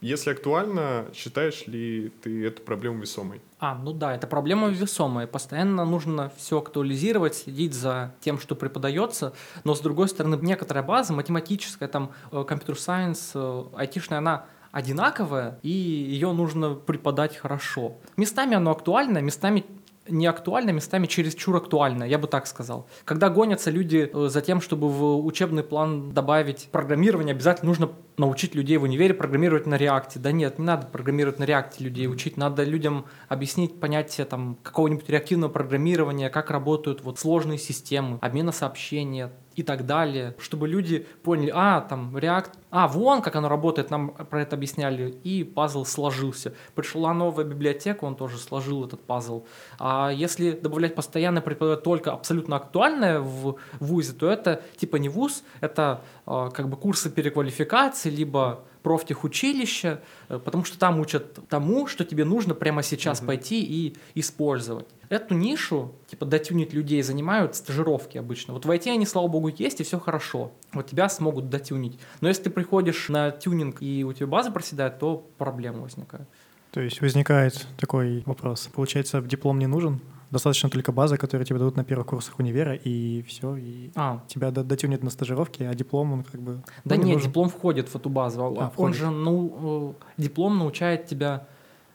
Если 0.00 0.30
актуально, 0.30 1.06
считаешь 1.14 1.68
ли 1.68 2.10
ты 2.22 2.44
эту 2.44 2.62
проблему 2.62 3.00
весомой? 3.00 3.40
А, 3.60 3.76
ну 3.76 3.92
да, 3.92 4.16
это 4.16 4.26
проблема 4.26 4.68
весомая. 4.68 5.28
Постоянно 5.28 5.84
нужно 5.84 6.32
все 6.36 6.58
актуализировать, 6.58 7.36
следить 7.36 7.74
за 7.74 8.12
тем, 8.20 8.40
что 8.40 8.56
преподается. 8.56 9.32
Но 9.62 9.76
с 9.76 9.80
другой 9.80 10.08
стороны, 10.08 10.36
некоторая 10.42 10.82
база 10.82 11.12
математическая, 11.12 11.88
там, 11.88 12.10
компьютер 12.32 12.76
сайенс, 12.76 13.32
айтишная, 13.76 14.18
она 14.18 14.46
одинаковая, 14.72 15.58
и 15.62 15.70
ее 15.70 16.32
нужно 16.32 16.74
преподать 16.74 17.36
хорошо. 17.36 17.98
Местами 18.16 18.56
оно 18.56 18.70
актуально, 18.70 19.18
местами 19.18 19.64
не 20.08 20.26
актуально, 20.26 20.70
местами 20.70 21.06
чересчур 21.06 21.56
актуально, 21.56 22.04
я 22.04 22.18
бы 22.18 22.26
так 22.26 22.46
сказал. 22.46 22.88
Когда 23.04 23.28
гонятся 23.28 23.70
люди 23.70 24.10
э, 24.12 24.28
за 24.28 24.40
тем, 24.40 24.60
чтобы 24.60 24.88
в 24.88 25.24
учебный 25.24 25.62
план 25.62 26.12
добавить 26.12 26.68
программирование, 26.72 27.34
обязательно 27.34 27.68
нужно 27.68 27.90
научить 28.16 28.54
людей 28.54 28.76
в 28.76 28.82
универе 28.82 29.14
программировать 29.14 29.66
на 29.66 29.76
реакте. 29.76 30.18
Да 30.18 30.32
нет, 30.32 30.58
не 30.58 30.64
надо 30.64 30.86
программировать 30.86 31.38
на 31.38 31.44
реакте 31.44 31.84
людей 31.84 32.06
учить, 32.06 32.36
надо 32.36 32.64
людям 32.64 33.06
объяснить 33.28 33.80
понятие 33.80 34.26
там 34.26 34.58
какого-нибудь 34.62 35.08
реактивного 35.08 35.50
программирования, 35.50 36.30
как 36.30 36.50
работают 36.50 37.02
вот 37.02 37.18
сложные 37.18 37.58
системы, 37.58 38.18
обмена 38.20 38.52
сообщения, 38.52 39.30
и 39.56 39.62
так 39.62 39.86
далее, 39.86 40.34
чтобы 40.38 40.68
люди 40.68 41.06
поняли, 41.22 41.52
а, 41.54 41.80
там, 41.82 42.16
React, 42.16 42.50
а, 42.70 42.88
вон, 42.88 43.22
как 43.22 43.36
оно 43.36 43.48
работает, 43.48 43.90
нам 43.90 44.10
про 44.10 44.42
это 44.42 44.56
объясняли, 44.56 45.10
и 45.24 45.44
пазл 45.44 45.84
сложился. 45.84 46.54
Пришла 46.74 47.12
новая 47.12 47.44
библиотека, 47.44 48.04
он 48.04 48.16
тоже 48.16 48.38
сложил 48.38 48.84
этот 48.84 49.02
пазл. 49.02 49.44
А 49.78 50.10
если 50.10 50.52
добавлять 50.52 50.94
постоянно 50.94 51.40
преподавать 51.40 51.82
только 51.82 52.12
абсолютно 52.12 52.56
актуальное 52.56 53.20
в 53.20 53.56
ВУЗе, 53.80 54.12
то 54.14 54.30
это 54.30 54.62
типа 54.76 54.96
не 54.96 55.08
ВУЗ, 55.08 55.42
это 55.60 56.02
э, 56.26 56.50
как 56.52 56.68
бы 56.68 56.76
курсы 56.76 57.10
переквалификации, 57.10 58.01
либо 58.08 58.64
профтехучилища, 58.82 60.00
э, 60.28 60.38
потому 60.38 60.64
что 60.64 60.78
там 60.78 61.00
учат 61.00 61.38
тому, 61.48 61.86
что 61.86 62.04
тебе 62.04 62.24
нужно 62.24 62.54
прямо 62.54 62.82
сейчас 62.82 63.20
угу. 63.20 63.28
пойти 63.28 63.62
и 63.62 63.96
использовать. 64.14 64.86
Эту 65.08 65.34
нишу, 65.34 65.92
типа 66.08 66.26
дотюнить 66.26 66.72
людей, 66.72 67.02
занимают 67.02 67.54
стажировки 67.54 68.18
обычно. 68.18 68.54
Вот 68.54 68.64
в 68.64 68.70
IT 68.70 68.90
они, 68.90 69.06
слава 69.06 69.28
богу, 69.28 69.48
есть, 69.48 69.80
и 69.80 69.84
все 69.84 69.98
хорошо. 69.98 70.52
Вот 70.72 70.86
тебя 70.88 71.08
смогут 71.08 71.50
дотюнить. 71.50 71.98
Но 72.20 72.28
если 72.28 72.44
ты 72.44 72.50
приходишь 72.50 73.08
на 73.08 73.30
тюнинг, 73.30 73.82
и 73.82 74.04
у 74.04 74.12
тебя 74.12 74.26
база 74.26 74.50
проседает, 74.50 74.98
то 74.98 75.26
проблемы 75.38 75.82
возникают. 75.82 76.28
То 76.70 76.80
есть 76.80 77.02
возникает 77.02 77.66
такой 77.76 78.22
вопрос. 78.24 78.70
Получается, 78.72 79.20
диплом 79.20 79.58
не 79.58 79.66
нужен, 79.66 80.00
Достаточно 80.32 80.70
только 80.70 80.92
база, 80.92 81.18
которую 81.18 81.44
тебе 81.46 81.58
дадут 81.58 81.76
на 81.76 81.84
первых 81.84 82.06
курсах 82.06 82.38
универа, 82.38 82.74
и 82.74 83.20
все, 83.22 83.54
и 83.56 83.92
а. 83.94 84.24
тебя 84.28 84.50
дотюнят 84.50 85.02
на 85.02 85.10
стажировке, 85.10 85.68
а 85.68 85.74
диплом 85.74 86.12
он 86.14 86.22
как 86.24 86.40
бы... 86.40 86.62
Да 86.84 86.96
ну, 86.96 87.02
нет, 87.02 87.14
нужен. 87.16 87.28
диплом 87.28 87.50
входит 87.50 87.88
в 87.90 87.94
эту 87.96 88.08
базу. 88.08 88.42
А, 88.42 88.48
он 88.48 88.70
входит. 88.70 88.96
же, 88.96 89.10
ну, 89.10 89.94
э, 90.16 90.22
диплом 90.22 90.58
научает 90.58 91.04
тебя, 91.04 91.46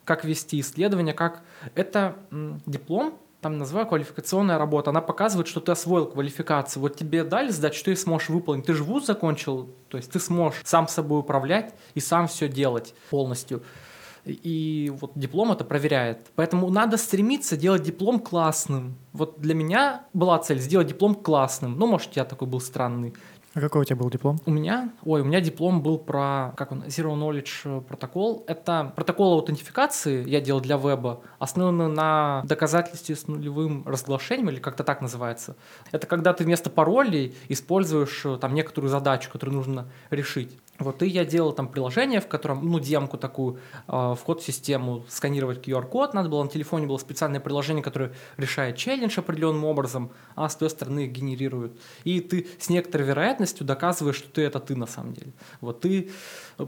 как 0.06 0.23
вести 0.23 0.60
исследования, 0.60 1.13
как... 1.13 1.41
Это 1.73 2.15
диплом, 2.67 3.15
там 3.41 3.58
называю 3.58 3.88
квалификационная 3.88 4.60
работа, 4.60 4.91
она 4.91 5.02
показывает, 5.02 5.47
что 5.47 5.60
ты 5.60 5.71
освоил 5.71 6.06
квалификацию. 6.06 6.82
Вот 6.82 6.95
тебе 6.95 7.23
дали 7.23 7.50
что 7.52 7.86
ты 7.86 7.95
сможешь 7.95 8.30
выполнить. 8.30 8.65
Ты 8.65 8.73
же 8.73 8.84
вуз 8.84 9.08
закончил, 9.08 9.69
то 9.89 9.97
есть 9.97 10.12
ты 10.12 10.19
сможешь 10.19 10.62
сам 10.63 10.88
собой 10.88 11.21
управлять 11.21 11.73
и 11.95 12.00
сам 12.00 12.28
все 12.28 12.47
делать 12.47 12.93
полностью. 13.10 13.63
И 14.32 14.92
вот 15.02 15.12
диплом 15.16 15.52
это 15.52 15.63
проверяет. 15.63 16.32
Поэтому 16.36 16.70
надо 16.70 16.98
стремиться 16.98 17.58
делать 17.58 17.84
диплом 17.84 18.20
классным. 18.20 18.96
Вот 19.13 19.40
для 19.40 19.54
меня 19.54 20.04
была 20.13 20.40
цель 20.40 20.60
сделать 20.60 20.88
диплом 20.88 21.16
классным. 21.16 21.78
Ну, 21.78 21.88
может, 21.88 22.16
я 22.16 22.26
такой 22.26 22.48
был 22.48 22.60
странный. 22.60 23.13
А 23.58 23.60
какой 23.60 23.82
у 23.82 23.84
тебя 23.86 23.96
был 23.96 24.12
диплом? 24.12 24.38
У 24.46 24.52
меня, 24.52 24.94
ой, 25.04 25.22
у 25.22 25.24
меня 25.24 25.42
диплом 25.42 25.82
был 25.82 25.98
про, 25.98 26.54
как 26.56 26.72
он, 26.72 26.84
Zero 26.84 27.16
Knowledge 27.16 27.82
протокол. 27.82 28.44
Это 28.46 28.94
протокол 28.96 29.34
аутентификации 29.34 30.30
я 30.30 30.42
делал 30.42 30.62
для 30.62 30.78
веба, 30.78 31.22
основанный 31.40 31.88
на 31.88 32.44
доказательстве 32.46 33.16
с 33.16 33.28
нулевым 33.28 33.84
разглашением, 33.88 34.52
или 34.52 34.60
как-то 34.60 34.84
так 34.84 35.02
называется. 35.02 35.56
Это 35.92 36.06
когда 36.06 36.34
ты 36.34 36.44
вместо 36.44 36.70
паролей 36.70 37.36
используешь 37.50 38.26
э, 38.26 38.38
там 38.40 38.54
некоторую 38.54 38.92
задачу, 38.92 39.32
которую 39.32 39.56
нужно 39.58 39.88
решить. 40.12 40.56
Вот 40.80 41.02
и 41.02 41.08
я 41.08 41.26
делал 41.26 41.54
там 41.54 41.68
приложение, 41.68 42.22
в 42.22 42.28
котором, 42.28 42.70
ну, 42.70 42.80
демку 42.80 43.18
такую, 43.18 43.60
э, 43.88 44.16
вход 44.16 44.42
в 44.42 44.46
систему, 44.46 45.06
сканировать 45.10 45.66
QR-код 45.66 46.13
надо 46.13 46.30
было, 46.30 46.44
на 46.44 46.50
телефоне 46.50 46.86
было 46.86 46.98
специальное 46.98 47.40
приложение, 47.40 47.84
которое 47.84 48.13
решает 48.38 48.78
челлендж 48.78 49.18
определенным 49.18 49.66
образом, 49.66 50.12
а 50.36 50.48
с 50.48 50.56
той 50.56 50.70
стороны 50.70 51.06
их 51.06 51.12
генерирует. 51.12 51.80
И 52.04 52.22
ты 52.22 52.48
с 52.60 52.70
некоторой 52.70 53.08
вероятностью 53.08 53.66
доказываешь, 53.66 54.18
что 54.18 54.30
ты 54.30 54.44
это 54.44 54.60
ты 54.60 54.76
на 54.76 54.88
самом 54.88 55.13
деле. 55.13 55.32
Вот 55.62 55.82
ты 55.82 56.12
э, 56.60 56.68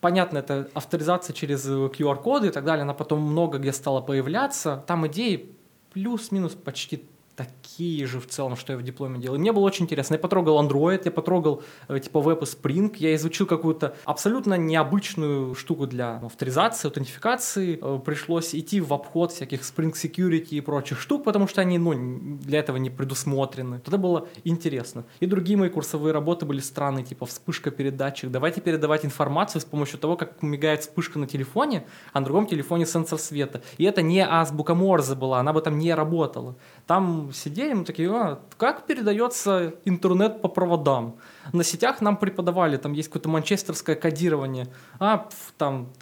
Понятно, 0.00 0.38
это 0.38 0.70
авторизация 0.72 1.34
через 1.34 1.66
QR-коды 1.66 2.46
и 2.46 2.50
так 2.50 2.64
далее, 2.64 2.82
она 2.84 2.94
потом 2.94 3.20
много 3.20 3.58
где 3.58 3.70
стала 3.70 4.00
появляться. 4.00 4.82
Там 4.86 5.06
идеи 5.08 5.52
плюс-минус 5.92 6.54
почти 6.54 7.04
такие 7.40 8.06
же 8.06 8.20
в 8.20 8.26
целом, 8.26 8.56
что 8.56 8.72
я 8.72 8.78
в 8.78 8.82
дипломе 8.82 9.18
делал. 9.18 9.36
И 9.36 9.38
мне 9.38 9.52
было 9.52 9.64
очень 9.64 9.84
интересно. 9.84 10.14
Я 10.14 10.18
потрогал 10.18 10.62
Android, 10.62 11.02
я 11.04 11.10
потрогал 11.10 11.62
э, 11.88 11.98
типа 11.98 12.18
Web 12.18 12.40
и 12.40 12.44
Spring, 12.44 12.94
я 12.98 13.14
изучил 13.14 13.46
какую-то 13.46 13.94
абсолютно 14.04 14.54
необычную 14.54 15.54
штуку 15.54 15.86
для 15.86 16.16
авторизации, 16.16 16.88
аутентификации. 16.88 17.78
Э, 17.80 17.98
пришлось 18.04 18.54
идти 18.54 18.80
в 18.80 18.92
обход 18.92 19.32
всяких 19.32 19.60
Spring 19.62 19.92
Security 19.92 20.50
и 20.50 20.60
прочих 20.60 21.00
штук, 21.00 21.24
потому 21.24 21.46
что 21.48 21.62
они 21.62 21.78
ну, 21.78 22.38
для 22.38 22.58
этого 22.58 22.76
не 22.76 22.90
предусмотрены. 22.90 23.76
Это 23.76 23.96
было 23.98 24.28
интересно. 24.44 25.04
И 25.20 25.26
другие 25.26 25.56
мои 25.56 25.70
курсовые 25.70 26.12
работы 26.12 26.44
были 26.44 26.60
странные, 26.60 27.04
типа 27.04 27.24
вспышка 27.26 27.70
передатчик. 27.70 28.30
Давайте 28.30 28.60
передавать 28.60 29.04
информацию 29.04 29.60
с 29.60 29.64
помощью 29.64 29.98
того, 29.98 30.16
как 30.16 30.42
мигает 30.42 30.80
вспышка 30.82 31.18
на 31.18 31.26
телефоне, 31.26 31.84
а 32.12 32.20
на 32.20 32.26
другом 32.26 32.46
телефоне 32.46 32.84
сенсор 32.86 33.18
света. 33.18 33.62
И 33.78 33.84
это 33.84 34.02
не 34.02 34.26
азбука 34.26 34.74
Морзе 34.74 35.14
была, 35.14 35.40
она 35.40 35.52
бы 35.52 35.62
там 35.62 35.78
не 35.78 35.94
работала. 35.94 36.56
Там 36.90 37.30
сидели, 37.32 37.72
мы 37.72 37.84
такие, 37.84 38.10
а, 38.10 38.40
как 38.56 38.84
передается 38.84 39.74
интернет 39.84 40.42
по 40.42 40.48
проводам? 40.48 41.18
На 41.52 41.62
сетях 41.62 42.00
нам 42.00 42.16
преподавали, 42.16 42.78
там 42.78 42.94
есть 42.94 43.08
какое-то 43.10 43.28
манчестерское 43.28 43.94
кодирование. 43.94 44.66
А, 44.98 45.28
там 45.56 45.92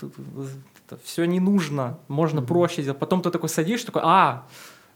все 1.05 1.27
не 1.27 1.41
нужно, 1.41 1.99
можно 2.09 2.41
mm-hmm. 2.41 2.47
проще 2.47 2.81
сделать. 2.81 2.99
Потом 2.99 3.21
ты 3.21 3.31
такой 3.31 3.51
садишь, 3.51 3.85
такой, 3.85 4.01
а, 4.03 4.47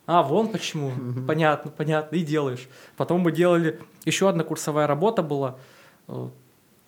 А, 0.07 0.23
вон 0.23 0.49
почему. 0.49 0.93
Понятно, 1.27 1.71
понятно. 1.71 2.17
И 2.17 2.25
делаешь. 2.25 2.69
Потом 2.97 3.21
мы 3.21 3.31
делали... 3.31 3.79
Еще 4.07 4.31
одна 4.31 4.45
курсовая 4.45 4.87
работа 4.87 5.23
была. 5.23 5.59
Э, 6.09 6.29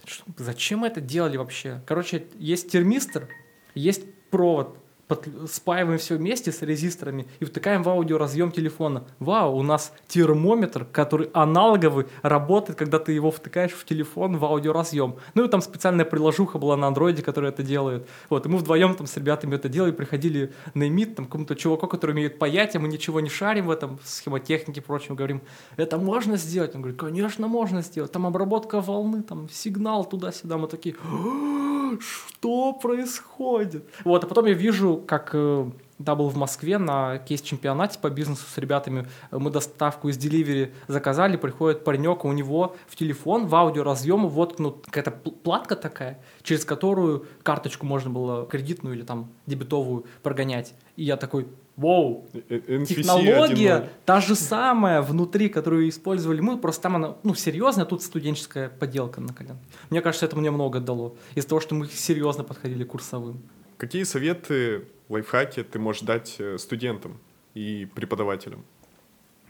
что- 0.06 0.24
зачем 0.38 0.78
мы 0.78 0.86
это 0.86 1.02
делали 1.02 1.36
вообще? 1.36 1.82
Короче, 1.86 2.26
есть 2.38 2.70
термистор, 2.70 3.28
есть 3.74 4.06
провод. 4.30 4.78
Под- 5.06 5.28
спаиваем 5.50 5.98
все 5.98 6.16
вместе 6.16 6.50
с 6.50 6.62
резисторами 6.62 7.26
и 7.40 7.44
втыкаем 7.44 7.82
в 7.82 7.88
аудиоразъем 7.88 8.50
телефона. 8.50 9.04
Вау, 9.18 9.56
у 9.56 9.62
нас 9.62 9.92
термометр, 10.08 10.86
который 10.86 11.28
аналоговый, 11.34 12.06
работает, 12.22 12.78
когда 12.78 12.98
ты 12.98 13.12
его 13.12 13.30
втыкаешь 13.30 13.72
в 13.72 13.84
телефон 13.84 14.38
в 14.38 14.44
аудиоразъем. 14.44 15.16
Ну 15.34 15.44
и 15.44 15.48
там 15.48 15.60
специальная 15.60 16.06
приложуха 16.06 16.58
была 16.58 16.76
на 16.76 16.86
андроиде, 16.86 17.22
которая 17.22 17.52
это 17.52 17.62
делает. 17.62 18.06
Вот, 18.30 18.46
и 18.46 18.48
мы 18.48 18.58
вдвоем 18.58 18.94
там 18.94 19.06
с 19.06 19.16
ребятами 19.16 19.56
это 19.56 19.68
делали, 19.68 19.92
приходили 19.92 20.52
на 20.72 20.88
эмит, 20.88 21.16
там, 21.16 21.26
к 21.26 21.28
какому-то 21.28 21.54
чуваку, 21.54 21.86
который 21.86 22.12
умеет 22.12 22.38
паять, 22.38 22.74
а 22.76 22.80
мы 22.80 22.88
ничего 22.88 23.20
не 23.20 23.28
шарим 23.28 23.66
в 23.66 23.70
этом, 23.70 23.98
схемотехнике 24.04 24.80
и 24.80 24.82
прочем, 24.82 25.16
говорим, 25.16 25.42
это 25.76 25.98
можно 25.98 26.36
сделать? 26.36 26.74
Он 26.74 26.80
говорит, 26.80 26.98
конечно, 26.98 27.46
можно 27.48 27.82
сделать. 27.82 28.12
Там 28.12 28.26
обработка 28.26 28.80
волны, 28.80 29.22
там 29.22 29.48
сигнал 29.50 30.04
туда-сюда. 30.04 30.56
Мы 30.56 30.68
такие, 30.68 30.96
«А, 31.04 31.98
что 32.00 32.72
происходит? 32.72 33.84
Вот, 34.04 34.24
а 34.24 34.26
потом 34.26 34.46
я 34.46 34.54
вижу, 34.54 34.93
как 34.96 35.30
э, 35.34 35.70
да, 35.98 36.14
был 36.14 36.28
в 36.28 36.36
Москве 36.36 36.78
на 36.78 37.18
кейс-чемпионате 37.18 37.98
по 38.00 38.10
бизнесу 38.10 38.44
с 38.48 38.58
ребятами. 38.58 39.06
Э, 39.30 39.38
Мы 39.38 39.50
доставку 39.50 40.08
из 40.08 40.16
деливери 40.16 40.72
заказали, 40.88 41.36
приходит 41.36 41.84
паренек, 41.84 42.24
у 42.24 42.32
него 42.32 42.76
в 42.88 42.96
телефон, 42.96 43.46
в 43.46 43.54
аудиоразъем 43.54 44.28
воткнут 44.28 44.84
какая-то 44.86 45.10
пл- 45.10 45.32
платка 45.42 45.76
такая, 45.76 46.18
через 46.42 46.64
которую 46.64 47.26
карточку 47.42 47.86
можно 47.86 48.10
было 48.10 48.46
кредитную 48.46 48.96
или 48.96 49.02
там 49.02 49.28
дебетовую 49.46 50.04
прогонять. 50.22 50.74
И 50.96 51.04
я 51.04 51.16
такой, 51.16 51.46
вау, 51.76 52.24
Э, 52.48 52.60
э, 52.66 52.84
технология 52.86 53.76
1.0. 53.78 53.88
та 54.04 54.20
же 54.20 54.34
самая 54.34 55.00
внутри, 55.00 55.48
которую 55.48 55.88
использовали 55.88 56.40
мы, 56.40 56.58
просто 56.58 56.82
там 56.82 56.96
она, 56.96 57.14
ну, 57.22 57.34
серьезная, 57.34 57.84
тут 57.84 58.02
студенческая 58.02 58.68
поделка 58.68 59.20
на 59.20 59.32
колен. 59.32 59.56
Мне 59.90 60.00
кажется, 60.00 60.26
это 60.26 60.36
мне 60.36 60.50
много 60.50 60.80
дало. 60.80 61.14
Из-за 61.36 61.48
того, 61.48 61.60
что 61.60 61.74
мы 61.74 61.86
серьезно 61.88 62.42
подходили 62.44 62.84
к 62.84 62.88
курсовым. 62.88 63.40
Какие 63.76 64.04
советы, 64.04 64.86
лайфхаки 65.08 65.62
ты 65.62 65.78
можешь 65.78 66.02
дать 66.02 66.36
э, 66.38 66.58
студентам 66.58 67.18
и 67.54 67.86
преподавателям? 67.94 68.64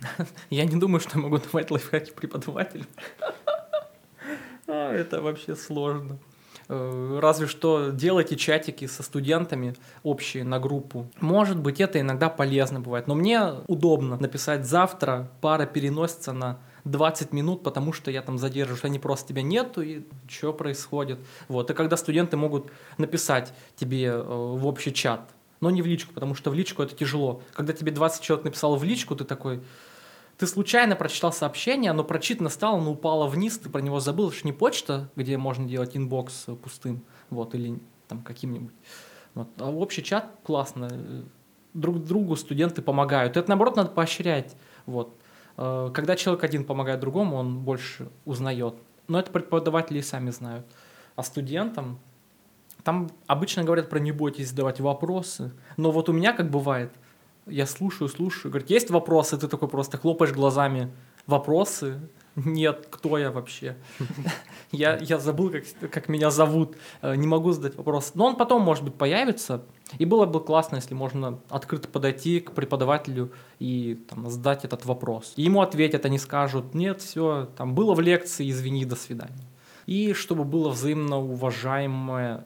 Я 0.50 0.64
не 0.64 0.76
думаю, 0.76 1.00
что 1.00 1.16
я 1.18 1.22
могу 1.22 1.38
давать 1.38 1.70
лайфхаки 1.70 2.12
преподавателям. 2.12 2.86
А, 4.66 4.94
Это 4.94 5.20
вообще 5.20 5.56
сложно. 5.56 6.18
Э, 6.68 7.18
Разве 7.20 7.46
что 7.46 7.90
делайте 7.90 8.36
чатики 8.36 8.86
со 8.86 9.02
студентами 9.02 9.74
общие 10.02 10.42
на 10.42 10.58
группу. 10.58 11.06
Может 11.20 11.60
быть, 11.60 11.80
это 11.80 12.00
иногда 12.00 12.30
полезно 12.30 12.80
бывает. 12.80 13.06
Но 13.06 13.14
мне 13.14 13.42
удобно 13.66 14.16
написать 14.16 14.64
завтра, 14.64 15.30
пара 15.42 15.66
переносится 15.66 16.32
на 16.32 16.60
20 16.84 17.32
минут, 17.32 17.62
потому 17.62 17.92
что 17.92 18.10
я 18.10 18.22
там 18.22 18.38
задерживаю, 18.38 18.76
что 18.76 18.86
они 18.88 18.98
просто 18.98 19.28
тебя 19.28 19.42
нету, 19.42 19.80
и 19.80 20.02
что 20.28 20.52
происходит. 20.52 21.18
Вот. 21.48 21.70
И 21.70 21.74
когда 21.74 21.96
студенты 21.96 22.36
могут 22.36 22.70
написать 22.98 23.52
тебе 23.76 24.06
э, 24.06 24.22
в 24.22 24.66
общий 24.66 24.92
чат, 24.92 25.34
но 25.60 25.70
не 25.70 25.80
в 25.80 25.86
личку, 25.86 26.12
потому 26.12 26.34
что 26.34 26.50
в 26.50 26.54
личку 26.54 26.82
это 26.82 26.94
тяжело. 26.94 27.40
Когда 27.54 27.72
тебе 27.72 27.90
20 27.90 28.22
человек 28.22 28.44
написало 28.44 28.76
в 28.76 28.84
личку, 28.84 29.16
ты 29.16 29.24
такой, 29.24 29.62
ты 30.36 30.46
случайно 30.46 30.94
прочитал 30.94 31.32
сообщение, 31.32 31.90
оно 31.90 32.04
прочитано 32.04 32.50
стало, 32.50 32.78
оно 32.78 32.92
упало 32.92 33.26
вниз, 33.28 33.58
ты 33.58 33.70
про 33.70 33.80
него 33.80 33.98
забыл, 33.98 34.28
это 34.28 34.36
же 34.36 34.42
не 34.44 34.52
почта, 34.52 35.08
где 35.16 35.38
можно 35.38 35.66
делать 35.66 35.96
inbox 35.96 36.46
пустым, 36.62 37.02
вот, 37.30 37.54
или 37.54 37.78
там 38.08 38.20
каким-нибудь. 38.22 38.74
Вот. 39.34 39.48
А 39.58 39.70
общий 39.70 40.02
чат 40.02 40.30
классно, 40.42 40.90
э, 40.92 41.22
друг 41.72 42.04
другу 42.04 42.36
студенты 42.36 42.82
помогают. 42.82 43.38
Это, 43.38 43.48
наоборот, 43.48 43.76
надо 43.76 43.88
поощрять. 43.88 44.54
Вот. 44.86 45.16
Э, 45.56 45.90
Когда 45.94 46.16
человек 46.16 46.44
один 46.44 46.64
помогает 46.64 47.00
другому, 47.00 47.36
он 47.36 47.58
больше 47.60 48.08
узнает. 48.24 48.74
Но 49.08 49.18
это 49.18 49.30
преподаватели 49.30 49.98
и 49.98 50.02
сами 50.02 50.30
знают. 50.30 50.66
А 51.16 51.22
студентам, 51.22 51.98
там 52.82 53.10
обычно 53.26 53.64
говорят 53.64 53.88
про 53.88 53.98
не 53.98 54.12
бойтесь 54.12 54.50
задавать 54.50 54.80
вопросы, 54.80 55.52
но 55.76 55.90
вот 55.90 56.08
у 56.08 56.12
меня 56.12 56.32
как 56.32 56.50
бывает, 56.50 56.92
я 57.46 57.66
слушаю, 57.66 58.08
слушаю, 58.08 58.50
говорит, 58.50 58.70
есть 58.70 58.90
вопросы, 58.90 59.36
ты 59.36 59.48
такой 59.48 59.68
просто 59.68 59.96
хлопаешь 59.98 60.32
глазами, 60.32 60.90
вопросы? 61.26 62.00
Нет, 62.36 62.88
кто 62.90 63.16
я 63.18 63.30
вообще? 63.30 63.76
Я, 64.72 64.96
я 64.96 65.20
забыл, 65.20 65.50
как, 65.50 65.90
как 65.92 66.08
меня 66.08 66.32
зовут, 66.32 66.76
э, 67.00 67.14
не 67.14 67.28
могу 67.28 67.52
задать 67.52 67.76
вопрос. 67.76 68.10
Но 68.14 68.26
он 68.26 68.34
потом, 68.34 68.62
может 68.62 68.82
быть, 68.82 68.94
появится, 68.94 69.62
и 69.98 70.04
было 70.04 70.26
бы 70.26 70.42
классно, 70.42 70.76
если 70.76 70.94
можно 70.94 71.38
открыто 71.48 71.86
подойти 71.86 72.40
к 72.40 72.50
преподавателю 72.50 73.30
и 73.60 73.94
там, 74.08 74.28
задать 74.28 74.64
этот 74.64 74.84
вопрос. 74.84 75.34
И 75.36 75.42
ему 75.42 75.60
ответят, 75.60 76.06
они 76.06 76.18
скажут, 76.18 76.74
нет, 76.74 77.02
все, 77.02 77.48
там 77.56 77.76
было 77.76 77.94
в 77.94 78.00
лекции, 78.00 78.50
извини, 78.50 78.84
до 78.84 78.96
свидания. 78.96 79.46
И 79.86 80.12
чтобы 80.12 80.42
было 80.42 80.70
взаимно 80.70 81.18
уважаемое 81.18 82.44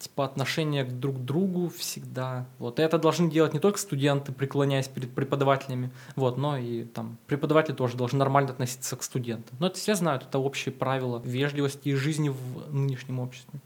типа 0.00 0.24
отношение 0.24 0.84
к 0.84 0.98
друг 0.98 1.22
другу 1.22 1.68
всегда. 1.68 2.46
Вот 2.58 2.80
и 2.80 2.82
это 2.82 2.98
должны 2.98 3.30
делать 3.30 3.52
не 3.52 3.60
только 3.60 3.78
студенты, 3.78 4.32
преклоняясь 4.32 4.88
перед 4.88 5.14
преподавателями, 5.14 5.90
вот, 6.16 6.38
но 6.38 6.56
и 6.56 6.84
там 6.84 7.18
преподаватели 7.26 7.74
тоже 7.74 7.98
должны 7.98 8.18
нормально 8.18 8.50
относиться 8.50 8.96
к 8.96 9.02
студентам. 9.02 9.54
Но 9.60 9.66
это 9.66 9.76
все 9.76 9.94
знают, 9.94 10.22
это 10.22 10.38
общие 10.38 10.72
правила 10.72 11.20
вежливости 11.22 11.90
и 11.90 11.94
жизни 11.94 12.30
в 12.30 12.72
нынешнем 12.74 13.20
обществе. 13.20 13.60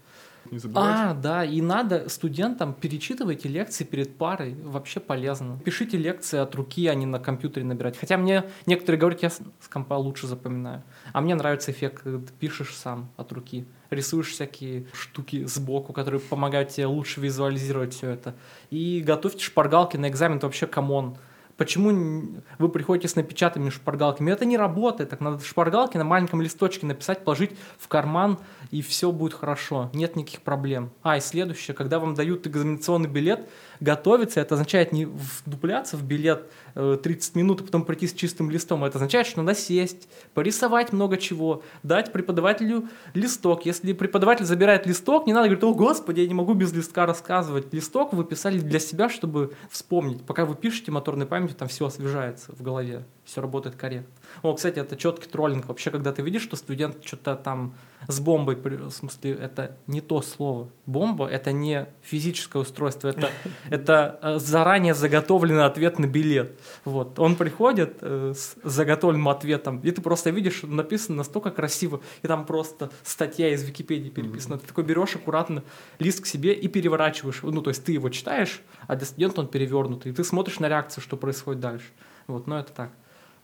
Не 0.50 0.58
забывайте. 0.58 1.02
А, 1.02 1.14
да, 1.14 1.44
и 1.44 1.60
надо 1.60 2.08
студентам 2.08 2.74
перечитывайте 2.74 3.48
лекции 3.48 3.84
перед 3.84 4.16
парой, 4.16 4.54
вообще 4.62 5.00
полезно. 5.00 5.58
Пишите 5.64 5.96
лекции 5.96 6.38
от 6.38 6.54
руки, 6.54 6.86
а 6.86 6.94
не 6.94 7.06
на 7.06 7.18
компьютере 7.18 7.64
набирать. 7.64 7.96
Хотя 7.96 8.16
мне 8.16 8.44
некоторые 8.66 9.00
говорят, 9.00 9.22
я 9.22 9.30
с 9.30 9.40
с 9.60 9.68
компа 9.68 9.94
лучше 9.94 10.26
запоминаю. 10.26 10.82
А 11.12 11.20
мне 11.20 11.34
нравится 11.34 11.70
эффект, 11.70 12.02
когда 12.02 12.18
ты 12.18 12.32
пишешь 12.38 12.74
сам 12.76 13.08
от 13.16 13.32
руки. 13.32 13.64
Рисуешь 13.94 14.30
всякие 14.30 14.86
штуки 14.92 15.44
сбоку, 15.46 15.92
которые 15.92 16.20
помогают 16.20 16.70
тебе 16.70 16.86
лучше 16.86 17.20
визуализировать 17.20 17.94
все 17.94 18.10
это. 18.10 18.34
И 18.70 19.02
готовьте 19.04 19.44
шпаргалки 19.44 19.96
на 19.96 20.08
экзамен, 20.08 20.38
это 20.38 20.46
вообще 20.46 20.66
come 20.66 20.95
on. 20.95 21.16
Почему 21.56 22.42
вы 22.58 22.68
приходите 22.68 23.08
с 23.08 23.16
напечатанными 23.16 23.70
шпаргалками? 23.70 24.32
Это 24.32 24.44
не 24.44 24.56
работает. 24.56 25.10
Так 25.10 25.20
надо 25.20 25.44
шпаргалки 25.44 25.96
на 25.96 26.04
маленьком 26.04 26.42
листочке 26.42 26.86
написать, 26.86 27.24
положить 27.24 27.52
в 27.78 27.86
карман, 27.88 28.38
и 28.70 28.82
все 28.82 29.12
будет 29.12 29.34
хорошо. 29.34 29.90
Нет 29.92 30.16
никаких 30.16 30.42
проблем. 30.42 30.90
А, 31.02 31.16
и 31.16 31.20
следующее, 31.20 31.74
когда 31.74 31.98
вам 31.98 32.14
дают 32.14 32.46
экзаменационный 32.46 33.08
билет, 33.08 33.48
готовиться, 33.80 34.40
это 34.40 34.54
означает 34.54 34.92
не 34.92 35.06
вдупляться 35.06 35.96
в 35.96 36.02
билет 36.02 36.50
э, 36.74 36.98
30 37.02 37.36
минут, 37.36 37.60
и 37.60 37.64
потом 37.64 37.84
прийти 37.84 38.08
с 38.08 38.12
чистым 38.12 38.50
листом. 38.50 38.84
Это 38.84 38.98
означает, 38.98 39.26
что 39.26 39.42
надо 39.42 39.56
сесть, 39.58 40.08
порисовать 40.32 40.92
много 40.92 41.16
чего, 41.18 41.62
дать 41.82 42.12
преподавателю 42.12 42.88
листок. 43.14 43.66
Если 43.66 43.92
преподаватель 43.92 44.44
забирает 44.44 44.86
листок, 44.86 45.26
не 45.26 45.32
надо 45.32 45.48
говорить, 45.48 45.64
о, 45.64 45.74
господи, 45.74 46.20
я 46.20 46.26
не 46.26 46.34
могу 46.34 46.54
без 46.54 46.72
листка 46.72 47.06
рассказывать. 47.06 47.72
Листок 47.72 48.12
вы 48.12 48.24
писали 48.24 48.58
для 48.58 48.80
себя, 48.80 49.08
чтобы 49.08 49.54
вспомнить. 49.70 50.22
Пока 50.24 50.44
вы 50.44 50.54
пишете 50.54 50.90
моторной 50.90 51.26
памятью, 51.44 51.58
там 51.58 51.68
все 51.68 51.86
освежается 51.86 52.52
в 52.52 52.62
голове, 52.62 53.04
все 53.24 53.40
работает 53.40 53.76
корректно. 53.76 54.12
О, 54.42 54.54
кстати, 54.54 54.78
это 54.78 54.96
четкий 54.96 55.28
троллинг. 55.28 55.66
Вообще, 55.66 55.90
когда 55.90 56.12
ты 56.12 56.22
видишь, 56.22 56.42
что 56.42 56.56
студент 56.56 57.04
что-то 57.04 57.36
там 57.36 57.74
с 58.06 58.20
бомбой, 58.20 58.56
в 58.56 58.90
смысле, 58.90 59.32
это 59.32 59.76
не 59.86 60.00
то 60.00 60.20
слово. 60.22 60.68
Бомба— 60.86 61.26
это 61.30 61.52
не 61.52 61.86
физическое 62.02 62.58
устройство, 62.58 63.08
это, 63.08 63.30
это 63.70 64.18
э, 64.22 64.38
заранее 64.38 64.94
заготовленный 64.94 65.64
ответ 65.64 65.98
на 65.98 66.06
билет. 66.06 66.58
Вот. 66.84 67.18
Он 67.18 67.36
приходит 67.36 67.98
э, 68.00 68.34
с 68.36 68.56
заготовленным 68.62 69.28
ответом, 69.28 69.80
и 69.80 69.90
ты 69.90 70.02
просто 70.02 70.30
видишь, 70.30 70.62
написано 70.62 71.18
настолько 71.18 71.50
красиво, 71.50 72.00
и 72.22 72.28
там 72.28 72.44
просто 72.44 72.90
статья 73.02 73.52
из 73.52 73.62
Википедии 73.62 74.10
переписана. 74.10 74.58
Ты 74.58 74.66
такой 74.66 74.84
берешь 74.84 75.16
аккуратно 75.16 75.62
лист 75.98 76.22
к 76.22 76.26
себе 76.26 76.52
и 76.52 76.68
переворачиваешь. 76.68 77.40
Ну, 77.42 77.62
то 77.62 77.70
есть 77.70 77.84
ты 77.84 77.92
его 77.92 78.08
читаешь, 78.10 78.60
а 78.86 78.96
для 78.96 79.06
студента 79.06 79.40
он 79.40 79.48
перевернутый, 79.48 80.12
и 80.12 80.14
ты 80.14 80.24
смотришь 80.24 80.58
на 80.58 80.68
реакцию, 80.68 81.02
что 81.02 81.16
происходит 81.16 81.60
дальше. 81.60 81.86
Вот, 82.26 82.46
но 82.46 82.58
это 82.58 82.72
так. 82.72 82.90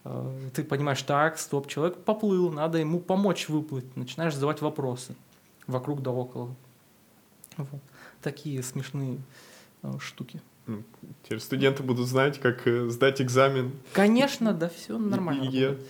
Э, 0.05 0.49
Ты 0.55 0.65
понимаешь, 0.65 1.03
так, 1.03 1.39
стоп, 1.39 1.67
человек 1.69 1.99
поплыл, 1.99 2.51
надо 2.53 2.79
ему 2.79 3.01
помочь 3.01 3.49
выплыть. 3.49 3.97
Начинаешь 3.97 4.35
задавать 4.35 4.61
вопросы 4.61 5.15
вокруг 5.67 6.03
да 6.03 6.11
около. 6.11 6.55
Вот. 7.57 7.81
Такие 8.23 8.63
смешные 8.63 9.19
э, 9.83 9.93
штуки. 10.01 10.41
М, 10.67 10.85
Теперь 11.25 11.41
студенты 11.41 11.83
будут 11.83 12.07
знать, 12.09 12.39
как 12.41 12.67
э, 12.67 12.89
сдать 12.89 13.21
экзамен 13.21 13.73
Конечно, 13.93 14.53
да, 14.53 14.69
все 14.69 14.99
нормально. 14.99 15.45
Работает. 15.45 15.81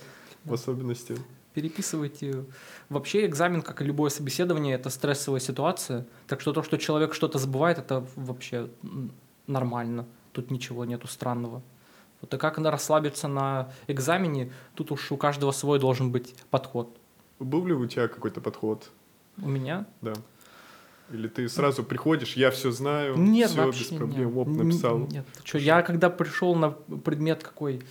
в 0.45 0.53
особенности. 0.53 1.15
Переписывайте. 1.53 2.45
Вообще 2.89 3.25
экзамен, 3.25 3.61
как 3.61 3.81
и 3.81 3.85
любое 3.85 4.09
собеседование, 4.09 4.75
это 4.75 4.89
стрессовая 4.89 5.39
ситуация. 5.41 6.05
Так 6.27 6.39
что 6.41 6.53
то, 6.53 6.63
что 6.63 6.77
человек 6.77 7.13
что-то 7.13 7.37
забывает, 7.39 7.77
это 7.77 8.05
вообще 8.15 8.69
нормально. 9.47 10.05
Тут 10.31 10.49
ничего 10.49 10.85
нету 10.85 11.07
странного. 11.07 11.61
Вот 12.21 12.33
и 12.33 12.37
как 12.37 12.57
на- 12.57 12.71
расслабиться 12.71 13.27
на 13.27 13.71
экзамене, 13.87 14.51
тут 14.75 14.91
уж 14.91 15.11
у 15.11 15.17
каждого 15.17 15.51
свой 15.51 15.79
должен 15.79 16.11
быть 16.11 16.35
подход. 16.49 16.95
Был 17.39 17.65
ли 17.65 17.73
у 17.73 17.85
тебя 17.87 18.07
какой-то 18.07 18.41
подход? 18.41 18.89
У 19.41 19.47
меня 19.49 19.85
Да. 20.01 20.13
Или 21.11 21.27
ты 21.27 21.49
сразу 21.49 21.83
приходишь, 21.83 22.37
я 22.37 22.51
все 22.51 22.71
знаю, 22.71 23.17
Нет, 23.17 23.49
все 23.49 23.69
без 23.69 23.87
проблем, 23.87 24.29
нет. 24.29 24.37
оп, 24.37 24.47
написал. 24.47 24.99
Нет, 24.99 25.25
чё, 25.43 25.57
я 25.57 25.81
когда 25.81 26.09
пришел 26.09 26.55
на 26.55 26.69
предмет 26.71 27.43
какой... 27.43 27.81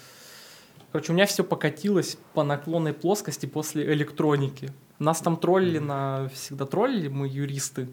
Короче, 0.91 1.13
у 1.13 1.15
меня 1.15 1.27
все 1.27 1.45
покатилось 1.45 2.17
по 2.33 2.43
наклонной 2.45 2.95
плоскости 2.95 3.45
после 3.47 3.93
электроники. 3.93 4.71
Нас 4.99 5.21
там 5.21 5.37
троллили 5.37 5.79
на... 5.79 6.29
Всегда 6.33 6.65
троллили 6.65 7.09
мы, 7.09 7.29
юристы, 7.29 7.89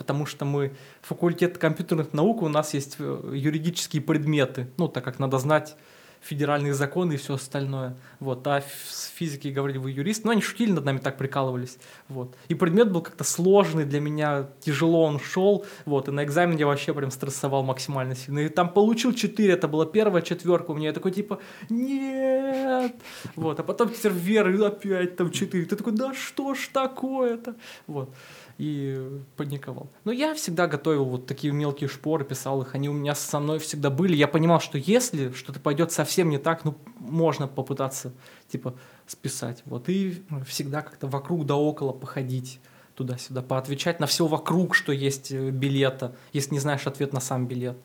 потому 0.00 0.24
что 0.24 0.46
мы... 0.46 0.72
Факультет 1.02 1.58
компьютерных 1.58 2.14
наук, 2.14 2.40
у 2.40 2.48
нас 2.48 2.72
есть 2.72 2.96
э, 2.98 3.32
юридические 3.34 4.00
предметы. 4.00 4.66
Ну, 4.78 4.88
так 4.88 5.04
как 5.04 5.18
надо 5.18 5.38
знать 5.38 5.76
федеральные 6.22 6.72
законы 6.72 7.14
и 7.14 7.16
все 7.18 7.34
остальное. 7.34 7.98
Вот. 8.18 8.46
А 8.46 8.62
с 8.62 9.12
физики 9.14 9.48
говорили, 9.48 9.76
вы 9.76 9.90
юрист. 9.90 10.24
Ну, 10.24 10.30
они 10.30 10.40
шутили 10.40 10.72
над 10.72 10.86
нами, 10.86 10.98
так 10.98 11.18
прикалывались. 11.18 11.76
Вот. 12.08 12.34
И 12.48 12.54
предмет 12.54 12.90
был 12.90 13.02
как-то 13.02 13.24
сложный 13.24 13.84
для 13.84 14.00
меня, 14.00 14.48
тяжело 14.60 15.04
он 15.04 15.20
шел. 15.20 15.66
Вот. 15.84 16.08
И 16.08 16.12
на 16.12 16.24
экзамене 16.24 16.60
я 16.60 16.66
вообще 16.66 16.94
прям 16.94 17.10
стрессовал 17.10 17.62
максимально 17.62 18.14
сильно. 18.14 18.38
И 18.38 18.48
там 18.48 18.72
получил 18.72 19.12
4, 19.12 19.52
это 19.52 19.68
была 19.68 19.84
первая 19.84 20.22
четверка 20.22 20.70
у 20.70 20.74
меня. 20.74 20.88
Я 20.88 20.94
такой 20.94 21.12
типа, 21.12 21.40
нет. 21.68 22.94
Вот. 23.36 23.60
А 23.60 23.62
потом 23.62 23.94
сервер 23.94 24.48
и 24.48 24.64
опять 24.64 25.16
там 25.16 25.30
4. 25.30 25.64
Ты 25.66 25.76
такой, 25.76 25.92
да 25.92 26.14
что 26.14 26.54
ж 26.54 26.70
такое-то? 26.72 27.54
Вот 27.86 28.14
и 28.60 29.22
паниковал. 29.38 29.88
Но 30.04 30.12
я 30.12 30.34
всегда 30.34 30.66
готовил 30.66 31.06
вот 31.06 31.24
такие 31.24 31.50
мелкие 31.50 31.88
шпоры, 31.88 32.26
писал 32.26 32.60
их, 32.60 32.74
они 32.74 32.90
у 32.90 32.92
меня 32.92 33.14
со 33.14 33.40
мной 33.40 33.58
всегда 33.58 33.88
были. 33.88 34.14
Я 34.14 34.28
понимал, 34.28 34.60
что 34.60 34.76
если 34.76 35.32
что-то 35.32 35.60
пойдет 35.60 35.92
совсем 35.92 36.28
не 36.28 36.36
так, 36.36 36.66
ну, 36.66 36.76
можно 36.98 37.48
попытаться, 37.48 38.12
типа, 38.48 38.74
списать. 39.06 39.62
Вот, 39.64 39.88
и 39.88 40.22
всегда 40.46 40.82
как-то 40.82 41.06
вокруг 41.06 41.46
да 41.46 41.56
около 41.56 41.92
походить 41.92 42.60
туда-сюда, 42.96 43.40
поотвечать 43.40 43.98
на 43.98 44.06
все 44.06 44.26
вокруг, 44.26 44.74
что 44.74 44.92
есть 44.92 45.32
э, 45.32 45.48
билета, 45.48 46.14
если 46.34 46.52
не 46.52 46.60
знаешь 46.60 46.86
ответ 46.86 47.14
на 47.14 47.20
сам 47.20 47.46
билет 47.46 47.78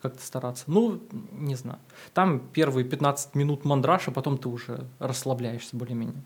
как-то 0.00 0.24
стараться. 0.24 0.64
Ну, 0.68 1.00
не 1.32 1.56
знаю. 1.56 1.80
Там 2.14 2.40
первые 2.52 2.84
15 2.84 3.34
минут 3.34 3.64
мандраж, 3.64 4.06
а 4.06 4.12
потом 4.12 4.38
ты 4.38 4.48
уже 4.48 4.86
расслабляешься 5.00 5.76
более-менее. 5.76 6.22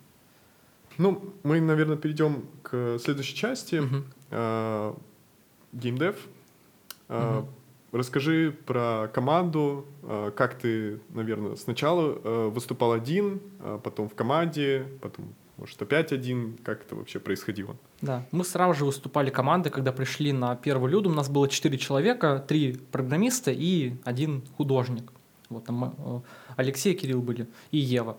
Ну, 0.98 1.34
мы, 1.42 1.60
наверное, 1.60 1.96
перейдем 1.96 2.44
к 2.62 2.98
следующей 2.98 3.34
части. 3.34 3.82
А, 4.30 4.96
Геймдев. 5.72 6.16
А. 7.08 7.46
Расскажи 7.92 8.54
про 8.66 9.08
команду, 9.12 9.86
а, 10.02 10.30
как 10.30 10.58
ты, 10.58 11.00
наверное, 11.10 11.56
сначала 11.56 12.48
выступал 12.50 12.92
один, 12.92 13.40
потом 13.82 14.08
в 14.08 14.14
команде, 14.14 14.86
потом, 15.00 15.34
может, 15.56 15.80
опять 15.80 16.12
один. 16.12 16.58
Как 16.64 16.82
это 16.82 16.96
вообще 16.96 17.18
происходило? 17.20 17.76
Да, 18.02 18.26
мы 18.30 18.44
сразу 18.44 18.74
же 18.74 18.84
выступали 18.84 19.30
командой, 19.30 19.70
когда 19.70 19.92
пришли 19.92 20.32
на 20.32 20.54
первый 20.56 20.90
люд. 20.90 21.06
У 21.06 21.10
нас 21.10 21.28
было 21.30 21.48
четыре 21.48 21.78
человека, 21.78 22.44
три 22.46 22.74
программиста 22.92 23.50
и 23.50 23.94
один 24.04 24.42
художник. 24.56 25.12
Вот 25.48 25.64
там 25.64 25.94
э, 25.96 26.20
Алексей 26.56 26.92
и 26.92 26.96
Кирилл 26.96 27.22
были, 27.22 27.46
и 27.70 27.78
Ева. 27.78 28.18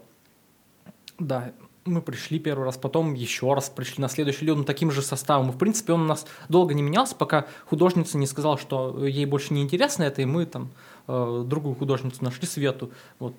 Да, 1.20 1.52
мы 1.88 2.02
пришли 2.02 2.39
первый 2.39 2.65
раз, 2.65 2.78
потом 2.78 3.13
еще 3.13 3.54
раз 3.54 3.69
пришли 3.69 4.02
на 4.02 4.10
следующий 4.10 4.45
ну, 4.45 4.63
таким 4.63 4.91
же 4.91 5.02
составом. 5.02 5.50
И, 5.50 5.52
в 5.52 5.58
принципе, 5.58 5.93
он 5.93 6.02
у 6.02 6.06
нас 6.06 6.26
долго 6.50 6.73
не 6.73 6.84
менялся, 6.84 7.15
пока 7.15 7.47
художница 7.65 8.17
не 8.17 8.28
сказала, 8.28 8.58
что 8.58 9.06
ей 9.06 9.26
больше 9.26 9.54
не 9.54 9.62
интересно 9.62 10.04
это, 10.04 10.21
и 10.21 10.26
мы 10.26 10.45
там 10.45 10.71
э, 11.08 11.43
другую 11.45 11.76
художницу 11.76 12.23
нашли, 12.23 12.47
Свету, 12.47 12.91
вот, 13.19 13.34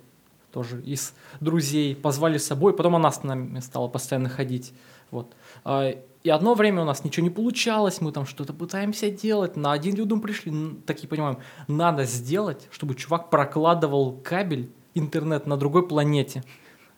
тоже 0.53 0.81
из 0.83 1.15
друзей, 1.41 1.95
позвали 1.95 2.39
с 2.39 2.47
собой, 2.47 2.75
потом 2.75 2.97
она 2.97 3.11
с 3.11 3.23
нами 3.23 3.61
стала 3.61 3.89
постоянно 3.89 4.29
ходить. 4.29 4.73
Вот. 5.11 5.35
А, 5.65 5.95
И 6.23 6.31
одно 6.31 6.55
время 6.55 6.83
у 6.83 6.85
нас 6.85 7.05
ничего 7.05 7.25
не 7.25 7.31
получалось, 7.31 8.01
мы 8.01 8.13
там 8.13 8.27
что-то 8.27 8.53
пытаемся 8.53 9.11
делать, 9.11 9.57
на 9.57 9.73
один 9.73 9.95
людом 9.95 10.21
пришли, 10.21 10.53
такие 10.87 11.09
понимаем, 11.09 11.39
надо 11.69 12.05
сделать, 12.05 12.69
чтобы 12.71 12.95
чувак 12.95 13.31
прокладывал 13.31 14.13
кабель 14.13 14.71
интернет 14.95 15.47
на 15.47 15.57
другой 15.57 15.87
планете. 15.87 16.43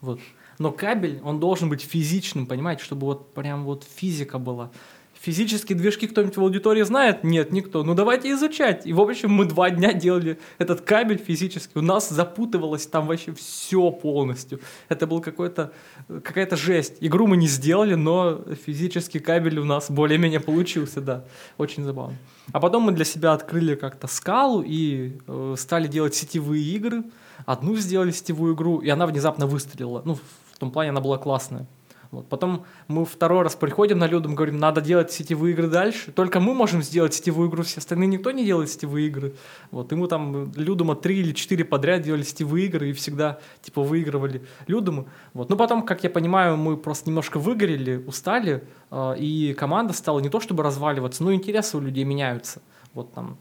Вот. 0.01 0.21
Но 0.61 0.73
кабель, 0.73 1.21
он 1.25 1.41
должен 1.41 1.71
быть 1.71 1.81
физичным, 1.81 2.47
понимаете, 2.47 2.85
чтобы 2.85 3.07
вот 3.07 3.33
прям 3.33 3.65
вот 3.65 3.83
физика 3.83 4.39
была. 4.39 4.71
Физические 5.19 5.77
движки 5.77 6.07
кто-нибудь 6.07 6.37
в 6.37 6.41
аудитории 6.43 6.83
знает? 6.83 7.25
Нет, 7.25 7.51
никто. 7.51 7.83
Ну 7.83 7.95
давайте 7.95 8.31
изучать. 8.33 8.87
И 8.87 8.93
в 8.93 9.01
общем 9.01 9.31
мы 9.31 9.47
два 9.47 9.71
дня 9.71 9.95
делали 9.95 10.39
этот 10.59 10.83
кабель 10.83 11.17
физически. 11.17 11.79
У 11.79 11.81
нас 11.81 12.11
запутывалось 12.11 12.87
там 12.87 13.07
вообще 13.07 13.33
все 13.33 13.91
полностью. 13.91 14.61
Это 14.91 15.07
был 15.07 15.23
какой-то 15.23 15.73
какая-то 16.09 16.57
жесть. 16.57 16.99
Игру 17.01 17.27
мы 17.27 17.39
не 17.39 17.49
сделали, 17.49 17.95
но 17.95 18.43
физический 18.67 19.19
кабель 19.19 19.59
у 19.61 19.65
нас 19.65 19.91
более-менее 19.91 20.41
получился, 20.41 21.01
да. 21.01 21.25
Очень 21.57 21.85
забавно. 21.85 22.17
А 22.53 22.61
потом 22.61 22.83
мы 22.83 22.93
для 22.93 23.07
себя 23.07 23.33
открыли 23.33 23.77
как-то 23.77 24.09
скалу 24.09 24.63
и 24.63 25.19
э, 25.27 25.55
стали 25.57 25.87
делать 25.87 26.15
сетевые 26.15 26.63
игры. 26.65 27.05
Одну 27.47 27.77
сделали 27.77 28.11
сетевую 28.11 28.55
игру, 28.55 28.79
и 28.79 28.91
она 28.91 29.07
внезапно 29.07 29.47
выстрелила. 29.47 30.03
Ну, 30.05 30.15
в 30.15 30.21
том 30.61 30.71
плане 30.71 30.91
она 30.91 31.01
была 31.01 31.19
классная. 31.19 31.67
Вот. 32.11 32.27
Потом 32.29 32.65
мы 32.89 33.05
второй 33.05 33.43
раз 33.43 33.55
приходим 33.55 33.99
на 33.99 34.09
людям, 34.09 34.35
говорим, 34.35 34.59
надо 34.59 34.81
делать 34.81 35.13
сетевые 35.13 35.53
игры 35.53 35.69
дальше. 35.69 36.11
Только 36.11 36.41
мы 36.41 36.55
можем 36.55 36.83
сделать 36.83 37.15
сетевую 37.15 37.49
игру, 37.49 37.63
все 37.63 37.79
остальные 37.79 38.09
никто 38.09 38.33
не 38.33 38.45
делает 38.45 38.69
сетевые 38.69 39.07
игры. 39.07 39.35
Вот. 39.71 39.93
И 39.93 39.95
мы 39.95 40.09
там 40.09 40.53
Людума 40.57 40.97
три 40.97 41.21
или 41.21 41.33
четыре 41.33 41.65
подряд 41.65 42.03
делали 42.03 42.23
сетевые 42.23 42.67
игры 42.67 42.91
и 42.91 42.93
всегда 42.93 43.39
типа 43.63 43.83
выигрывали 43.83 44.43
Людумы. 44.67 45.07
Вот. 45.35 45.51
Но 45.51 45.57
потом, 45.57 45.83
как 45.83 46.03
я 46.03 46.11
понимаю, 46.11 46.57
мы 46.57 46.77
просто 46.77 47.09
немножко 47.09 47.39
выгорели, 47.39 48.03
устали, 48.05 48.65
э, 48.91 49.15
и 49.17 49.55
команда 49.55 49.93
стала 49.93 50.19
не 50.19 50.29
то 50.29 50.41
чтобы 50.41 50.65
разваливаться, 50.65 51.23
но 51.23 51.33
интересы 51.33 51.77
у 51.77 51.81
людей 51.81 52.03
меняются. 52.03 52.61
Вот 52.93 53.13
там 53.13 53.37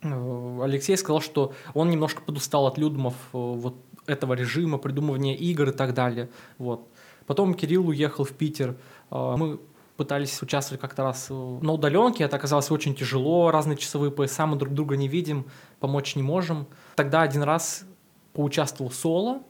э, 0.00 0.58
Алексей 0.62 0.96
сказал, 0.96 1.20
что 1.20 1.52
он 1.74 1.90
немножко 1.90 2.22
подустал 2.22 2.66
от 2.66 2.78
Людумов 2.78 3.14
э, 3.34 3.36
вот 3.36 3.76
этого 4.06 4.34
режима, 4.34 4.78
придумывания 4.78 5.34
игр 5.34 5.70
и 5.70 5.72
так 5.72 5.94
далее. 5.94 6.28
Вот. 6.58 6.88
Потом 7.26 7.54
Кирилл 7.54 7.88
уехал 7.88 8.24
в 8.24 8.32
Питер. 8.32 8.76
А, 9.10 9.36
Мы 9.36 9.60
пытались 9.96 10.40
участвовать 10.42 10.80
как-то 10.80 11.02
раз 11.02 11.28
э, 11.30 11.34
на 11.34 11.72
удаленке. 11.72 12.24
Это 12.24 12.36
оказалось 12.36 12.70
очень 12.70 12.94
тяжело. 12.94 13.50
Разные 13.50 13.76
часовые 13.76 14.10
пояса, 14.10 14.46
мы 14.46 14.56
друг 14.56 14.74
друга 14.74 14.96
не 14.96 15.08
видим, 15.08 15.46
помочь 15.80 16.16
не 16.16 16.22
можем. 16.22 16.66
Тогда 16.96 17.22
один 17.22 17.42
раз 17.42 17.84
поучаствовал 18.32 18.90
соло, 18.90 19.42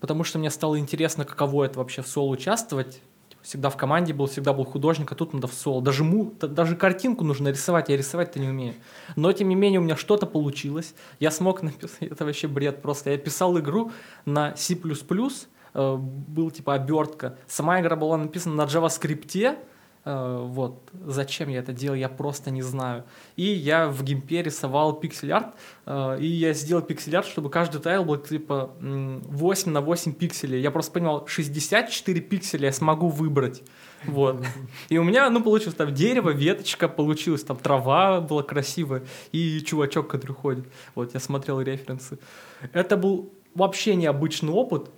потому 0.00 0.24
что 0.24 0.38
мне 0.38 0.50
стало 0.50 0.78
интересно, 0.78 1.24
каково 1.24 1.64
это 1.64 1.78
вообще 1.78 2.02
в 2.02 2.06
соло 2.06 2.30
участвовать. 2.30 3.02
Всегда 3.42 3.70
в 3.70 3.76
команде 3.76 4.12
был, 4.12 4.26
всегда 4.26 4.52
был 4.52 4.64
художник, 4.64 5.10
а 5.10 5.14
тут 5.16 5.34
надо 5.34 5.48
в 5.48 5.52
соло. 5.52 5.82
Даже, 5.82 6.04
му, 6.04 6.32
даже 6.40 6.76
картинку 6.76 7.24
нужно 7.24 7.48
рисовать, 7.48 7.88
я 7.88 7.96
рисовать-то 7.96 8.38
не 8.38 8.48
умею. 8.48 8.74
Но, 9.16 9.32
тем 9.32 9.48
не 9.48 9.56
менее, 9.56 9.80
у 9.80 9.82
меня 9.82 9.96
что-то 9.96 10.26
получилось. 10.26 10.94
Я 11.18 11.32
смог 11.32 11.62
написать, 11.62 12.02
это 12.10 12.24
вообще 12.24 12.46
бред 12.46 12.80
просто. 12.82 13.10
Я 13.10 13.18
писал 13.18 13.58
игру 13.58 13.90
на 14.24 14.54
C++, 14.56 14.74
э, 14.74 15.96
был 15.96 16.50
типа 16.52 16.74
обертка. 16.74 17.36
Сама 17.48 17.80
игра 17.80 17.96
была 17.96 18.16
написана 18.16 18.54
на 18.54 18.62
JavaScript, 18.62 19.56
вот. 20.04 20.90
Зачем 21.06 21.48
я 21.48 21.60
это 21.60 21.72
делал, 21.72 21.94
я 21.96 22.08
просто 22.08 22.50
не 22.50 22.62
знаю. 22.62 23.04
И 23.36 23.44
я 23.44 23.88
в 23.88 24.02
гимпе 24.02 24.42
рисовал 24.42 24.94
пиксель-арт, 24.94 25.54
э, 25.86 26.18
и 26.20 26.26
я 26.26 26.52
сделал 26.54 26.82
пиксель-арт, 26.82 27.26
чтобы 27.26 27.50
каждый 27.50 27.80
тайл 27.80 28.04
был 28.04 28.16
типа 28.16 28.74
м, 28.80 29.20
8 29.22 29.70
на 29.70 29.80
8 29.80 30.12
пикселей. 30.12 30.60
Я 30.60 30.70
просто 30.70 30.92
понимал, 30.92 31.26
64 31.26 32.20
пикселя 32.20 32.66
я 32.66 32.72
смогу 32.72 33.08
выбрать. 33.08 33.62
Вот. 34.04 34.44
И 34.88 34.98
у 34.98 35.04
меня, 35.04 35.30
ну, 35.30 35.42
получилось 35.42 35.76
там 35.76 35.94
дерево, 35.94 36.30
веточка, 36.30 36.88
получилось 36.88 37.44
там 37.44 37.56
трава 37.56 38.20
была 38.20 38.42
красивая, 38.42 39.04
и 39.30 39.60
чувачок, 39.60 40.08
который 40.08 40.32
ходит. 40.32 40.66
Вот, 40.96 41.14
я 41.14 41.20
смотрел 41.20 41.60
референсы. 41.60 42.18
Это 42.72 42.96
был 42.96 43.32
вообще 43.54 43.94
необычный 43.94 44.52
опыт. 44.52 44.90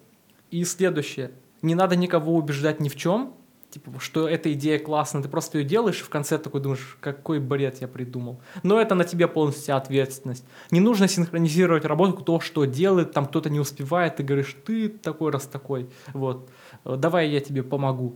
И 0.51 0.65
следующее. 0.65 1.33
Не 1.63 1.75
надо 1.75 1.97
никого 1.97 2.37
убеждать 2.37 2.81
ни 2.81 2.89
в 2.89 2.97
чем, 2.97 3.35
типа, 3.75 3.99
что 3.99 4.29
эта 4.29 4.53
идея 4.53 4.79
классная, 4.79 5.23
ты 5.23 5.29
просто 5.29 5.59
ее 5.59 5.65
делаешь, 5.65 6.01
и 6.01 6.05
в 6.05 6.09
конце 6.09 6.39
такой 6.39 6.61
думаешь, 6.61 6.97
какой 7.01 7.41
бред 7.41 7.81
я 7.81 7.89
придумал. 7.89 8.41
Но 8.63 8.81
это 8.81 8.95
на 8.95 9.03
тебе 9.05 9.27
полностью 9.27 9.77
ответственность. 9.77 10.45
Не 10.71 10.79
нужно 10.79 11.09
синхронизировать 11.09 11.85
работу, 11.85 12.15
кто 12.15 12.39
что 12.39 12.67
делает, 12.67 13.13
там 13.13 13.27
кто-то 13.27 13.51
не 13.51 13.59
успевает, 13.59 14.17
ты 14.17 14.23
говоришь, 14.23 14.57
ты 14.65 14.89
такой 14.89 15.33
раз 15.33 15.47
такой, 15.47 15.91
вот, 16.13 16.49
э, 16.85 16.95
давай 16.97 17.29
я 17.29 17.41
тебе 17.41 17.65
помогу. 17.65 18.15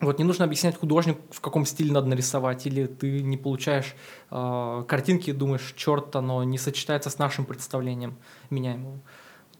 Вот 0.00 0.18
не 0.18 0.24
нужно 0.24 0.46
объяснять 0.46 0.76
художнику, 0.76 1.20
в 1.30 1.40
каком 1.40 1.64
стиле 1.64 1.92
надо 1.92 2.08
нарисовать, 2.08 2.66
или 2.66 2.86
ты 2.86 3.22
не 3.22 3.36
получаешь 3.36 3.94
э, 4.32 4.84
картинки 4.88 5.30
и 5.30 5.32
думаешь, 5.32 5.74
черт, 5.76 6.16
оно 6.16 6.42
не 6.42 6.58
сочетается 6.58 7.08
с 7.08 7.18
нашим 7.18 7.44
представлением, 7.44 8.16
меняем 8.50 8.80
его. 8.80 8.98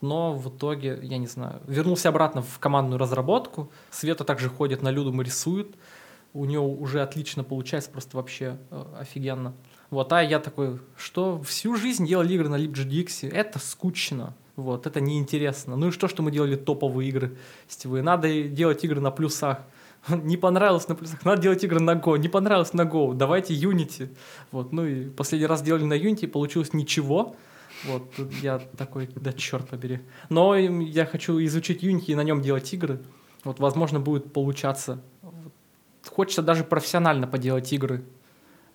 Но 0.03 0.34
в 0.34 0.48
итоге, 0.48 0.98
я 1.03 1.16
не 1.16 1.28
знаю, 1.28 1.62
вернулся 1.66 2.11
обратно 2.11 2.42
в 2.42 2.59
командную 2.59 2.98
разработку. 2.98 3.70
Света 3.90 4.24
также 4.24 4.50
ходит 4.50 4.82
на 4.82 4.90
Людум 4.90 5.22
и 5.22 5.24
рисует. 5.24 5.76
У 6.34 6.44
нее 6.44 6.61
уже 6.61 7.03
отлично 7.03 7.44
получается, 7.44 7.90
просто 7.90 8.16
вообще 8.16 8.59
э, 8.70 8.84
офигенно. 8.98 9.55
Вот, 9.90 10.12
а 10.12 10.22
я 10.22 10.40
такой, 10.40 10.80
что 10.96 11.40
всю 11.42 11.76
жизнь 11.76 12.07
делали 12.07 12.34
игры 12.34 12.48
на 12.48 12.57
LibGDX, 12.57 13.30
это 13.30 13.59
скучно. 13.59 14.34
Вот, 14.57 14.86
это 14.86 15.00
неинтересно. 15.00 15.76
Ну 15.76 15.88
и 15.88 15.90
что, 15.92 16.09
что 16.09 16.22
мы 16.22 16.30
делали 16.30 16.57
топовые 16.57 17.09
игры 17.09 17.36
сетевые? 17.68 18.03
Надо 18.03 18.42
делать 18.48 18.82
игры 18.84 19.00
на 19.00 19.11
плюсах. 19.12 19.59
Не 20.09 20.36
понравилось 20.36 20.88
на 20.88 20.96
плюсах, 20.96 21.24
надо 21.24 21.42
делать 21.42 21.62
игры 21.62 21.78
на 21.78 21.94
Go. 21.94 22.18
Не 22.18 22.28
понравилось 22.28 22.72
на 22.72 22.82
Go, 22.82 23.14
давайте 23.14 23.55
Unity. 23.55 24.09
Вот, 24.50 24.72
ну 24.72 24.84
и 24.84 25.09
последний 25.11 25.46
раз 25.46 25.62
делали 25.62 25.84
на 25.84 25.94
Unity, 25.94 26.26
получилось 26.26 26.72
ничего. 26.72 27.36
Вот, 27.85 28.12
я 28.43 28.59
такой, 28.59 29.09
да 29.14 29.33
черт 29.33 29.68
побери. 29.68 30.01
Но 30.28 30.55
я 30.57 31.05
хочу 31.05 31.43
изучить 31.45 31.83
Unity 31.83 32.07
и 32.07 32.14
на 32.14 32.22
нем 32.22 32.41
делать 32.41 32.72
игры. 32.72 33.01
Вот, 33.45 33.59
возможно, 33.59 33.99
будет 34.01 34.33
получаться. 34.33 35.03
Хочется 36.09 36.43
даже 36.43 36.64
профессионально 36.64 37.26
поделать 37.26 37.72
игры 37.72 38.05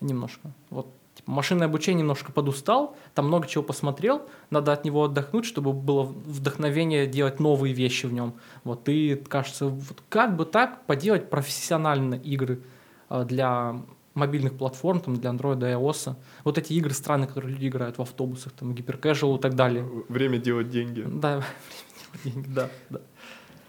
немножко. 0.02 0.52
Вот, 0.70 0.94
типа, 1.16 1.32
машинное 1.32 1.68
обучение 1.68 2.02
немножко 2.02 2.32
подустал, 2.32 2.98
там 3.14 3.28
много 3.28 3.48
чего 3.48 3.64
посмотрел, 3.64 4.28
надо 4.50 4.74
от 4.74 4.86
него 4.86 5.06
отдохнуть, 5.06 5.46
чтобы 5.46 5.74
было 5.74 6.04
вдохновение 6.04 7.08
делать 7.08 7.40
новые 7.40 7.74
вещи 7.74 8.06
в 8.06 8.14
нем. 8.14 8.36
Вот, 8.64 8.88
и 8.90 9.16
кажется, 9.16 9.68
вот 9.68 10.04
как 10.10 10.36
бы 10.36 10.46
так 10.46 10.86
поделать 10.86 11.30
профессионально 11.30 12.16
игры 12.16 12.62
а, 13.10 13.24
для 13.24 13.82
мобильных 14.18 14.58
платформ, 14.58 15.00
там, 15.00 15.16
для 15.16 15.30
Android 15.30 15.60
и 15.60 15.74
iOS. 15.74 16.16
Вот 16.44 16.58
эти 16.58 16.74
игры 16.74 16.94
странные, 16.94 17.28
которые 17.28 17.54
люди 17.54 17.68
играют 17.68 17.98
в 17.98 18.02
автобусах, 18.02 18.54
там, 18.54 18.74
гиперкэжуал 18.74 19.38
и 19.38 19.42
так 19.42 19.56
далее. 19.56 19.86
Время 20.10 20.38
делать 20.40 20.70
деньги. 20.70 21.06
Да, 21.08 21.38
время 22.24 22.24
делать 22.24 22.24
деньги, 22.24 22.48
да, 22.50 22.70
да. 22.90 23.00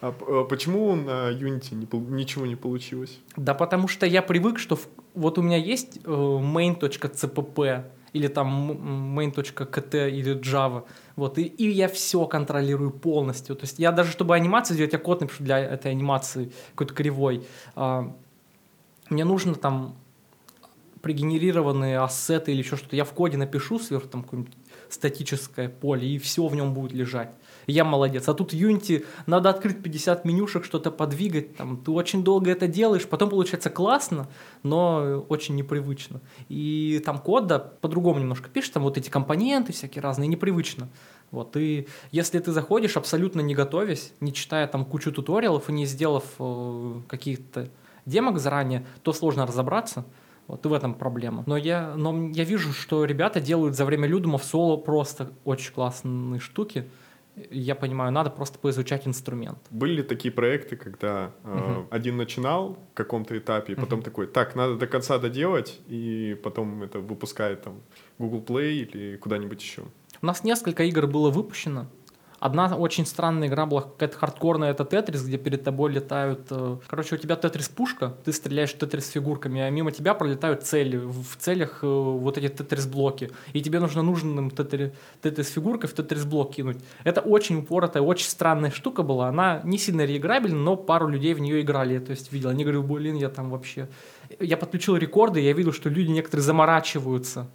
А, 0.00 0.14
а 0.20 0.44
почему 0.44 0.94
на 0.94 1.30
Unity 1.32 1.74
не, 1.74 1.86
ничего 2.16 2.46
не 2.46 2.56
получилось? 2.56 3.18
Да 3.36 3.54
потому 3.54 3.88
что 3.88 4.06
я 4.06 4.22
привык, 4.22 4.58
что 4.58 4.76
в, 4.76 4.88
вот 5.14 5.38
у 5.38 5.42
меня 5.42 5.56
есть 5.56 5.98
э, 6.04 6.10
main.cpp 6.10 7.84
или 8.12 8.28
там 8.28 9.18
main.kt 9.18 10.10
или 10.10 10.36
Java, 10.40 10.84
вот, 11.16 11.38
и, 11.38 11.42
и 11.42 11.68
я 11.70 11.88
все 11.88 12.24
контролирую 12.26 12.90
полностью. 12.90 13.56
То 13.56 13.64
есть 13.64 13.78
я 13.78 13.92
даже, 13.92 14.12
чтобы 14.12 14.34
анимацию 14.34 14.76
сделать, 14.76 14.92
я 14.92 14.98
код 14.98 15.20
напишу 15.20 15.42
для 15.42 15.58
этой 15.58 15.90
анимации 15.90 16.52
какой-то 16.70 16.94
кривой. 16.94 17.44
Э, 17.76 18.04
мне 19.10 19.24
нужно 19.24 19.54
там 19.54 19.96
пригенерированные 21.02 22.00
ассеты 22.00 22.52
или 22.52 22.58
еще 22.58 22.76
что-то, 22.76 22.96
я 22.96 23.04
в 23.04 23.12
коде 23.12 23.36
напишу 23.36 23.78
сверху 23.78 24.08
там 24.08 24.22
какое-нибудь 24.22 24.54
статическое 24.88 25.68
поле, 25.68 26.08
и 26.08 26.18
все 26.18 26.46
в 26.46 26.54
нем 26.54 26.74
будет 26.74 26.92
лежать. 26.92 27.30
я 27.66 27.84
молодец. 27.84 28.28
А 28.28 28.34
тут 28.34 28.54
Unity 28.54 29.04
надо 29.26 29.50
открыть 29.50 29.82
50 29.82 30.24
менюшек, 30.24 30.64
что-то 30.64 30.90
подвигать, 30.90 31.56
там, 31.56 31.76
ты 31.76 31.90
очень 31.90 32.24
долго 32.24 32.50
это 32.50 32.66
делаешь, 32.66 33.06
потом 33.06 33.30
получается 33.30 33.70
классно, 33.70 34.28
но 34.62 35.24
очень 35.28 35.54
непривычно. 35.56 36.20
И 36.48 37.02
там 37.04 37.18
код, 37.18 37.46
да, 37.46 37.58
по-другому 37.58 38.20
немножко 38.20 38.48
пишешь, 38.48 38.70
там 38.70 38.82
вот 38.82 38.96
эти 38.96 39.10
компоненты 39.10 39.72
всякие 39.72 40.02
разные, 40.02 40.28
непривычно. 40.28 40.88
Вот, 41.30 41.56
и 41.58 41.86
если 42.10 42.38
ты 42.38 42.52
заходишь 42.52 42.96
абсолютно 42.96 43.42
не 43.42 43.54
готовясь, 43.54 44.12
не 44.20 44.32
читая 44.32 44.66
там 44.66 44.86
кучу 44.86 45.12
туториалов 45.12 45.68
и 45.68 45.72
не 45.72 45.84
сделав 45.84 46.24
э, 46.38 47.00
каких-то 47.06 47.68
демок 48.06 48.38
заранее, 48.38 48.86
то 49.02 49.12
сложно 49.12 49.46
разобраться. 49.46 50.06
Вот 50.48 50.64
и 50.64 50.68
в 50.68 50.72
этом 50.72 50.94
проблема. 50.94 51.44
Но 51.46 51.56
я, 51.56 51.94
но 51.94 52.30
я 52.30 52.44
вижу, 52.44 52.72
что 52.72 53.04
ребята 53.04 53.38
делают 53.38 53.76
за 53.76 53.84
время 53.84 54.08
Людума 54.08 54.38
в 54.38 54.44
соло 54.44 54.78
просто 54.78 55.30
очень 55.44 55.72
классные 55.72 56.40
штуки. 56.40 56.88
Я 57.50 57.74
понимаю, 57.74 58.10
надо 58.10 58.30
просто 58.30 58.58
поизучать 58.58 59.06
инструмент. 59.06 59.58
Были 59.70 59.96
ли 59.96 60.02
такие 60.02 60.32
проекты, 60.32 60.76
когда 60.76 61.30
uh-huh. 61.44 61.86
один 61.90 62.16
начинал 62.16 62.78
в 62.92 62.94
каком-то 62.94 63.38
этапе, 63.38 63.74
и 63.74 63.76
потом 63.76 64.00
uh-huh. 64.00 64.04
такой, 64.04 64.26
так, 64.26 64.56
надо 64.56 64.74
до 64.76 64.88
конца 64.88 65.18
доделать, 65.18 65.78
и 65.86 66.36
потом 66.42 66.82
это 66.82 66.98
выпускает 66.98 67.62
там 67.62 67.80
Google 68.18 68.42
Play 68.42 68.72
или 68.72 69.16
куда-нибудь 69.16 69.62
еще? 69.62 69.82
У 70.20 70.26
нас 70.26 70.42
несколько 70.42 70.82
игр 70.82 71.06
было 71.06 71.30
выпущено. 71.30 71.86
Одна 72.40 72.76
очень 72.76 73.04
странная 73.04 73.48
игра 73.48 73.66
была 73.66 73.82
какая-то 73.82 74.16
хардкорная, 74.16 74.70
это 74.70 74.84
Тетрис, 74.84 75.24
где 75.24 75.38
перед 75.38 75.64
тобой 75.64 75.92
летают... 75.92 76.46
Э, 76.50 76.76
короче, 76.86 77.16
у 77.16 77.18
тебя 77.18 77.34
Тетрис-пушка, 77.34 78.14
ты 78.24 78.32
стреляешь 78.32 78.72
Тетрис 78.74 79.08
фигурками, 79.08 79.60
а 79.60 79.70
мимо 79.70 79.90
тебя 79.90 80.14
пролетают 80.14 80.62
цели. 80.62 80.96
В 80.96 81.36
целях 81.36 81.80
э, 81.82 81.86
вот 81.86 82.38
эти 82.38 82.48
Тетрис-блоки. 82.48 83.32
И 83.54 83.60
тебе 83.60 83.80
нужно 83.80 84.02
нужным 84.02 84.52
Тетрис-фигуркой 84.52 85.90
в 85.90 85.94
Тетрис-блок 85.94 86.54
кинуть. 86.54 86.78
Это 87.02 87.22
очень 87.22 87.58
упоротая, 87.58 88.04
очень 88.04 88.28
странная 88.28 88.70
штука 88.70 89.02
была. 89.02 89.28
Она 89.28 89.60
не 89.64 89.76
сильно 89.76 90.04
реиграбельна, 90.04 90.58
но 90.58 90.76
пару 90.76 91.08
людей 91.08 91.34
в 91.34 91.40
нее 91.40 91.60
играли. 91.60 91.94
Я 91.94 92.00
то 92.00 92.12
есть 92.12 92.32
видел. 92.32 92.50
Они 92.50 92.62
говорили, 92.62 92.82
блин, 92.82 93.16
я 93.16 93.30
там 93.30 93.50
вообще... 93.50 93.88
Я 94.38 94.56
подключил 94.56 94.96
рекорды, 94.96 95.40
я 95.40 95.52
видел, 95.52 95.72
что 95.72 95.88
люди 95.88 96.10
некоторые 96.10 96.44
заморачиваются. 96.44 97.48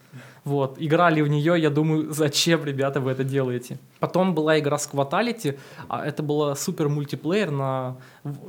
Вот, 0.43 0.75
играли 0.77 1.21
в 1.21 1.27
нее, 1.29 1.55
я 1.57 1.69
думаю, 1.69 2.11
зачем, 2.13 2.65
ребята, 2.65 2.99
вы 2.99 3.11
это 3.11 3.23
делаете? 3.23 3.77
Потом 3.99 4.35
была 4.35 4.59
игра 4.59 4.75
Squatality, 4.75 5.57
а 5.87 6.05
это 6.05 6.21
была 6.21 6.55
супер 6.55 6.89
мультиплеер 6.89 7.49
на 7.49 7.95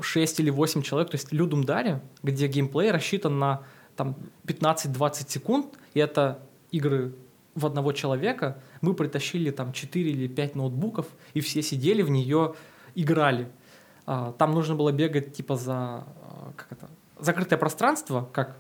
6 0.01 0.41
или 0.41 0.51
8 0.51 0.83
человек, 0.83 1.11
то 1.11 1.15
есть 1.15 1.33
Людум 1.33 1.63
Даре, 1.63 2.01
где 2.25 2.49
геймплей 2.49 2.91
рассчитан 2.91 3.39
на 3.39 3.63
там 3.95 4.17
15-20 4.47 5.31
секунд, 5.31 5.67
и 5.95 6.01
это 6.01 6.41
игры 6.73 7.15
в 7.55 7.65
одного 7.65 7.93
человека, 7.93 8.59
мы 8.81 8.95
притащили 8.95 9.53
там 9.53 9.73
4 9.73 10.11
или 10.11 10.27
5 10.27 10.57
ноутбуков, 10.57 11.07
и 11.33 11.41
все 11.41 11.63
сидели 11.63 12.03
в 12.03 12.11
нее, 12.11 12.55
играли. 12.97 13.47
А, 14.07 14.33
там 14.33 14.53
нужно 14.53 14.75
было 14.75 14.91
бегать 14.91 15.35
типа 15.35 15.57
за 15.57 15.75
а, 15.75 16.05
как 16.57 16.73
это, 16.73 16.89
закрытое 17.21 17.59
пространство, 17.59 18.29
как 18.33 18.57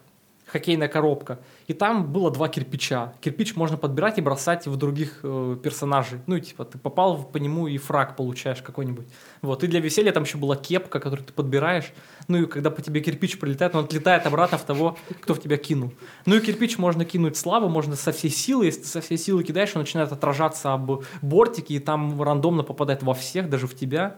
хоккейная 0.47 0.89
коробка, 0.89 1.39
и 1.67 1.73
там 1.73 2.13
было 2.13 2.31
два 2.31 2.49
кирпича. 2.49 3.15
Кирпич 3.21 3.57
можно 3.57 3.77
подбирать 3.77 4.19
и 4.19 4.21
бросать 4.21 4.67
в 4.67 4.77
других 4.77 5.21
э, 5.23 5.57
персонажей. 5.63 6.21
Ну, 6.27 6.39
типа, 6.39 6.65
ты 6.65 6.79
попал 6.79 7.23
по 7.23 7.39
нему 7.39 7.67
и 7.67 7.79
фраг 7.79 8.17
получаешь 8.17 8.61
какой-нибудь. 8.63 9.07
Вот, 9.43 9.65
и 9.65 9.67
для 9.67 9.81
веселья 9.81 10.13
там 10.13 10.25
еще 10.25 10.39
была 10.39 10.57
кепка, 10.57 11.01
которую 11.01 11.27
ты 11.27 11.33
подбираешь. 11.33 11.93
Ну, 12.29 12.43
и 12.43 12.47
когда 12.47 12.71
по 12.71 12.83
тебе 12.83 13.01
кирпич 13.01 13.39
прилетает, 13.39 13.75
он 13.75 13.85
отлетает 13.85 14.27
обратно 14.27 14.59
в 14.59 14.65
того, 14.65 14.99
кто 15.21 15.35
в 15.35 15.41
тебя 15.41 15.57
кинул. 15.57 15.93
Ну, 16.27 16.37
и 16.37 16.41
кирпич 16.41 16.79
можно 16.79 17.05
кинуть 17.05 17.37
слабо, 17.37 17.69
можно 17.69 17.97
со 17.97 18.13
всей 18.13 18.31
силы. 18.31 18.67
Если 18.67 18.83
ты 18.83 18.89
со 18.89 19.01
всей 19.01 19.19
силы 19.19 19.45
кидаешь, 19.45 19.71
он 19.75 19.81
начинает 19.81 20.13
отражаться 20.13 20.75
об 20.75 21.05
бортики, 21.23 21.73
и 21.73 21.79
там 21.79 22.21
рандомно 22.23 22.63
попадает 22.63 23.03
во 23.03 23.15
всех, 23.15 23.49
даже 23.49 23.67
в 23.67 23.75
тебя. 23.75 24.17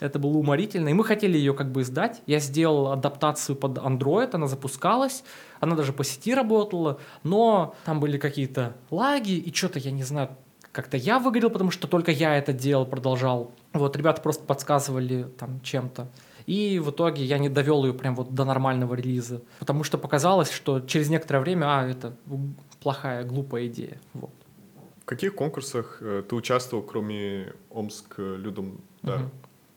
Это 0.00 0.18
было 0.18 0.36
уморительно. 0.36 0.88
И 0.88 0.92
мы 0.92 1.04
хотели 1.04 1.36
ее 1.36 1.54
как 1.54 1.70
бы 1.72 1.82
издать. 1.82 2.22
Я 2.26 2.38
сделал 2.38 2.92
адаптацию 2.92 3.56
под 3.56 3.78
Android, 3.78 4.30
она 4.32 4.46
запускалась, 4.46 5.24
она 5.60 5.76
даже 5.76 5.92
по 5.92 6.04
сети 6.04 6.34
работала, 6.34 6.98
но 7.22 7.74
там 7.84 8.00
были 8.00 8.18
какие-то 8.18 8.74
лаги, 8.90 9.32
и 9.32 9.52
что-то, 9.52 9.78
я 9.78 9.90
не 9.90 10.04
знаю, 10.04 10.30
как-то 10.72 10.96
я 10.96 11.18
выгорел, 11.18 11.50
потому 11.50 11.70
что 11.70 11.88
только 11.88 12.12
я 12.12 12.36
это 12.36 12.52
делал, 12.52 12.86
продолжал. 12.86 13.50
Вот, 13.72 13.96
ребята 13.96 14.22
просто 14.22 14.44
подсказывали 14.44 15.24
там 15.38 15.60
чем-то. 15.62 16.08
И 16.46 16.78
в 16.78 16.90
итоге 16.90 17.24
я 17.24 17.38
не 17.38 17.48
довел 17.48 17.84
ее 17.84 17.92
прям 17.92 18.14
вот 18.14 18.34
до 18.34 18.44
нормального 18.44 18.94
релиза, 18.94 19.42
потому 19.58 19.84
что 19.84 19.98
показалось, 19.98 20.50
что 20.50 20.80
через 20.80 21.10
некоторое 21.10 21.40
время, 21.40 21.66
а, 21.66 21.86
это 21.86 22.16
плохая, 22.80 23.24
глупая 23.24 23.66
идея. 23.66 24.00
Вот. 24.14 24.30
В 25.02 25.04
каких 25.04 25.34
конкурсах 25.34 25.98
э, 26.00 26.22
ты 26.26 26.34
участвовал, 26.34 26.82
кроме 26.82 27.52
Омск 27.70 28.14
э, 28.18 28.36
Людом 28.36 28.80
Дар? 29.02 29.20
Угу. 29.20 29.30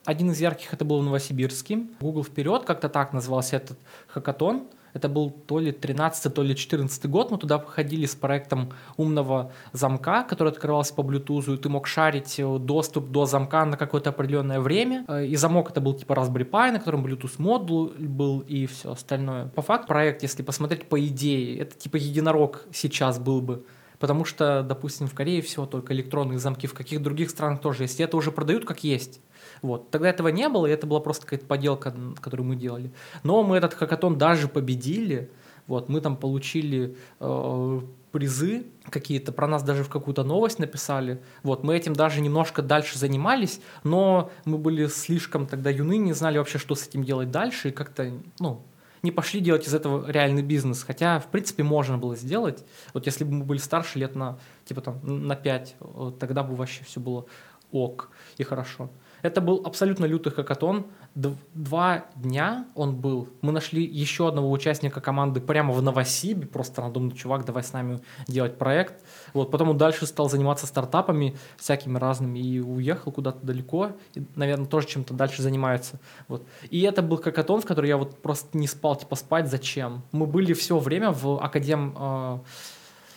Один 0.05 0.31
из 0.31 0.41
ярких 0.41 0.73
это 0.73 0.83
был 0.83 0.99
в 0.99 1.03
Новосибирске. 1.03 1.85
Google 1.99 2.23
вперед, 2.23 2.63
как-то 2.65 2.89
так 2.89 3.13
назывался 3.13 3.57
этот 3.57 3.77
хакатон. 4.07 4.67
Это 4.93 5.07
был 5.07 5.29
то 5.29 5.59
ли 5.59 5.71
13 5.71 6.33
то 6.33 6.41
ли 6.41 6.55
14 6.55 7.05
год. 7.05 7.31
Мы 7.31 7.37
туда 7.37 7.59
ходили 7.59 8.05
с 8.05 8.15
проектом 8.15 8.73
умного 8.97 9.51
замка, 9.73 10.23
который 10.23 10.51
открывался 10.51 10.93
по 10.95 11.01
Bluetooth, 11.01 11.53
и 11.53 11.57
ты 11.57 11.69
мог 11.69 11.87
шарить 11.87 12.39
э, 12.39 12.57
доступ 12.59 13.09
до 13.11 13.25
замка 13.25 13.63
на 13.63 13.77
какое-то 13.77 14.09
определенное 14.09 14.59
время. 14.59 15.05
Э, 15.07 15.25
и 15.25 15.35
замок 15.35 15.69
это 15.69 15.81
был 15.81 15.93
типа 15.93 16.13
Raspberry 16.13 16.49
Pi, 16.49 16.71
на 16.71 16.79
котором 16.79 17.05
Bluetooth 17.05 17.35
модуль 17.37 17.91
был 17.99 18.39
и 18.41 18.65
все 18.65 18.91
остальное. 18.91 19.47
По 19.49 19.61
факту 19.61 19.87
проект, 19.87 20.23
если 20.23 20.43
посмотреть 20.43 20.89
по 20.89 20.99
идее, 20.99 21.59
это 21.59 21.77
типа 21.77 21.97
единорог 21.97 22.65
сейчас 22.73 23.19
был 23.19 23.41
бы. 23.41 23.63
Потому 23.99 24.25
что, 24.25 24.63
допустим, 24.63 25.07
в 25.07 25.13
Корее 25.13 25.43
все 25.43 25.67
только 25.67 25.93
электронные 25.93 26.39
замки, 26.39 26.65
в 26.65 26.73
каких 26.73 27.03
других 27.03 27.29
странах 27.29 27.61
тоже 27.61 27.83
есть. 27.83 27.99
И 27.99 28.03
это 28.03 28.17
уже 28.17 28.31
продают 28.31 28.65
как 28.65 28.83
есть. 28.83 29.21
Вот. 29.61 29.91
Тогда 29.91 30.09
этого 30.09 30.29
не 30.29 30.49
было, 30.49 30.65
и 30.65 30.71
это 30.71 30.87
была 30.87 30.99
просто 30.99 31.25
какая-то 31.25 31.45
поделка, 31.45 31.93
которую 32.19 32.47
мы 32.47 32.55
делали. 32.55 32.91
Но 33.23 33.43
мы 33.43 33.57
этот 33.57 33.73
хакатон 33.73 34.17
даже 34.17 34.47
победили. 34.47 35.29
Вот. 35.67 35.89
Мы 35.89 36.01
там 36.01 36.17
получили 36.17 36.97
э, 37.19 37.81
призы 38.11 38.65
какие-то, 38.89 39.31
про 39.31 39.47
нас 39.47 39.63
даже 39.63 39.83
в 39.83 39.89
какую-то 39.89 40.23
новость 40.23 40.59
написали. 40.59 41.21
Вот, 41.43 41.63
мы 41.63 41.75
этим 41.75 41.93
даже 41.93 42.21
немножко 42.21 42.61
дальше 42.61 42.99
занимались, 42.99 43.61
но 43.83 44.31
мы 44.45 44.57
были 44.57 44.87
слишком 44.87 45.47
тогда 45.47 45.69
юны, 45.69 45.97
не 45.97 46.13
знали 46.13 46.37
вообще, 46.37 46.57
что 46.57 46.75
с 46.75 46.87
этим 46.87 47.03
делать 47.03 47.31
дальше, 47.31 47.69
и 47.69 47.71
как-то, 47.71 48.11
ну, 48.39 48.61
не 49.01 49.11
пошли 49.11 49.39
делать 49.39 49.67
из 49.67 49.73
этого 49.73 50.09
реальный 50.09 50.43
бизнес. 50.43 50.83
Хотя, 50.83 51.19
в 51.19 51.27
принципе, 51.27 51.63
можно 51.63 51.97
было 51.97 52.15
сделать. 52.15 52.63
Вот 52.93 53.07
если 53.07 53.23
бы 53.23 53.31
мы 53.31 53.45
были 53.45 53.57
старше 53.57 53.97
лет 53.97 54.15
на, 54.15 54.37
типа 54.65 54.81
там, 54.81 54.99
на 55.03 55.35
5, 55.35 55.75
тогда 56.19 56.43
бы 56.43 56.55
вообще 56.55 56.83
все 56.83 56.99
было 56.99 57.25
ок 57.71 58.09
и 58.37 58.43
хорошо. 58.43 58.89
Это 59.21 59.41
был 59.41 59.61
абсолютно 59.65 60.05
лютый 60.05 60.31
хакатон. 60.31 60.87
Два 61.15 62.05
дня 62.15 62.65
он 62.75 62.95
был. 62.95 63.29
Мы 63.41 63.51
нашли 63.51 63.83
еще 63.83 64.27
одного 64.27 64.51
участника 64.51 65.01
команды 65.01 65.41
прямо 65.41 65.73
в 65.73 65.81
Новосибе. 65.81 66.47
Просто 66.47 66.81
рандомный 66.81 67.15
чувак, 67.15 67.45
давай 67.45 67.63
с 67.63 67.73
нами 67.73 67.99
делать 68.27 68.57
проект. 68.57 69.03
Вот, 69.33 69.51
потом 69.51 69.69
он 69.69 69.77
дальше 69.77 70.05
стал 70.05 70.29
заниматься 70.29 70.67
стартапами 70.67 71.35
всякими 71.57 71.97
разными 71.97 72.39
и 72.39 72.59
уехал 72.59 73.11
куда-то 73.11 73.45
далеко. 73.45 73.91
И, 74.15 74.23
наверное, 74.35 74.67
тоже 74.67 74.87
чем-то 74.87 75.13
дальше 75.13 75.41
занимается. 75.41 75.99
Вот. 76.27 76.45
И 76.69 76.81
это 76.81 77.01
был 77.01 77.17
хакатон, 77.17 77.61
в 77.61 77.65
который 77.65 77.87
я 77.87 77.97
вот 77.97 78.21
просто 78.21 78.57
не 78.57 78.67
спал, 78.67 78.95
типа 78.95 79.15
спать 79.15 79.49
зачем. 79.49 80.03
Мы 80.11 80.25
были 80.25 80.53
все 80.53 80.79
время 80.79 81.11
в 81.11 81.41
Академ... 81.43 81.95
э, 81.97 82.39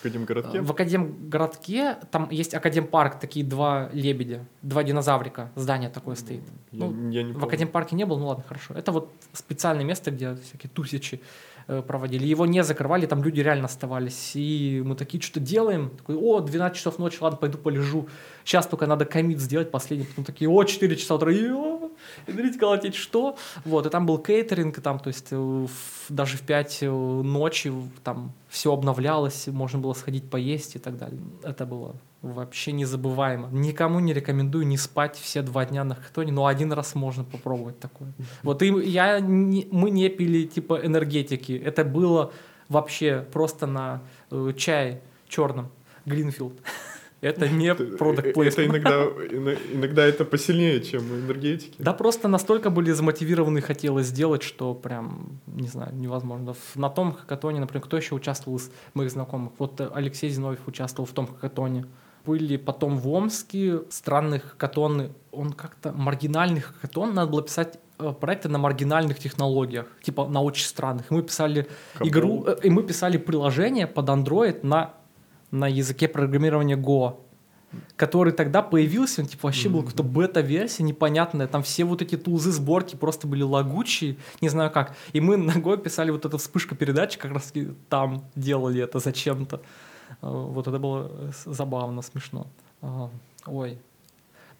Академгородке? 0.05 0.61
в 0.61 0.71
Академгородке 0.71 1.97
там 2.11 2.29
есть 2.31 2.55
Академпарк, 2.55 3.19
такие 3.19 3.45
два 3.45 3.89
лебедя, 3.93 4.45
два 4.63 4.83
динозаврика, 4.85 5.51
здание 5.57 5.91
такое 5.91 6.15
стоит. 6.17 6.43
Я, 6.73 6.85
Ну, 6.87 7.11
я 7.11 7.23
не 7.23 7.31
В 7.31 7.35
помню. 7.35 7.47
Академпарке 7.49 7.97
не 7.97 8.05
был, 8.07 8.19
ну 8.19 8.27
ладно, 8.27 8.45
хорошо. 8.47 8.75
Это 8.75 8.93
вот 8.93 9.11
специальное 9.33 9.85
место, 9.85 10.11
где 10.11 10.37
всякие 10.37 10.71
тусичи 10.71 11.21
э, 11.67 11.83
проводили. 11.83 12.27
Его 12.27 12.47
не 12.47 12.63
закрывали, 12.65 13.07
там 13.07 13.23
люди 13.23 13.41
реально 13.41 13.65
оставались. 13.67 14.33
И 14.35 14.83
мы 14.85 14.95
такие 14.97 15.23
что-то 15.23 15.41
делаем. 15.41 15.91
Такой, 15.97 16.17
о, 16.17 16.41
12 16.41 16.77
часов 16.77 16.99
ночи, 16.99 17.19
ладно, 17.21 17.39
пойду 17.39 17.57
полежу. 17.59 18.07
Сейчас 18.45 18.67
только 18.67 18.87
надо 18.87 19.05
комит 19.07 19.41
сделать 19.41 19.71
последний. 19.71 20.05
Потом 20.07 20.25
такие, 20.25 20.51
о, 20.51 20.65
4 20.65 20.97
часа 20.97 21.15
утра, 21.15 21.31
«Ё, 21.33 21.91
Энергетика 22.27 22.61
колотить, 22.61 22.95
что? 22.95 23.37
Вот, 23.65 23.87
и 23.87 23.91
там 23.91 24.05
был 24.05 24.19
кейтеринг, 24.19 24.77
и 24.77 24.81
там, 24.81 24.99
то 24.99 25.09
есть, 25.09 25.29
э, 25.31 25.37
в- 25.37 25.69
даже 26.11 26.37
в 26.37 26.43
5 26.43 26.79
э, 26.83 26.91
ночи 26.91 27.73
там 28.03 28.33
все 28.55 28.73
обновлялось, 28.73 29.49
можно 29.49 29.81
было 29.81 29.95
сходить 29.95 30.31
поесть 30.31 30.77
и 30.77 30.79
так 30.79 30.97
далее. 30.97 31.21
Это 31.43 31.67
было 31.67 31.97
вообще 32.23 32.71
незабываемо. 32.71 33.49
Никому 33.51 33.99
не 33.99 34.13
рекомендую 34.13 34.65
не 34.65 34.77
спать 34.79 35.17
все 35.17 35.43
два 35.43 35.67
дня 35.67 35.83
на 35.83 35.97
хактоне, 35.97 36.31
но 36.31 36.47
один 36.47 36.73
раз 36.73 36.95
можно 36.95 37.25
попробовать 37.25 37.81
такое. 37.81 38.13
Вот 38.45 38.63
и 38.63 38.67
я, 38.89 39.19
не- 39.19 39.67
мы 39.73 39.91
не 39.91 40.09
пили 40.09 40.47
типа 40.47 40.79
энергетики, 40.87 41.53
это 41.53 41.85
было 41.85 42.33
вообще 42.69 43.27
просто 43.33 43.67
на 43.67 44.03
э, 44.31 44.53
чае 44.57 45.01
черном, 45.29 45.69
Гринфилд. 46.07 46.53
Это 47.21 47.49
не 47.49 47.69
Э, 47.69 47.75
продукт 47.75 48.27
э, 48.37 48.43
Это 48.45 48.67
иногда, 48.67 49.05
ино- 49.05 49.57
иногда 49.73 50.05
это 50.05 50.25
посильнее, 50.25 50.81
чем 50.83 51.03
энергетики. 51.03 51.75
Да 51.79 51.93
просто 51.95 52.29
настолько 52.29 52.69
были 52.71 52.93
замотивированы, 52.93 53.61
хотелось 53.63 54.07
сделать, 54.09 54.43
что 54.43 54.75
прям, 54.75 55.41
не 55.47 55.69
знаю, 55.69 55.95
невозможно. 55.95 56.55
На 56.75 56.91
том 56.91 57.13
хакатоне, 57.15 57.61
например, 57.61 57.83
кто 57.85 57.97
еще 57.97 58.15
участвовал 58.15 58.59
из 58.59 58.71
моих 58.95 59.11
знакомых? 59.11 59.53
Вот 59.59 59.81
э, 59.81 59.91
Алексей 59.95 60.29
Зиновьев 60.29 60.61
участвовал 60.67 61.07
в 61.07 61.13
том 61.13 61.27
хакатоне. 61.27 61.87
Были 62.27 62.57
потом 62.57 62.99
в 62.99 63.09
Омске 63.09 63.81
странные 63.91 64.41
хакатоны. 64.41 65.11
Он 65.31 65.53
как-то 65.53 65.93
маргинальный 65.93 66.61
хакатон, 66.61 67.15
надо 67.15 67.31
было 67.31 67.43
писать 67.43 67.79
э, 67.99 68.13
проекты 68.19 68.49
на 68.49 68.59
маргинальных 68.59 69.19
технологиях, 69.19 69.87
типа 70.03 70.27
на 70.29 70.43
очень 70.43 70.67
странных. 70.67 71.11
И 71.11 71.15
мы 71.15 71.23
писали 71.23 71.67
Кабол. 71.95 72.09
игру, 72.09 72.45
э, 72.47 72.57
и 72.63 72.71
мы 72.71 72.83
писали 72.83 73.19
приложение 73.19 73.87
под 73.87 74.09
Android 74.09 74.61
на, 74.63 74.95
на 75.55 75.69
языке 75.69 76.09
программирования 76.09 76.77
Go 76.77 77.17
который 77.97 78.33
тогда 78.33 78.63
появился, 78.63 79.23
он 79.23 79.27
типа 79.27 79.49
вообще 79.49 79.69
был 79.69 79.81
какой-то 79.81 80.05
бета-версия 80.05 80.85
непонятная, 80.85 81.49
там 81.49 81.65
все 81.65 81.85
вот 81.85 82.03
эти 82.03 82.17
тулзы 82.17 82.53
сборки 82.53 82.95
просто 82.95 83.27
были 83.27 83.43
лагучие, 83.43 84.17
не 84.41 84.49
знаю 84.49 84.71
как. 84.71 84.95
И 85.13 85.21
мы 85.21 85.37
ногой 85.37 85.79
писали 85.79 86.13
вот 86.13 86.25
эту 86.25 86.39
вспышка 86.39 86.77
передачи, 86.77 87.19
как 87.19 87.33
раз 87.33 87.53
там 87.89 88.25
делали 88.37 88.81
это 88.81 88.99
зачем-то. 89.01 89.57
Э, 89.57 90.29
Вот 90.29 90.69
это 90.69 90.79
было 90.79 91.11
э, 91.11 91.31
забавно, 91.47 92.03
смешно. 92.03 92.47
Ой. 93.47 93.79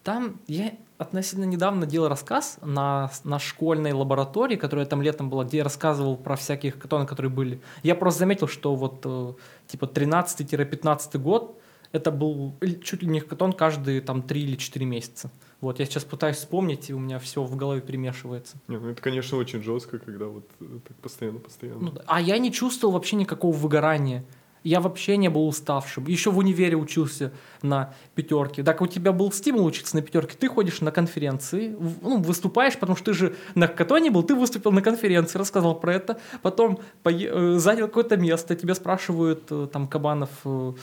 Там 0.05 0.39
я 0.45 0.71
относительно 0.99 1.45
недавно 1.45 1.87
делал 1.87 2.09
рассказ 2.09 2.59
на, 2.61 3.11
на 3.23 3.39
школьной 3.39 3.91
лаборатории, 3.91 4.55
которая 4.55 4.85
там 4.85 5.01
летом 5.01 5.31
была, 5.31 5.45
где 5.45 5.57
я 5.57 5.63
рассказывал 5.63 6.15
про 6.15 6.35
всякие 6.35 6.71
хакатоны, 6.71 7.07
которые 7.07 7.31
были. 7.31 7.59
Я 7.81 7.95
просто 7.95 8.19
заметил, 8.19 8.47
что 8.47 8.75
вот 8.75 9.01
э, 9.03 9.33
типа 9.65 9.85
13-15 9.85 11.17
год 11.17 11.59
это 11.91 12.11
был 12.11 12.53
чуть 12.83 13.01
ли 13.01 13.07
не 13.07 13.19
хакатон 13.19 13.51
каждые 13.51 13.99
там 13.99 14.21
3 14.21 14.41
или 14.41 14.55
4 14.57 14.85
месяца. 14.85 15.31
Вот, 15.59 15.79
я 15.79 15.85
сейчас 15.85 16.03
пытаюсь 16.03 16.37
вспомнить, 16.37 16.91
и 16.91 16.93
у 16.93 16.99
меня 16.99 17.17
все 17.17 17.41
в 17.41 17.55
голове 17.55 17.81
перемешивается. 17.81 18.57
Не, 18.67 18.77
ну 18.77 18.89
это, 18.89 19.01
конечно, 19.01 19.39
очень 19.39 19.63
жестко, 19.63 19.97
когда 19.97 20.25
вот 20.25 20.47
э, 20.59 20.65
так 20.87 20.97
постоянно-постоянно. 20.97 21.79
Ну 21.79 21.91
да. 21.91 22.03
а 22.05 22.21
я 22.21 22.37
не 22.37 22.51
чувствовал 22.51 22.93
вообще 22.93 23.15
никакого 23.15 23.55
выгорания. 23.55 24.23
Я 24.65 24.81
вообще 24.81 25.15
не 25.15 25.29
был 25.29 25.47
уставшим. 25.47 26.07
Еще 26.07 26.31
в 26.31 26.39
универе 26.39 26.75
учился 26.75 27.31
на 27.61 27.93
пятерке. 28.15 28.63
Так 28.63 28.81
у 28.81 28.87
тебя 28.87 29.11
был 29.11 29.31
стимул 29.31 29.63
учиться 29.63 29.95
на 29.95 30.01
пятерке. 30.01 30.35
Ты 30.39 30.47
ходишь 30.47 30.81
на 30.81 30.91
конференции, 30.91 31.75
ну, 32.01 32.17
выступаешь, 32.17 32.77
потому 32.77 32.97
что 32.97 33.05
ты 33.05 33.13
же 33.13 33.35
на 33.53 33.67
хакатоне 33.67 34.09
был, 34.09 34.23
ты 34.23 34.33
выступил 34.33 34.71
на 34.71 34.81
конференции, 34.81 35.37
рассказал 35.37 35.79
про 35.79 35.93
это, 35.93 36.19
потом 36.41 36.79
э, 37.03 37.57
занял 37.59 37.87
какое-то 37.87 38.17
место, 38.17 38.55
тебя 38.55 38.73
спрашивают, 38.73 39.43
э, 39.51 39.67
там, 39.71 39.87
Кабанов, 39.87 40.31
э, 40.45 40.73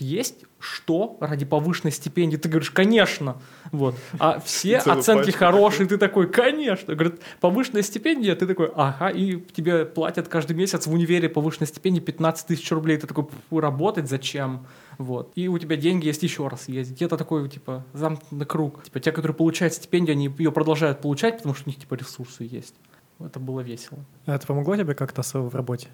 есть 0.00 0.44
что 0.60 1.16
ради 1.20 1.44
повышенной 1.44 1.92
стипендии? 1.92 2.36
Ты 2.36 2.48
говоришь, 2.48 2.70
конечно. 2.70 3.36
Вот. 3.70 3.94
А 4.18 4.40
все 4.44 4.78
оценки 4.78 5.26
пачку 5.26 5.38
хорошие, 5.38 5.88
ты 5.88 5.98
такой, 5.98 6.28
конечно. 6.28 6.94
Говорит, 6.94 7.20
повышенная 7.40 7.82
стипендия, 7.82 8.34
ты 8.34 8.46
такой, 8.46 8.70
ага, 8.74 9.08
и 9.08 9.40
тебе 9.52 9.84
платят 9.84 10.28
каждый 10.28 10.56
месяц 10.56 10.86
в 10.86 10.92
универе 10.92 11.28
повышенная 11.28 11.68
стипендия 11.68 12.02
15 12.02 12.46
тысяч 12.46 12.70
рублей. 12.72 12.96
Ты 12.96 13.06
такой, 13.06 13.26
«Фу, 13.50 13.60
работать 13.60 14.08
зачем? 14.08 14.66
Вот. 14.98 15.30
И 15.36 15.46
у 15.48 15.58
тебя 15.58 15.76
деньги 15.76 16.06
есть 16.06 16.22
еще 16.22 16.48
раз 16.48 16.68
ездить. 16.68 17.02
Это 17.02 17.16
такой, 17.16 17.48
типа, 17.48 17.84
замкнутый 17.92 18.46
круг. 18.46 18.82
Типа, 18.82 18.98
те, 18.98 19.12
которые 19.12 19.36
получают 19.36 19.74
стипендию, 19.74 20.14
они 20.14 20.30
ее 20.38 20.50
продолжают 20.50 21.00
получать, 21.00 21.36
потому 21.36 21.54
что 21.54 21.68
у 21.68 21.70
них, 21.70 21.78
типа, 21.78 21.94
ресурсы 21.94 22.42
есть. 22.50 22.74
Это 23.20 23.38
было 23.40 23.60
весело. 23.60 23.98
А 24.26 24.34
Это 24.34 24.46
помогло 24.46 24.76
тебе 24.76 24.94
как-то 24.94 25.22
в 25.22 25.54
работе? 25.54 25.88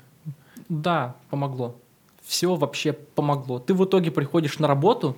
Да, 0.69 1.17
помогло. 1.31 1.77
Все 2.25 2.55
вообще 2.55 2.93
помогло. 2.93 3.59
Ты 3.59 3.75
в 3.75 3.85
итоге 3.85 4.11
приходишь 4.11 4.59
на 4.59 4.67
работу 4.67 5.17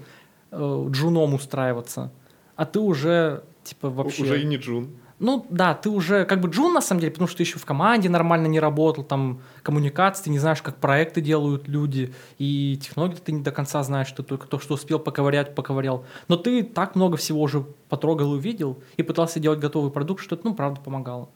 э, 0.50 0.86
джуном 0.90 1.34
устраиваться, 1.34 2.12
а 2.56 2.66
ты 2.66 2.80
уже 2.80 3.44
типа 3.62 3.90
вообще... 3.90 4.22
Уже 4.22 4.42
и 4.42 4.44
не 4.44 4.56
Джун. 4.56 4.90
Ну 5.18 5.46
да, 5.48 5.74
ты 5.74 5.88
уже 5.88 6.26
как 6.26 6.40
бы 6.40 6.50
джун 6.50 6.74
на 6.74 6.82
самом 6.82 7.00
деле, 7.00 7.10
потому 7.10 7.26
что 7.26 7.38
ты 7.38 7.44
еще 7.44 7.58
в 7.58 7.64
команде 7.64 8.10
нормально 8.10 8.48
не 8.48 8.60
работал, 8.60 9.02
там 9.02 9.40
коммуникации, 9.62 10.24
ты 10.24 10.30
не 10.30 10.38
знаешь, 10.38 10.60
как 10.60 10.76
проекты 10.76 11.22
делают 11.22 11.68
люди, 11.68 12.12
и 12.36 12.78
технологии 12.82 13.16
ты 13.16 13.32
не 13.32 13.40
до 13.40 13.50
конца 13.50 13.82
знаешь, 13.82 14.12
ты 14.12 14.22
только 14.22 14.46
то, 14.46 14.58
что 14.58 14.74
успел 14.74 14.98
поковырять, 14.98 15.54
поковырял. 15.54 16.04
Но 16.28 16.36
ты 16.36 16.62
так 16.62 16.96
много 16.96 17.16
всего 17.16 17.40
уже 17.40 17.64
потрогал 17.88 18.34
и 18.34 18.36
увидел, 18.36 18.82
и 18.98 19.02
пытался 19.02 19.40
делать 19.40 19.58
готовый 19.58 19.90
продукт, 19.90 20.22
что 20.22 20.34
это, 20.34 20.46
ну, 20.46 20.54
правда, 20.54 20.82
помогало. 20.82 21.30